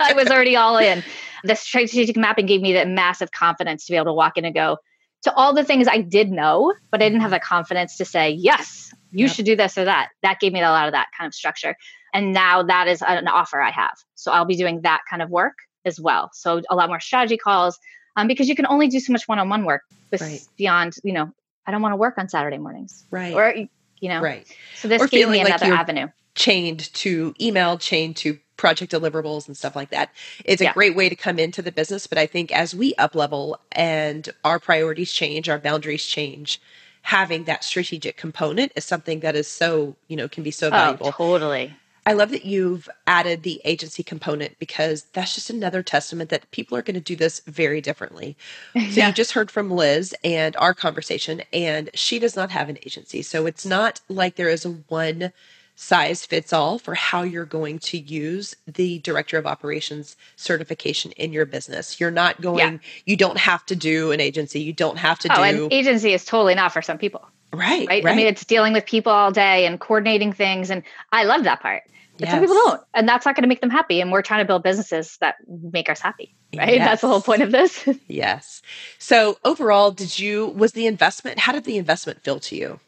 I 0.00 0.14
was 0.14 0.28
already 0.28 0.56
all 0.56 0.78
in. 0.78 1.02
The 1.44 1.54
strategic 1.54 2.16
mapping 2.16 2.46
gave 2.46 2.62
me 2.62 2.72
that 2.74 2.88
massive 2.88 3.30
confidence 3.30 3.84
to 3.86 3.92
be 3.92 3.96
able 3.96 4.06
to 4.06 4.12
walk 4.14 4.38
in 4.38 4.44
and 4.44 4.54
go 4.54 4.78
to 5.22 5.34
all 5.34 5.54
the 5.54 5.64
things 5.64 5.88
I 5.88 5.98
did 5.98 6.30
know, 6.30 6.74
but 6.90 7.00
I 7.00 7.08
didn't 7.08 7.20
have 7.20 7.30
the 7.30 7.40
confidence 7.40 7.96
to 7.98 8.04
say, 8.04 8.30
yes, 8.30 8.92
you 9.12 9.26
yep. 9.26 9.34
should 9.34 9.44
do 9.44 9.56
this 9.56 9.78
or 9.78 9.84
that. 9.84 10.08
That 10.22 10.40
gave 10.40 10.52
me 10.52 10.60
a 10.60 10.64
lot 10.64 10.88
of 10.88 10.92
that 10.92 11.08
kind 11.16 11.28
of 11.28 11.34
structure. 11.34 11.76
And 12.12 12.32
now 12.32 12.62
that 12.62 12.88
is 12.88 13.02
an 13.06 13.28
offer 13.28 13.60
I 13.60 13.70
have. 13.70 13.94
So 14.14 14.32
I'll 14.32 14.44
be 14.44 14.56
doing 14.56 14.82
that 14.82 15.02
kind 15.08 15.22
of 15.22 15.30
work 15.30 15.54
as 15.84 16.00
well. 16.00 16.30
So 16.32 16.62
a 16.70 16.74
lot 16.74 16.88
more 16.88 17.00
strategy 17.00 17.36
calls 17.36 17.78
um, 18.16 18.26
because 18.26 18.48
you 18.48 18.54
can 18.54 18.66
only 18.66 18.88
do 18.88 19.00
so 19.00 19.12
much 19.12 19.26
one-on-one 19.26 19.64
work 19.64 19.82
right. 20.20 20.40
beyond, 20.56 20.94
you 21.02 21.12
know, 21.12 21.32
I 21.66 21.70
don't 21.70 21.82
want 21.82 21.92
to 21.92 21.96
work 21.96 22.18
on 22.18 22.28
Saturday 22.28 22.58
mornings. 22.58 23.04
Right. 23.10 23.34
Or, 23.34 23.54
you 24.00 24.08
know, 24.08 24.20
right. 24.20 24.46
So 24.76 24.88
this 24.88 25.00
or 25.00 25.06
gave 25.06 25.28
me 25.28 25.40
another 25.40 25.68
like 25.68 25.78
avenue. 25.78 26.08
Chained 26.34 26.92
to 26.94 27.34
email, 27.40 27.78
chained 27.78 28.16
to 28.16 28.38
project 28.62 28.92
deliverables 28.92 29.48
and 29.48 29.56
stuff 29.56 29.74
like 29.74 29.90
that. 29.90 30.12
It's 30.44 30.62
a 30.62 30.66
yeah. 30.66 30.72
great 30.72 30.94
way 30.94 31.08
to 31.08 31.16
come 31.16 31.40
into 31.40 31.62
the 31.62 31.72
business. 31.72 32.06
But 32.06 32.16
I 32.16 32.26
think 32.26 32.52
as 32.52 32.76
we 32.76 32.94
up 32.94 33.16
level 33.16 33.58
and 33.72 34.28
our 34.44 34.60
priorities 34.60 35.12
change, 35.12 35.48
our 35.48 35.58
boundaries 35.58 36.06
change, 36.06 36.60
having 37.02 37.42
that 37.44 37.64
strategic 37.64 38.16
component 38.16 38.70
is 38.76 38.84
something 38.84 39.18
that 39.18 39.34
is 39.34 39.48
so, 39.48 39.96
you 40.06 40.16
know, 40.16 40.28
can 40.28 40.44
be 40.44 40.52
so 40.52 40.68
oh, 40.68 40.70
valuable. 40.70 41.08
Oh, 41.08 41.10
totally. 41.10 41.74
I 42.06 42.12
love 42.12 42.30
that 42.30 42.44
you've 42.44 42.88
added 43.08 43.42
the 43.42 43.60
agency 43.64 44.04
component 44.04 44.56
because 44.60 45.06
that's 45.12 45.34
just 45.34 45.50
another 45.50 45.82
testament 45.82 46.30
that 46.30 46.48
people 46.52 46.78
are 46.78 46.82
going 46.82 46.94
to 46.94 47.00
do 47.00 47.16
this 47.16 47.40
very 47.46 47.80
differently. 47.80 48.36
So 48.74 48.80
yeah. 49.00 49.08
you 49.08 49.12
just 49.12 49.32
heard 49.32 49.50
from 49.50 49.72
Liz 49.72 50.14
and 50.22 50.54
our 50.56 50.74
conversation, 50.74 51.42
and 51.52 51.90
she 51.94 52.20
does 52.20 52.36
not 52.36 52.50
have 52.52 52.68
an 52.68 52.78
agency. 52.86 53.22
So 53.22 53.46
it's 53.46 53.66
not 53.66 54.00
like 54.08 54.36
there 54.36 54.48
is 54.48 54.64
a 54.64 54.70
one 54.70 55.32
size 55.74 56.24
fits 56.24 56.52
all 56.52 56.78
for 56.78 56.94
how 56.94 57.22
you're 57.22 57.44
going 57.44 57.78
to 57.78 57.98
use 57.98 58.54
the 58.66 58.98
director 59.00 59.38
of 59.38 59.46
operations 59.46 60.16
certification 60.36 61.12
in 61.12 61.32
your 61.32 61.46
business. 61.46 61.98
You're 61.98 62.10
not 62.10 62.40
going, 62.40 62.74
yeah. 62.74 62.78
you 63.06 63.16
don't 63.16 63.38
have 63.38 63.64
to 63.66 63.76
do 63.76 64.12
an 64.12 64.20
agency. 64.20 64.60
You 64.60 64.72
don't 64.72 64.98
have 64.98 65.18
to 65.20 65.32
oh, 65.32 65.52
do. 65.52 65.64
An 65.66 65.72
agency 65.72 66.12
is 66.12 66.24
totally 66.24 66.54
not 66.54 66.72
for 66.72 66.82
some 66.82 66.98
people. 66.98 67.26
Right, 67.52 67.86
right. 67.86 68.04
Right. 68.04 68.12
I 68.12 68.16
mean, 68.16 68.26
it's 68.26 68.44
dealing 68.44 68.72
with 68.72 68.86
people 68.86 69.12
all 69.12 69.30
day 69.30 69.66
and 69.66 69.78
coordinating 69.78 70.32
things. 70.32 70.70
And 70.70 70.82
I 71.10 71.24
love 71.24 71.44
that 71.44 71.60
part. 71.60 71.82
But 72.18 72.28
yes. 72.28 72.30
some 72.30 72.40
people 72.40 72.54
don't. 72.54 72.80
And 72.94 73.08
that's 73.08 73.26
not 73.26 73.34
going 73.34 73.42
to 73.42 73.48
make 73.48 73.60
them 73.60 73.70
happy. 73.70 74.00
And 74.00 74.12
we're 74.12 74.22
trying 74.22 74.40
to 74.40 74.46
build 74.46 74.62
businesses 74.62 75.16
that 75.20 75.36
make 75.48 75.88
us 75.88 76.00
happy. 76.00 76.34
Right. 76.56 76.74
Yes. 76.74 76.86
That's 76.86 77.00
the 77.02 77.08
whole 77.08 77.22
point 77.22 77.42
of 77.42 77.50
this. 77.50 77.88
yes. 78.06 78.62
So 78.98 79.38
overall, 79.44 79.90
did 79.90 80.18
you, 80.18 80.48
was 80.48 80.72
the 80.72 80.86
investment, 80.86 81.38
how 81.38 81.52
did 81.52 81.64
the 81.64 81.78
investment 81.78 82.22
feel 82.22 82.40
to 82.40 82.56
you? 82.56 82.80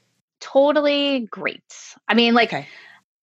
Totally 0.45 1.21
great. 1.31 1.63
I 2.07 2.13
mean, 2.13 2.35
like, 2.35 2.53
okay. 2.53 2.69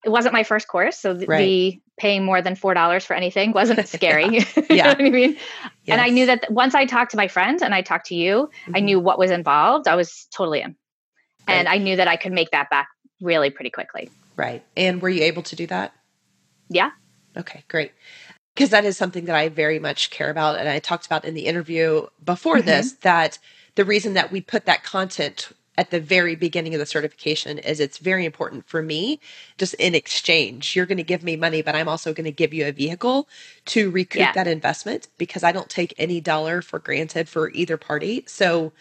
it 0.04 0.10
wasn't 0.10 0.34
my 0.34 0.44
first 0.44 0.68
course. 0.68 0.98
So 0.98 1.14
the, 1.14 1.28
right. 1.28 1.38
the 1.38 1.82
paying 2.00 2.26
more 2.26 2.42
than 2.42 2.56
$4 2.56 3.06
for 3.06 3.14
anything 3.14 3.52
wasn't 3.52 3.88
scary. 3.88 4.40
yeah. 4.40 4.44
you 4.70 4.78
know 4.78 4.90
I 4.90 5.10
mean? 5.10 5.34
Yes. 5.34 5.40
And 5.88 6.02
I 6.02 6.10
knew 6.10 6.26
that 6.26 6.52
once 6.52 6.74
I 6.74 6.86
talked 6.86 7.12
to 7.12 7.18
my 7.18 7.28
friends 7.28 7.62
and 7.62 7.76
I 7.76 7.84
talked 7.84 8.08
to 8.08 8.16
you, 8.16 8.50
mm-hmm. 8.64 8.76
I 8.76 8.80
knew 8.80 9.00
what 9.00 9.20
was 9.20 9.30
involved. 9.30 9.88
I 9.88 9.96
was 9.96 10.28
totally 10.32 10.62
in. 10.62 10.76
Right. 11.48 11.58
And 11.58 11.68
I 11.68 11.78
knew 11.78 11.96
that 11.96 12.08
I 12.08 12.16
could 12.16 12.32
make 12.32 12.50
that 12.52 12.72
back 12.72 12.88
really 13.22 13.52
pretty 13.52 13.70
quickly. 13.70 14.10
Right. 14.36 14.64
And 14.76 15.00
were 15.00 15.10
you 15.10 15.22
able 15.24 15.44
to 15.44 15.56
do 15.56 15.68
that? 15.68 15.94
Yeah. 16.70 16.90
Okay, 17.38 17.64
great. 17.68 17.92
Because 18.56 18.72
that 18.72 18.84
is 18.84 18.98
something 18.98 19.26
that 19.26 19.36
I 19.36 19.50
very 19.50 19.78
much 19.78 20.10
care 20.10 20.32
about. 20.32 20.58
And 20.58 20.68
I 20.68 20.80
talked 20.80 21.06
about 21.06 21.24
in 21.24 21.36
the 21.36 21.46
interview 21.46 22.08
before 22.24 22.58
mm-hmm. 22.58 22.66
this 22.66 22.94
that 23.02 23.38
the 23.76 23.86
reason 23.86 24.16
that 24.16 24.32
we 24.32 24.42
put 24.42 24.66
that 24.66 24.84
content 24.84 25.52
at 25.78 25.90
the 25.90 26.00
very 26.00 26.36
beginning 26.36 26.74
of 26.74 26.80
the 26.80 26.86
certification 26.86 27.58
is 27.58 27.80
it's 27.80 27.98
very 27.98 28.26
important 28.26 28.68
for 28.68 28.82
me 28.82 29.20
just 29.58 29.74
in 29.76 29.96
exchange 29.96 30.76
you're 30.76 30.86
going 30.86 30.98
to 30.98 31.04
give 31.04 31.24
me 31.24 31.36
money 31.36 31.62
but 31.62 31.76
i'm 31.76 31.88
also 31.88 32.14
going 32.14 32.26
to 32.26 32.32
give 32.32 32.54
you 32.54 32.66
a 32.66 32.72
vehicle 32.72 33.28
to 33.66 33.90
recoup 33.90 34.20
yeah. 34.20 34.32
that 34.34 34.48
investment 34.48 35.08
because 35.18 35.44
i 35.44 35.52
don't 35.52 35.70
take 35.70 35.94
any 35.98 36.20
dollar 36.20 36.62
for 36.62 36.80
granted 36.80 37.28
for 37.30 37.50
either 37.52 37.78
party 37.78 38.24
so 38.28 38.72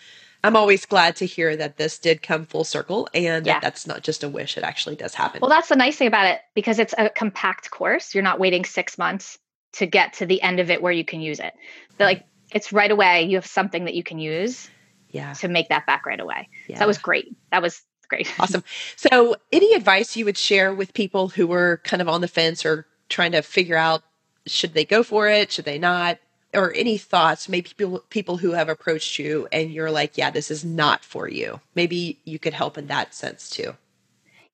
I'm 0.43 0.57
always 0.57 0.87
glad 0.87 1.17
to 1.17 1.27
hear 1.27 1.55
that 1.57 1.77
this 1.77 1.99
did 1.99 2.23
come 2.23 2.47
full 2.47 2.65
circle 2.65 3.09
and 3.13 3.45
yeah. 3.45 3.55
that 3.55 3.63
that's 3.63 3.87
not 3.87 4.03
just 4.03 4.25
a 4.25 4.29
wish, 4.29 4.57
it 4.57 4.65
actually 4.65 4.97
does 4.97 5.13
happen. 5.13 5.41
Well, 5.41 5.51
that's 5.51 5.69
the 5.69 5.77
nice 5.77 5.97
thing 5.97 6.09
about 6.09 6.29
it 6.29 6.41
because 6.55 6.79
it's 6.79 6.95
a 6.97 7.11
compact 7.11 7.71
course. 7.71 8.15
You're 8.15 8.25
not 8.25 8.41
waiting 8.41 8.65
six 8.65 8.97
months 8.97 9.39
to 9.73 9.85
get 9.87 10.15
to 10.15 10.27
the 10.27 10.41
end 10.41 10.59
of 10.59 10.71
it 10.71 10.81
where 10.81 10.93
you 10.93 11.05
can 11.05 11.21
use 11.21 11.41
it. 11.41 11.53
But 11.99 12.05
like 12.05 12.19
mm-hmm. 12.21 12.57
it's 12.57 12.73
right 12.73 12.91
away, 12.91 13.25
you 13.25 13.37
have 13.37 13.47
something 13.47 13.85
that 13.85 13.95
you 13.95 14.03
can 14.03 14.19
use 14.19 14.71
yeah. 15.11 15.33
to 15.35 15.49
make 15.49 15.69
that 15.69 15.87
back 15.87 16.07
right 16.07 16.21
away. 16.21 16.49
Yeah. 16.69 16.77
So 16.77 16.81
that 16.81 16.89
was 16.89 16.99
great. 16.99 17.35
That 17.51 17.63
was 17.63 17.83
great. 18.09 18.33
awesome. 18.41 18.65
So, 18.97 19.37
any 19.53 19.75
advice 19.75 20.17
you 20.17 20.25
would 20.25 20.39
share 20.39 20.75
with 20.75 20.95
people 20.95 21.29
who 21.29 21.47
were 21.47 21.81
kind 21.85 22.03
of 22.03 22.09
on 22.09 22.21
the 22.21 22.29
fence 22.29 22.65
or 22.65 22.87
trying 23.09 23.33
to 23.33 23.43
figure 23.43 23.77
out 23.77 24.03
should 24.47 24.75
they 24.75 24.85
go 24.85 25.03
for 25.03 25.29
it, 25.29 25.53
should 25.53 25.65
they 25.65 25.79
not? 25.79 26.19
or 26.55 26.73
any 26.75 26.99
thoughts 26.99 27.49
maybe 27.49 27.71
people 27.77 28.03
people 28.11 28.37
who 28.37 28.53
have 28.53 28.69
approached 28.69 29.19
you 29.19 29.47
and 29.53 29.73
you're 29.73 29.91
like 29.91 30.17
yeah 30.17 30.31
this 30.31 30.51
is 30.51 30.65
not 30.65 31.05
for 31.05 31.29
you 31.29 31.61
maybe 31.75 32.19
you 32.25 32.39
could 32.39 32.55
help 32.55 32.77
in 32.79 32.87
that 32.89 33.15
sense 33.15 33.49
too 33.51 33.77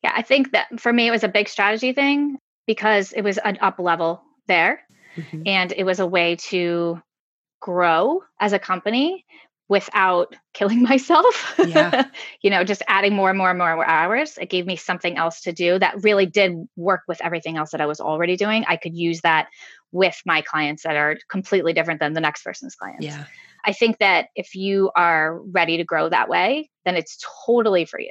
yeah 0.02 0.12
i 0.14 0.22
think 0.22 0.52
that 0.52 0.66
for 0.78 0.92
me 0.92 1.08
it 1.08 1.10
was 1.10 1.24
a 1.24 1.28
big 1.28 1.48
strategy 1.48 1.92
thing 1.92 2.36
because 2.66 3.12
it 3.12 3.22
was 3.22 3.38
an 3.38 3.58
up 3.60 3.78
level 3.78 4.22
there 4.46 4.82
mm-hmm. 5.16 5.42
and 5.46 5.72
it 5.72 5.84
was 5.84 6.00
a 6.00 6.06
way 6.06 6.36
to 6.36 7.00
grow 7.60 8.22
as 8.38 8.52
a 8.52 8.58
company 8.58 9.24
without 9.68 10.34
killing 10.54 10.82
myself. 10.82 11.54
Yeah. 11.58 12.06
you 12.42 12.50
know, 12.50 12.64
just 12.64 12.82
adding 12.88 13.14
more 13.14 13.30
and 13.30 13.38
more 13.38 13.50
and 13.50 13.58
more 13.58 13.86
hours. 13.86 14.38
It 14.38 14.50
gave 14.50 14.66
me 14.66 14.76
something 14.76 15.16
else 15.16 15.42
to 15.42 15.52
do 15.52 15.78
that 15.78 16.02
really 16.02 16.26
did 16.26 16.66
work 16.76 17.02
with 17.08 17.22
everything 17.22 17.56
else 17.56 17.70
that 17.70 17.80
I 17.80 17.86
was 17.86 18.00
already 18.00 18.36
doing. 18.36 18.64
I 18.66 18.76
could 18.76 18.94
use 18.94 19.20
that 19.22 19.48
with 19.92 20.20
my 20.26 20.42
clients 20.42 20.82
that 20.82 20.96
are 20.96 21.16
completely 21.28 21.72
different 21.72 22.00
than 22.00 22.12
the 22.12 22.20
next 22.20 22.42
person's 22.42 22.74
clients. 22.74 23.04
Yeah. 23.04 23.24
I 23.64 23.72
think 23.72 23.98
that 23.98 24.28
if 24.36 24.54
you 24.54 24.90
are 24.94 25.40
ready 25.40 25.78
to 25.78 25.84
grow 25.84 26.08
that 26.08 26.28
way, 26.28 26.70
then 26.84 26.96
it's 26.96 27.18
totally 27.46 27.84
for 27.84 27.98
you. 27.98 28.10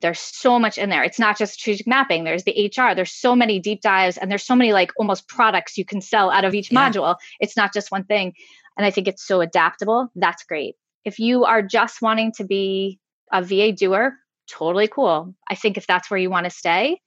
There's 0.00 0.20
so 0.20 0.58
much 0.58 0.78
in 0.78 0.90
there. 0.90 1.02
It's 1.02 1.18
not 1.18 1.36
just 1.36 1.54
strategic 1.54 1.86
mapping. 1.86 2.24
There's 2.24 2.44
the 2.44 2.72
HR. 2.72 2.94
There's 2.94 3.12
so 3.12 3.34
many 3.34 3.58
deep 3.58 3.80
dives 3.80 4.16
and 4.16 4.30
there's 4.30 4.44
so 4.44 4.54
many 4.54 4.72
like 4.72 4.92
almost 4.96 5.28
products 5.28 5.76
you 5.76 5.84
can 5.84 6.00
sell 6.00 6.30
out 6.30 6.44
of 6.44 6.54
each 6.54 6.70
yeah. 6.70 6.90
module. 6.90 7.16
It's 7.40 7.56
not 7.56 7.72
just 7.74 7.90
one 7.90 8.04
thing. 8.04 8.34
And 8.76 8.86
I 8.86 8.90
think 8.90 9.08
it's 9.08 9.26
so 9.26 9.40
adaptable. 9.40 10.10
That's 10.14 10.44
great. 10.44 10.76
If 11.04 11.18
you 11.18 11.44
are 11.44 11.62
just 11.62 12.02
wanting 12.02 12.32
to 12.32 12.44
be 12.44 12.98
a 13.32 13.42
VA 13.42 13.72
doer, 13.72 14.16
totally 14.48 14.88
cool. 14.88 15.34
I 15.48 15.54
think 15.54 15.76
if 15.76 15.86
that's 15.86 16.10
where 16.10 16.18
you 16.18 16.30
want 16.30 16.44
to 16.44 16.50
stay, 16.50 17.00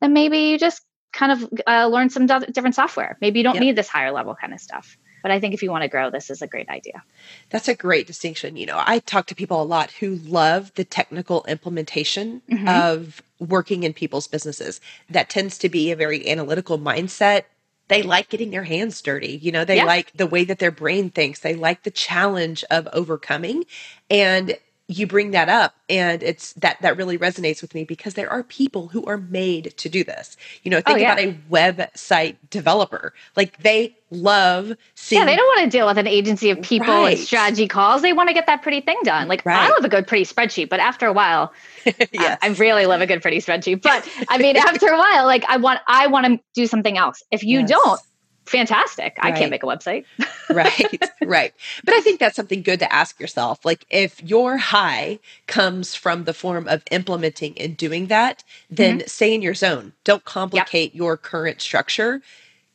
then 0.00 0.12
maybe 0.12 0.38
you 0.38 0.58
just 0.58 0.82
kind 1.12 1.32
of 1.32 1.48
uh, 1.66 1.86
learn 1.86 2.10
some 2.10 2.26
different 2.26 2.74
software. 2.74 3.18
Maybe 3.20 3.40
you 3.40 3.44
don't 3.44 3.54
yep. 3.54 3.62
need 3.62 3.76
this 3.76 3.88
higher 3.88 4.12
level 4.12 4.34
kind 4.34 4.52
of 4.52 4.60
stuff. 4.60 4.96
But 5.22 5.30
I 5.30 5.40
think 5.40 5.54
if 5.54 5.62
you 5.62 5.70
want 5.70 5.82
to 5.82 5.88
grow, 5.88 6.10
this 6.10 6.30
is 6.30 6.40
a 6.40 6.46
great 6.46 6.68
idea. 6.68 7.02
That's 7.50 7.68
a 7.68 7.74
great 7.74 8.06
distinction. 8.06 8.56
You 8.56 8.66
know, 8.66 8.82
I 8.84 9.00
talk 9.00 9.26
to 9.26 9.34
people 9.34 9.60
a 9.60 9.64
lot 9.64 9.90
who 9.90 10.16
love 10.16 10.72
the 10.74 10.84
technical 10.84 11.44
implementation 11.46 12.40
mm-hmm. 12.50 12.68
of 12.68 13.22
working 13.38 13.82
in 13.82 13.92
people's 13.92 14.28
businesses. 14.28 14.80
That 15.10 15.28
tends 15.28 15.58
to 15.58 15.68
be 15.68 15.90
a 15.90 15.96
very 15.96 16.26
analytical 16.28 16.78
mindset. 16.78 17.44
They 17.90 18.02
like 18.02 18.28
getting 18.28 18.50
their 18.50 18.62
hands 18.62 19.02
dirty. 19.02 19.36
You 19.42 19.50
know, 19.50 19.64
they 19.64 19.76
yeah. 19.76 19.84
like 19.84 20.12
the 20.12 20.26
way 20.26 20.44
that 20.44 20.60
their 20.60 20.70
brain 20.70 21.10
thinks. 21.10 21.40
They 21.40 21.56
like 21.56 21.82
the 21.82 21.90
challenge 21.90 22.64
of 22.70 22.88
overcoming. 22.92 23.64
And 24.08 24.56
you 24.90 25.06
bring 25.06 25.30
that 25.30 25.48
up 25.48 25.76
and 25.88 26.20
it's 26.20 26.52
that 26.54 26.76
that 26.82 26.96
really 26.96 27.16
resonates 27.16 27.62
with 27.62 27.74
me 27.74 27.84
because 27.84 28.14
there 28.14 28.28
are 28.28 28.42
people 28.42 28.88
who 28.88 29.04
are 29.04 29.16
made 29.16 29.72
to 29.76 29.88
do 29.88 30.02
this 30.02 30.36
you 30.64 30.70
know 30.70 30.78
oh, 30.78 30.80
think 30.80 30.98
oh, 30.98 31.00
yeah. 31.00 31.12
about 31.12 31.24
a 31.24 31.32
website 31.48 32.36
developer 32.50 33.14
like 33.36 33.56
they 33.62 33.96
love 34.10 34.72
seeing 34.96 35.20
yeah 35.20 35.24
they 35.24 35.36
don't 35.36 35.46
want 35.46 35.70
to 35.70 35.70
deal 35.70 35.86
with 35.86 35.96
an 35.96 36.08
agency 36.08 36.50
of 36.50 36.60
people 36.60 36.88
right. 36.88 37.16
and 37.16 37.20
strategy 37.20 37.68
calls 37.68 38.02
they 38.02 38.12
want 38.12 38.28
to 38.28 38.34
get 38.34 38.46
that 38.46 38.62
pretty 38.62 38.80
thing 38.80 38.98
done 39.04 39.28
like 39.28 39.46
right. 39.46 39.60
i 39.60 39.68
love 39.68 39.84
a 39.84 39.88
good 39.88 40.08
pretty 40.08 40.24
spreadsheet 40.24 40.68
but 40.68 40.80
after 40.80 41.06
a 41.06 41.12
while 41.12 41.52
yes. 41.84 42.08
I, 42.42 42.48
I 42.48 42.48
really 42.48 42.86
love 42.86 43.00
a 43.00 43.06
good 43.06 43.22
pretty 43.22 43.38
spreadsheet 43.38 43.82
but 43.82 44.08
i 44.28 44.38
mean 44.38 44.56
after 44.56 44.88
a 44.88 44.98
while 44.98 45.24
like 45.24 45.44
i 45.44 45.56
want 45.58 45.80
i 45.86 46.08
want 46.08 46.26
to 46.26 46.40
do 46.54 46.66
something 46.66 46.98
else 46.98 47.22
if 47.30 47.44
you 47.44 47.60
yes. 47.60 47.70
don't 47.70 48.00
fantastic. 48.46 49.16
Right. 49.22 49.34
I 49.34 49.38
can't 49.38 49.50
make 49.50 49.62
a 49.62 49.66
website. 49.66 50.04
right, 50.50 51.10
right. 51.22 51.54
But 51.84 51.94
I 51.94 52.00
think 52.00 52.20
that's 52.20 52.36
something 52.36 52.62
good 52.62 52.78
to 52.80 52.92
ask 52.92 53.20
yourself. 53.20 53.64
Like, 53.64 53.86
if 53.90 54.22
your 54.22 54.56
high 54.56 55.18
comes 55.46 55.94
from 55.94 56.24
the 56.24 56.34
form 56.34 56.68
of 56.68 56.82
implementing 56.90 57.56
and 57.58 57.76
doing 57.76 58.06
that, 58.06 58.44
then 58.70 58.98
mm-hmm. 58.98 59.06
stay 59.06 59.34
in 59.34 59.42
your 59.42 59.54
zone. 59.54 59.92
Don't 60.04 60.24
complicate 60.24 60.92
yep. 60.92 60.98
your 60.98 61.16
current 61.16 61.60
structure. 61.60 62.22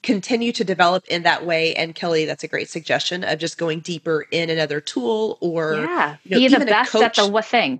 Continue 0.03 0.51
to 0.51 0.63
develop 0.63 1.03
in 1.07 1.23
that 1.23 1.45
way. 1.45 1.73
And 1.75 1.95
Kelly, 1.95 2.25
that's 2.25 2.43
a 2.43 2.47
great 2.47 2.69
suggestion 2.69 3.23
of 3.23 3.39
just 3.39 3.57
going 3.57 3.79
deeper 3.79 4.25
in 4.31 4.49
another 4.49 4.79
tool 4.79 5.37
or 5.41 5.75
yeah, 5.75 6.17
you 6.23 6.49
know, 6.49 6.59
be 6.59 6.65
the 6.65 6.65
best 6.65 6.95
at 6.95 7.15
the 7.15 7.41
thing. 7.41 7.79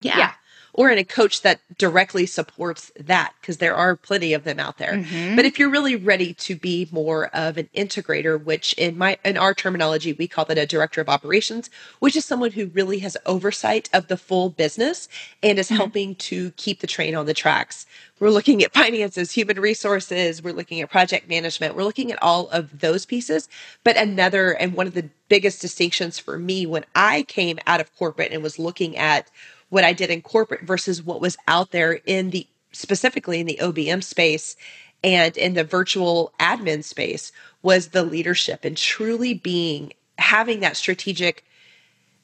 Yeah. 0.00 0.18
yeah 0.18 0.32
or 0.76 0.90
in 0.90 0.98
a 0.98 1.04
coach 1.04 1.40
that 1.40 1.58
directly 1.78 2.26
supports 2.26 2.92
that 3.00 3.32
because 3.40 3.56
there 3.56 3.74
are 3.74 3.96
plenty 3.96 4.34
of 4.34 4.44
them 4.44 4.60
out 4.60 4.76
there. 4.76 4.92
Mm-hmm. 4.92 5.34
But 5.34 5.46
if 5.46 5.58
you're 5.58 5.70
really 5.70 5.96
ready 5.96 6.34
to 6.34 6.54
be 6.54 6.86
more 6.92 7.28
of 7.34 7.56
an 7.56 7.68
integrator, 7.74 8.42
which 8.42 8.74
in 8.74 8.96
my 8.96 9.18
in 9.24 9.38
our 9.38 9.54
terminology 9.54 10.12
we 10.12 10.28
call 10.28 10.44
that 10.44 10.58
a 10.58 10.66
director 10.66 11.00
of 11.00 11.08
operations, 11.08 11.70
which 11.98 12.14
is 12.14 12.24
someone 12.24 12.52
who 12.52 12.66
really 12.66 12.98
has 13.00 13.16
oversight 13.24 13.88
of 13.92 14.08
the 14.08 14.18
full 14.18 14.50
business 14.50 15.08
and 15.42 15.58
is 15.58 15.66
mm-hmm. 15.66 15.76
helping 15.76 16.14
to 16.16 16.50
keep 16.52 16.80
the 16.80 16.86
train 16.86 17.16
on 17.16 17.26
the 17.26 17.34
tracks. 17.34 17.86
We're 18.18 18.30
looking 18.30 18.62
at 18.62 18.72
finances, 18.72 19.32
human 19.32 19.60
resources, 19.60 20.42
we're 20.42 20.54
looking 20.54 20.80
at 20.80 20.90
project 20.90 21.28
management, 21.28 21.74
we're 21.74 21.84
looking 21.84 22.12
at 22.12 22.22
all 22.22 22.48
of 22.48 22.80
those 22.80 23.04
pieces. 23.04 23.48
But 23.82 23.96
another 23.96 24.52
and 24.52 24.74
one 24.74 24.86
of 24.86 24.94
the 24.94 25.08
biggest 25.28 25.60
distinctions 25.60 26.18
for 26.18 26.38
me 26.38 26.66
when 26.66 26.84
I 26.94 27.22
came 27.24 27.58
out 27.66 27.80
of 27.80 27.94
corporate 27.96 28.32
and 28.32 28.42
was 28.42 28.58
looking 28.58 28.96
at 28.96 29.30
what 29.68 29.84
I 29.84 29.92
did 29.92 30.10
in 30.10 30.22
corporate 30.22 30.62
versus 30.62 31.02
what 31.02 31.20
was 31.20 31.36
out 31.48 31.70
there 31.70 31.92
in 32.06 32.30
the 32.30 32.46
specifically 32.72 33.40
in 33.40 33.46
the 33.46 33.58
OBM 33.62 34.02
space 34.02 34.56
and 35.02 35.36
in 35.36 35.54
the 35.54 35.64
virtual 35.64 36.32
admin 36.38 36.84
space 36.84 37.32
was 37.62 37.88
the 37.88 38.02
leadership 38.02 38.64
and 38.64 38.76
truly 38.76 39.34
being 39.34 39.92
having 40.18 40.60
that 40.60 40.76
strategic 40.76 41.44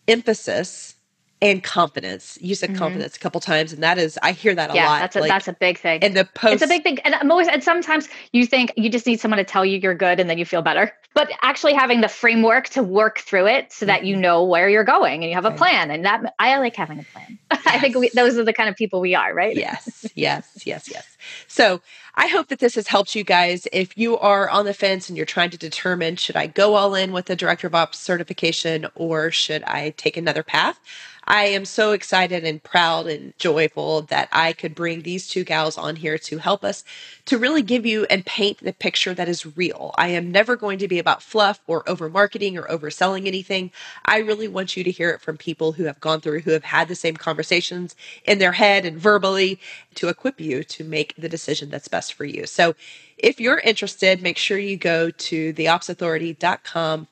emphasis 0.08 0.94
and 1.42 1.62
confidence. 1.62 2.38
You 2.40 2.54
said 2.54 2.70
mm-hmm. 2.70 2.78
confidence 2.78 3.16
a 3.16 3.18
couple 3.18 3.40
times, 3.40 3.72
and 3.72 3.82
that 3.82 3.98
is 3.98 4.18
I 4.22 4.32
hear 4.32 4.54
that 4.54 4.70
a 4.70 4.74
yeah, 4.74 4.86
lot. 4.86 5.00
That's 5.00 5.16
a, 5.16 5.20
like, 5.20 5.28
that's 5.28 5.48
a 5.48 5.52
big 5.52 5.76
thing. 5.76 6.02
And 6.02 6.16
the 6.16 6.24
post, 6.24 6.54
it's 6.54 6.62
a 6.62 6.68
big 6.68 6.84
thing. 6.84 7.00
And 7.00 7.16
I'm 7.16 7.30
always 7.30 7.48
and 7.48 7.62
sometimes 7.62 8.08
you 8.32 8.46
think 8.46 8.72
you 8.76 8.88
just 8.88 9.06
need 9.06 9.20
someone 9.20 9.38
to 9.38 9.44
tell 9.44 9.64
you 9.64 9.78
you're 9.78 9.94
good, 9.94 10.20
and 10.20 10.30
then 10.30 10.38
you 10.38 10.46
feel 10.46 10.62
better. 10.62 10.92
But 11.14 11.30
actually 11.42 11.74
having 11.74 12.00
the 12.00 12.08
framework 12.08 12.68
to 12.70 12.82
work 12.82 13.18
through 13.18 13.48
it, 13.48 13.72
so 13.72 13.86
that 13.86 14.04
you 14.04 14.14
mm-hmm. 14.14 14.22
know 14.22 14.44
where 14.44 14.68
you're 14.68 14.84
going 14.84 15.22
and 15.22 15.30
you 15.30 15.34
have 15.34 15.44
a 15.44 15.50
plan. 15.50 15.90
And 15.90 16.04
that 16.04 16.34
I 16.38 16.56
like 16.58 16.76
having 16.76 17.00
a 17.00 17.04
plan. 17.04 17.38
Yes. 17.50 17.62
I 17.66 17.80
think 17.80 17.96
we, 17.96 18.10
those 18.14 18.38
are 18.38 18.44
the 18.44 18.52
kind 18.52 18.70
of 18.70 18.76
people 18.76 19.00
we 19.00 19.16
are, 19.16 19.34
right? 19.34 19.56
Yes, 19.56 20.06
yes, 20.14 20.62
yes, 20.64 20.88
yes. 20.88 21.11
So 21.46 21.80
I 22.14 22.26
hope 22.26 22.48
that 22.48 22.58
this 22.58 22.74
has 22.74 22.88
helped 22.88 23.14
you 23.14 23.24
guys. 23.24 23.66
If 23.72 23.96
you 23.96 24.18
are 24.18 24.48
on 24.48 24.66
the 24.66 24.74
fence 24.74 25.08
and 25.08 25.16
you're 25.16 25.26
trying 25.26 25.50
to 25.50 25.58
determine 25.58 26.16
should 26.16 26.36
I 26.36 26.46
go 26.46 26.74
all 26.74 26.94
in 26.94 27.12
with 27.12 27.26
the 27.26 27.36
director 27.36 27.66
of 27.66 27.74
ops 27.74 27.98
certification 27.98 28.86
or 28.94 29.30
should 29.30 29.62
I 29.64 29.90
take 29.96 30.16
another 30.16 30.42
path? 30.42 30.78
I 31.24 31.44
am 31.44 31.64
so 31.64 31.92
excited 31.92 32.44
and 32.44 32.62
proud 32.62 33.06
and 33.06 33.32
joyful 33.38 34.02
that 34.02 34.28
I 34.32 34.52
could 34.52 34.74
bring 34.74 35.02
these 35.02 35.28
two 35.28 35.44
gals 35.44 35.78
on 35.78 35.94
here 35.94 36.18
to 36.18 36.38
help 36.38 36.64
us 36.64 36.82
to 37.26 37.38
really 37.38 37.62
give 37.62 37.86
you 37.86 38.06
and 38.10 38.26
paint 38.26 38.58
the 38.58 38.72
picture 38.72 39.14
that 39.14 39.28
is 39.28 39.56
real. 39.56 39.94
I 39.96 40.08
am 40.08 40.32
never 40.32 40.56
going 40.56 40.78
to 40.80 40.88
be 40.88 40.98
about 40.98 41.22
fluff 41.22 41.60
or 41.68 41.88
over 41.88 42.08
marketing 42.08 42.58
or 42.58 42.64
overselling 42.64 43.28
anything. 43.28 43.70
I 44.04 44.18
really 44.18 44.48
want 44.48 44.76
you 44.76 44.82
to 44.82 44.90
hear 44.90 45.10
it 45.10 45.20
from 45.20 45.36
people 45.36 45.72
who 45.72 45.84
have 45.84 46.00
gone 46.00 46.20
through, 46.20 46.40
who 46.40 46.50
have 46.50 46.64
had 46.64 46.88
the 46.88 46.96
same 46.96 47.16
conversations 47.16 47.94
in 48.24 48.38
their 48.38 48.52
head 48.52 48.84
and 48.84 48.98
verbally 48.98 49.60
to 49.96 50.08
equip 50.08 50.40
you 50.40 50.64
to 50.64 50.84
make 50.84 51.14
the 51.16 51.28
decision 51.28 51.70
that's 51.70 51.88
best 51.88 52.14
for 52.14 52.24
you. 52.24 52.46
So 52.46 52.74
if 53.18 53.40
you're 53.40 53.58
interested, 53.58 54.22
make 54.22 54.38
sure 54.38 54.58
you 54.58 54.76
go 54.76 55.10
to 55.10 55.54
theopsauthority.com 55.54 57.08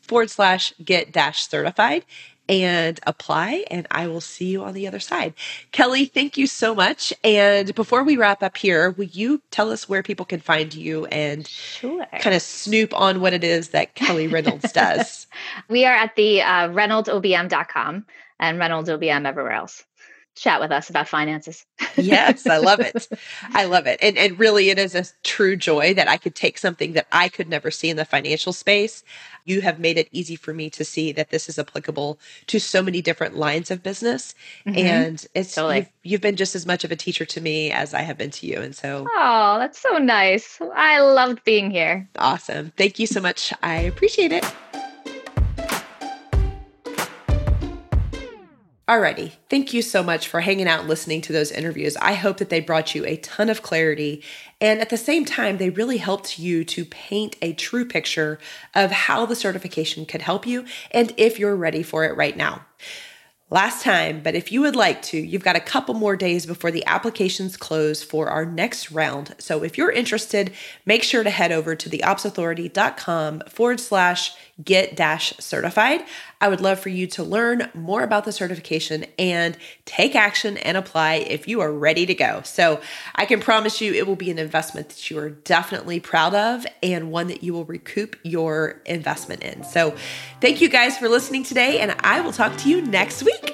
forward 0.00 0.30
slash 0.30 0.74
get 0.84 1.12
dash 1.12 1.46
certified 1.48 2.04
and 2.48 3.00
apply. 3.06 3.64
And 3.70 3.86
I 3.90 4.06
will 4.06 4.20
see 4.20 4.46
you 4.46 4.64
on 4.64 4.74
the 4.74 4.86
other 4.86 5.00
side. 5.00 5.34
Kelly, 5.72 6.06
thank 6.06 6.36
you 6.36 6.46
so 6.46 6.74
much. 6.74 7.12
And 7.22 7.74
before 7.74 8.04
we 8.04 8.16
wrap 8.16 8.42
up 8.42 8.56
here, 8.56 8.90
will 8.90 9.04
you 9.04 9.40
tell 9.50 9.70
us 9.70 9.88
where 9.88 10.02
people 10.02 10.26
can 10.26 10.40
find 10.40 10.74
you 10.74 11.06
and 11.06 11.46
sure. 11.46 12.06
kind 12.20 12.36
of 12.36 12.42
snoop 12.42 12.94
on 12.94 13.20
what 13.20 13.32
it 13.32 13.44
is 13.44 13.70
that 13.70 13.94
Kelly 13.94 14.26
Reynolds 14.26 14.72
does? 14.72 15.26
we 15.68 15.84
are 15.84 15.94
at 15.94 16.16
the 16.16 16.42
uh, 16.42 16.68
ReynoldsOBM.com 16.68 18.04
and 18.40 18.58
Reynolds 18.58 18.90
OBM 18.90 19.26
everywhere 19.26 19.52
else 19.52 19.84
chat 20.34 20.60
with 20.60 20.72
us 20.72 20.90
about 20.90 21.08
finances. 21.08 21.64
yes, 21.96 22.46
I 22.46 22.58
love 22.58 22.80
it. 22.80 23.08
I 23.52 23.64
love 23.64 23.86
it. 23.86 23.98
And 24.02 24.18
and 24.18 24.38
really 24.38 24.70
it 24.70 24.78
is 24.78 24.94
a 24.94 25.04
true 25.22 25.56
joy 25.56 25.94
that 25.94 26.08
I 26.08 26.16
could 26.16 26.34
take 26.34 26.58
something 26.58 26.92
that 26.92 27.06
I 27.12 27.28
could 27.28 27.48
never 27.48 27.70
see 27.70 27.90
in 27.90 27.96
the 27.96 28.04
financial 28.04 28.52
space. 28.52 29.04
You 29.44 29.60
have 29.60 29.78
made 29.78 29.98
it 29.98 30.08
easy 30.10 30.36
for 30.36 30.54
me 30.54 30.70
to 30.70 30.84
see 30.84 31.12
that 31.12 31.30
this 31.30 31.48
is 31.48 31.58
applicable 31.58 32.18
to 32.46 32.58
so 32.58 32.82
many 32.82 33.02
different 33.02 33.36
lines 33.36 33.70
of 33.70 33.82
business. 33.82 34.34
Mm-hmm. 34.66 34.78
And 34.78 35.26
it's 35.34 35.54
totally. 35.54 35.76
you've, 35.76 35.88
you've 36.02 36.20
been 36.20 36.36
just 36.36 36.54
as 36.54 36.66
much 36.66 36.84
of 36.84 36.90
a 36.90 36.96
teacher 36.96 37.24
to 37.24 37.40
me 37.40 37.70
as 37.70 37.94
I 37.94 38.02
have 38.02 38.18
been 38.18 38.30
to 38.32 38.46
you. 38.46 38.60
And 38.60 38.74
so 38.74 39.06
Oh, 39.14 39.58
that's 39.58 39.78
so 39.78 39.98
nice. 39.98 40.58
I 40.74 41.00
loved 41.00 41.44
being 41.44 41.70
here. 41.70 42.08
Awesome. 42.16 42.72
Thank 42.76 42.98
you 42.98 43.06
so 43.06 43.20
much. 43.20 43.52
I 43.62 43.76
appreciate 43.76 44.32
it. 44.32 44.44
Alrighty, 48.86 49.32
thank 49.48 49.72
you 49.72 49.80
so 49.80 50.02
much 50.02 50.28
for 50.28 50.42
hanging 50.42 50.68
out 50.68 50.80
and 50.80 50.88
listening 50.90 51.22
to 51.22 51.32
those 51.32 51.50
interviews. 51.50 51.96
I 52.02 52.12
hope 52.12 52.36
that 52.36 52.50
they 52.50 52.60
brought 52.60 52.94
you 52.94 53.06
a 53.06 53.16
ton 53.16 53.48
of 53.48 53.62
clarity 53.62 54.22
and 54.60 54.78
at 54.78 54.90
the 54.90 54.98
same 54.98 55.24
time, 55.24 55.56
they 55.56 55.70
really 55.70 55.96
helped 55.96 56.38
you 56.38 56.64
to 56.66 56.84
paint 56.84 57.36
a 57.40 57.54
true 57.54 57.86
picture 57.86 58.38
of 58.74 58.90
how 58.90 59.24
the 59.24 59.36
certification 59.36 60.04
could 60.04 60.20
help 60.20 60.46
you 60.46 60.66
and 60.90 61.14
if 61.16 61.38
you're 61.38 61.56
ready 61.56 61.82
for 61.82 62.04
it 62.04 62.14
right 62.14 62.36
now 62.36 62.66
last 63.54 63.84
time, 63.84 64.20
but 64.20 64.34
if 64.34 64.50
you 64.50 64.60
would 64.62 64.74
like 64.74 65.00
to, 65.00 65.16
you've 65.16 65.44
got 65.44 65.54
a 65.54 65.60
couple 65.60 65.94
more 65.94 66.16
days 66.16 66.44
before 66.44 66.72
the 66.72 66.84
applications 66.86 67.56
close 67.56 68.02
for 68.02 68.28
our 68.28 68.44
next 68.44 68.90
round. 68.90 69.34
So 69.38 69.62
if 69.62 69.78
you're 69.78 69.92
interested, 69.92 70.52
make 70.84 71.04
sure 71.04 71.22
to 71.22 71.30
head 71.30 71.52
over 71.52 71.76
to 71.76 71.88
theopsauthority.com 71.88 73.42
forward 73.48 73.78
slash 73.78 74.34
get 74.62 74.96
dash 74.96 75.34
certified. 75.38 76.00
I 76.44 76.48
would 76.48 76.60
love 76.60 76.78
for 76.78 76.90
you 76.90 77.06
to 77.06 77.22
learn 77.22 77.70
more 77.72 78.02
about 78.02 78.26
the 78.26 78.32
certification 78.32 79.06
and 79.18 79.56
take 79.86 80.14
action 80.14 80.58
and 80.58 80.76
apply 80.76 81.14
if 81.14 81.48
you 81.48 81.62
are 81.62 81.72
ready 81.72 82.04
to 82.04 82.12
go. 82.12 82.42
So 82.44 82.82
I 83.14 83.24
can 83.24 83.40
promise 83.40 83.80
you 83.80 83.94
it 83.94 84.06
will 84.06 84.14
be 84.14 84.30
an 84.30 84.38
investment 84.38 84.90
that 84.90 85.10
you 85.10 85.18
are 85.20 85.30
definitely 85.30 86.00
proud 86.00 86.34
of 86.34 86.66
and 86.82 87.10
one 87.10 87.28
that 87.28 87.42
you 87.42 87.54
will 87.54 87.64
recoup 87.64 88.16
your 88.24 88.82
investment 88.84 89.42
in. 89.42 89.64
So 89.64 89.96
thank 90.42 90.60
you 90.60 90.68
guys 90.68 90.98
for 90.98 91.08
listening 91.08 91.44
today, 91.44 91.80
and 91.80 91.96
I 92.00 92.20
will 92.20 92.32
talk 92.32 92.54
to 92.58 92.68
you 92.68 92.82
next 92.82 93.22
week. 93.22 93.53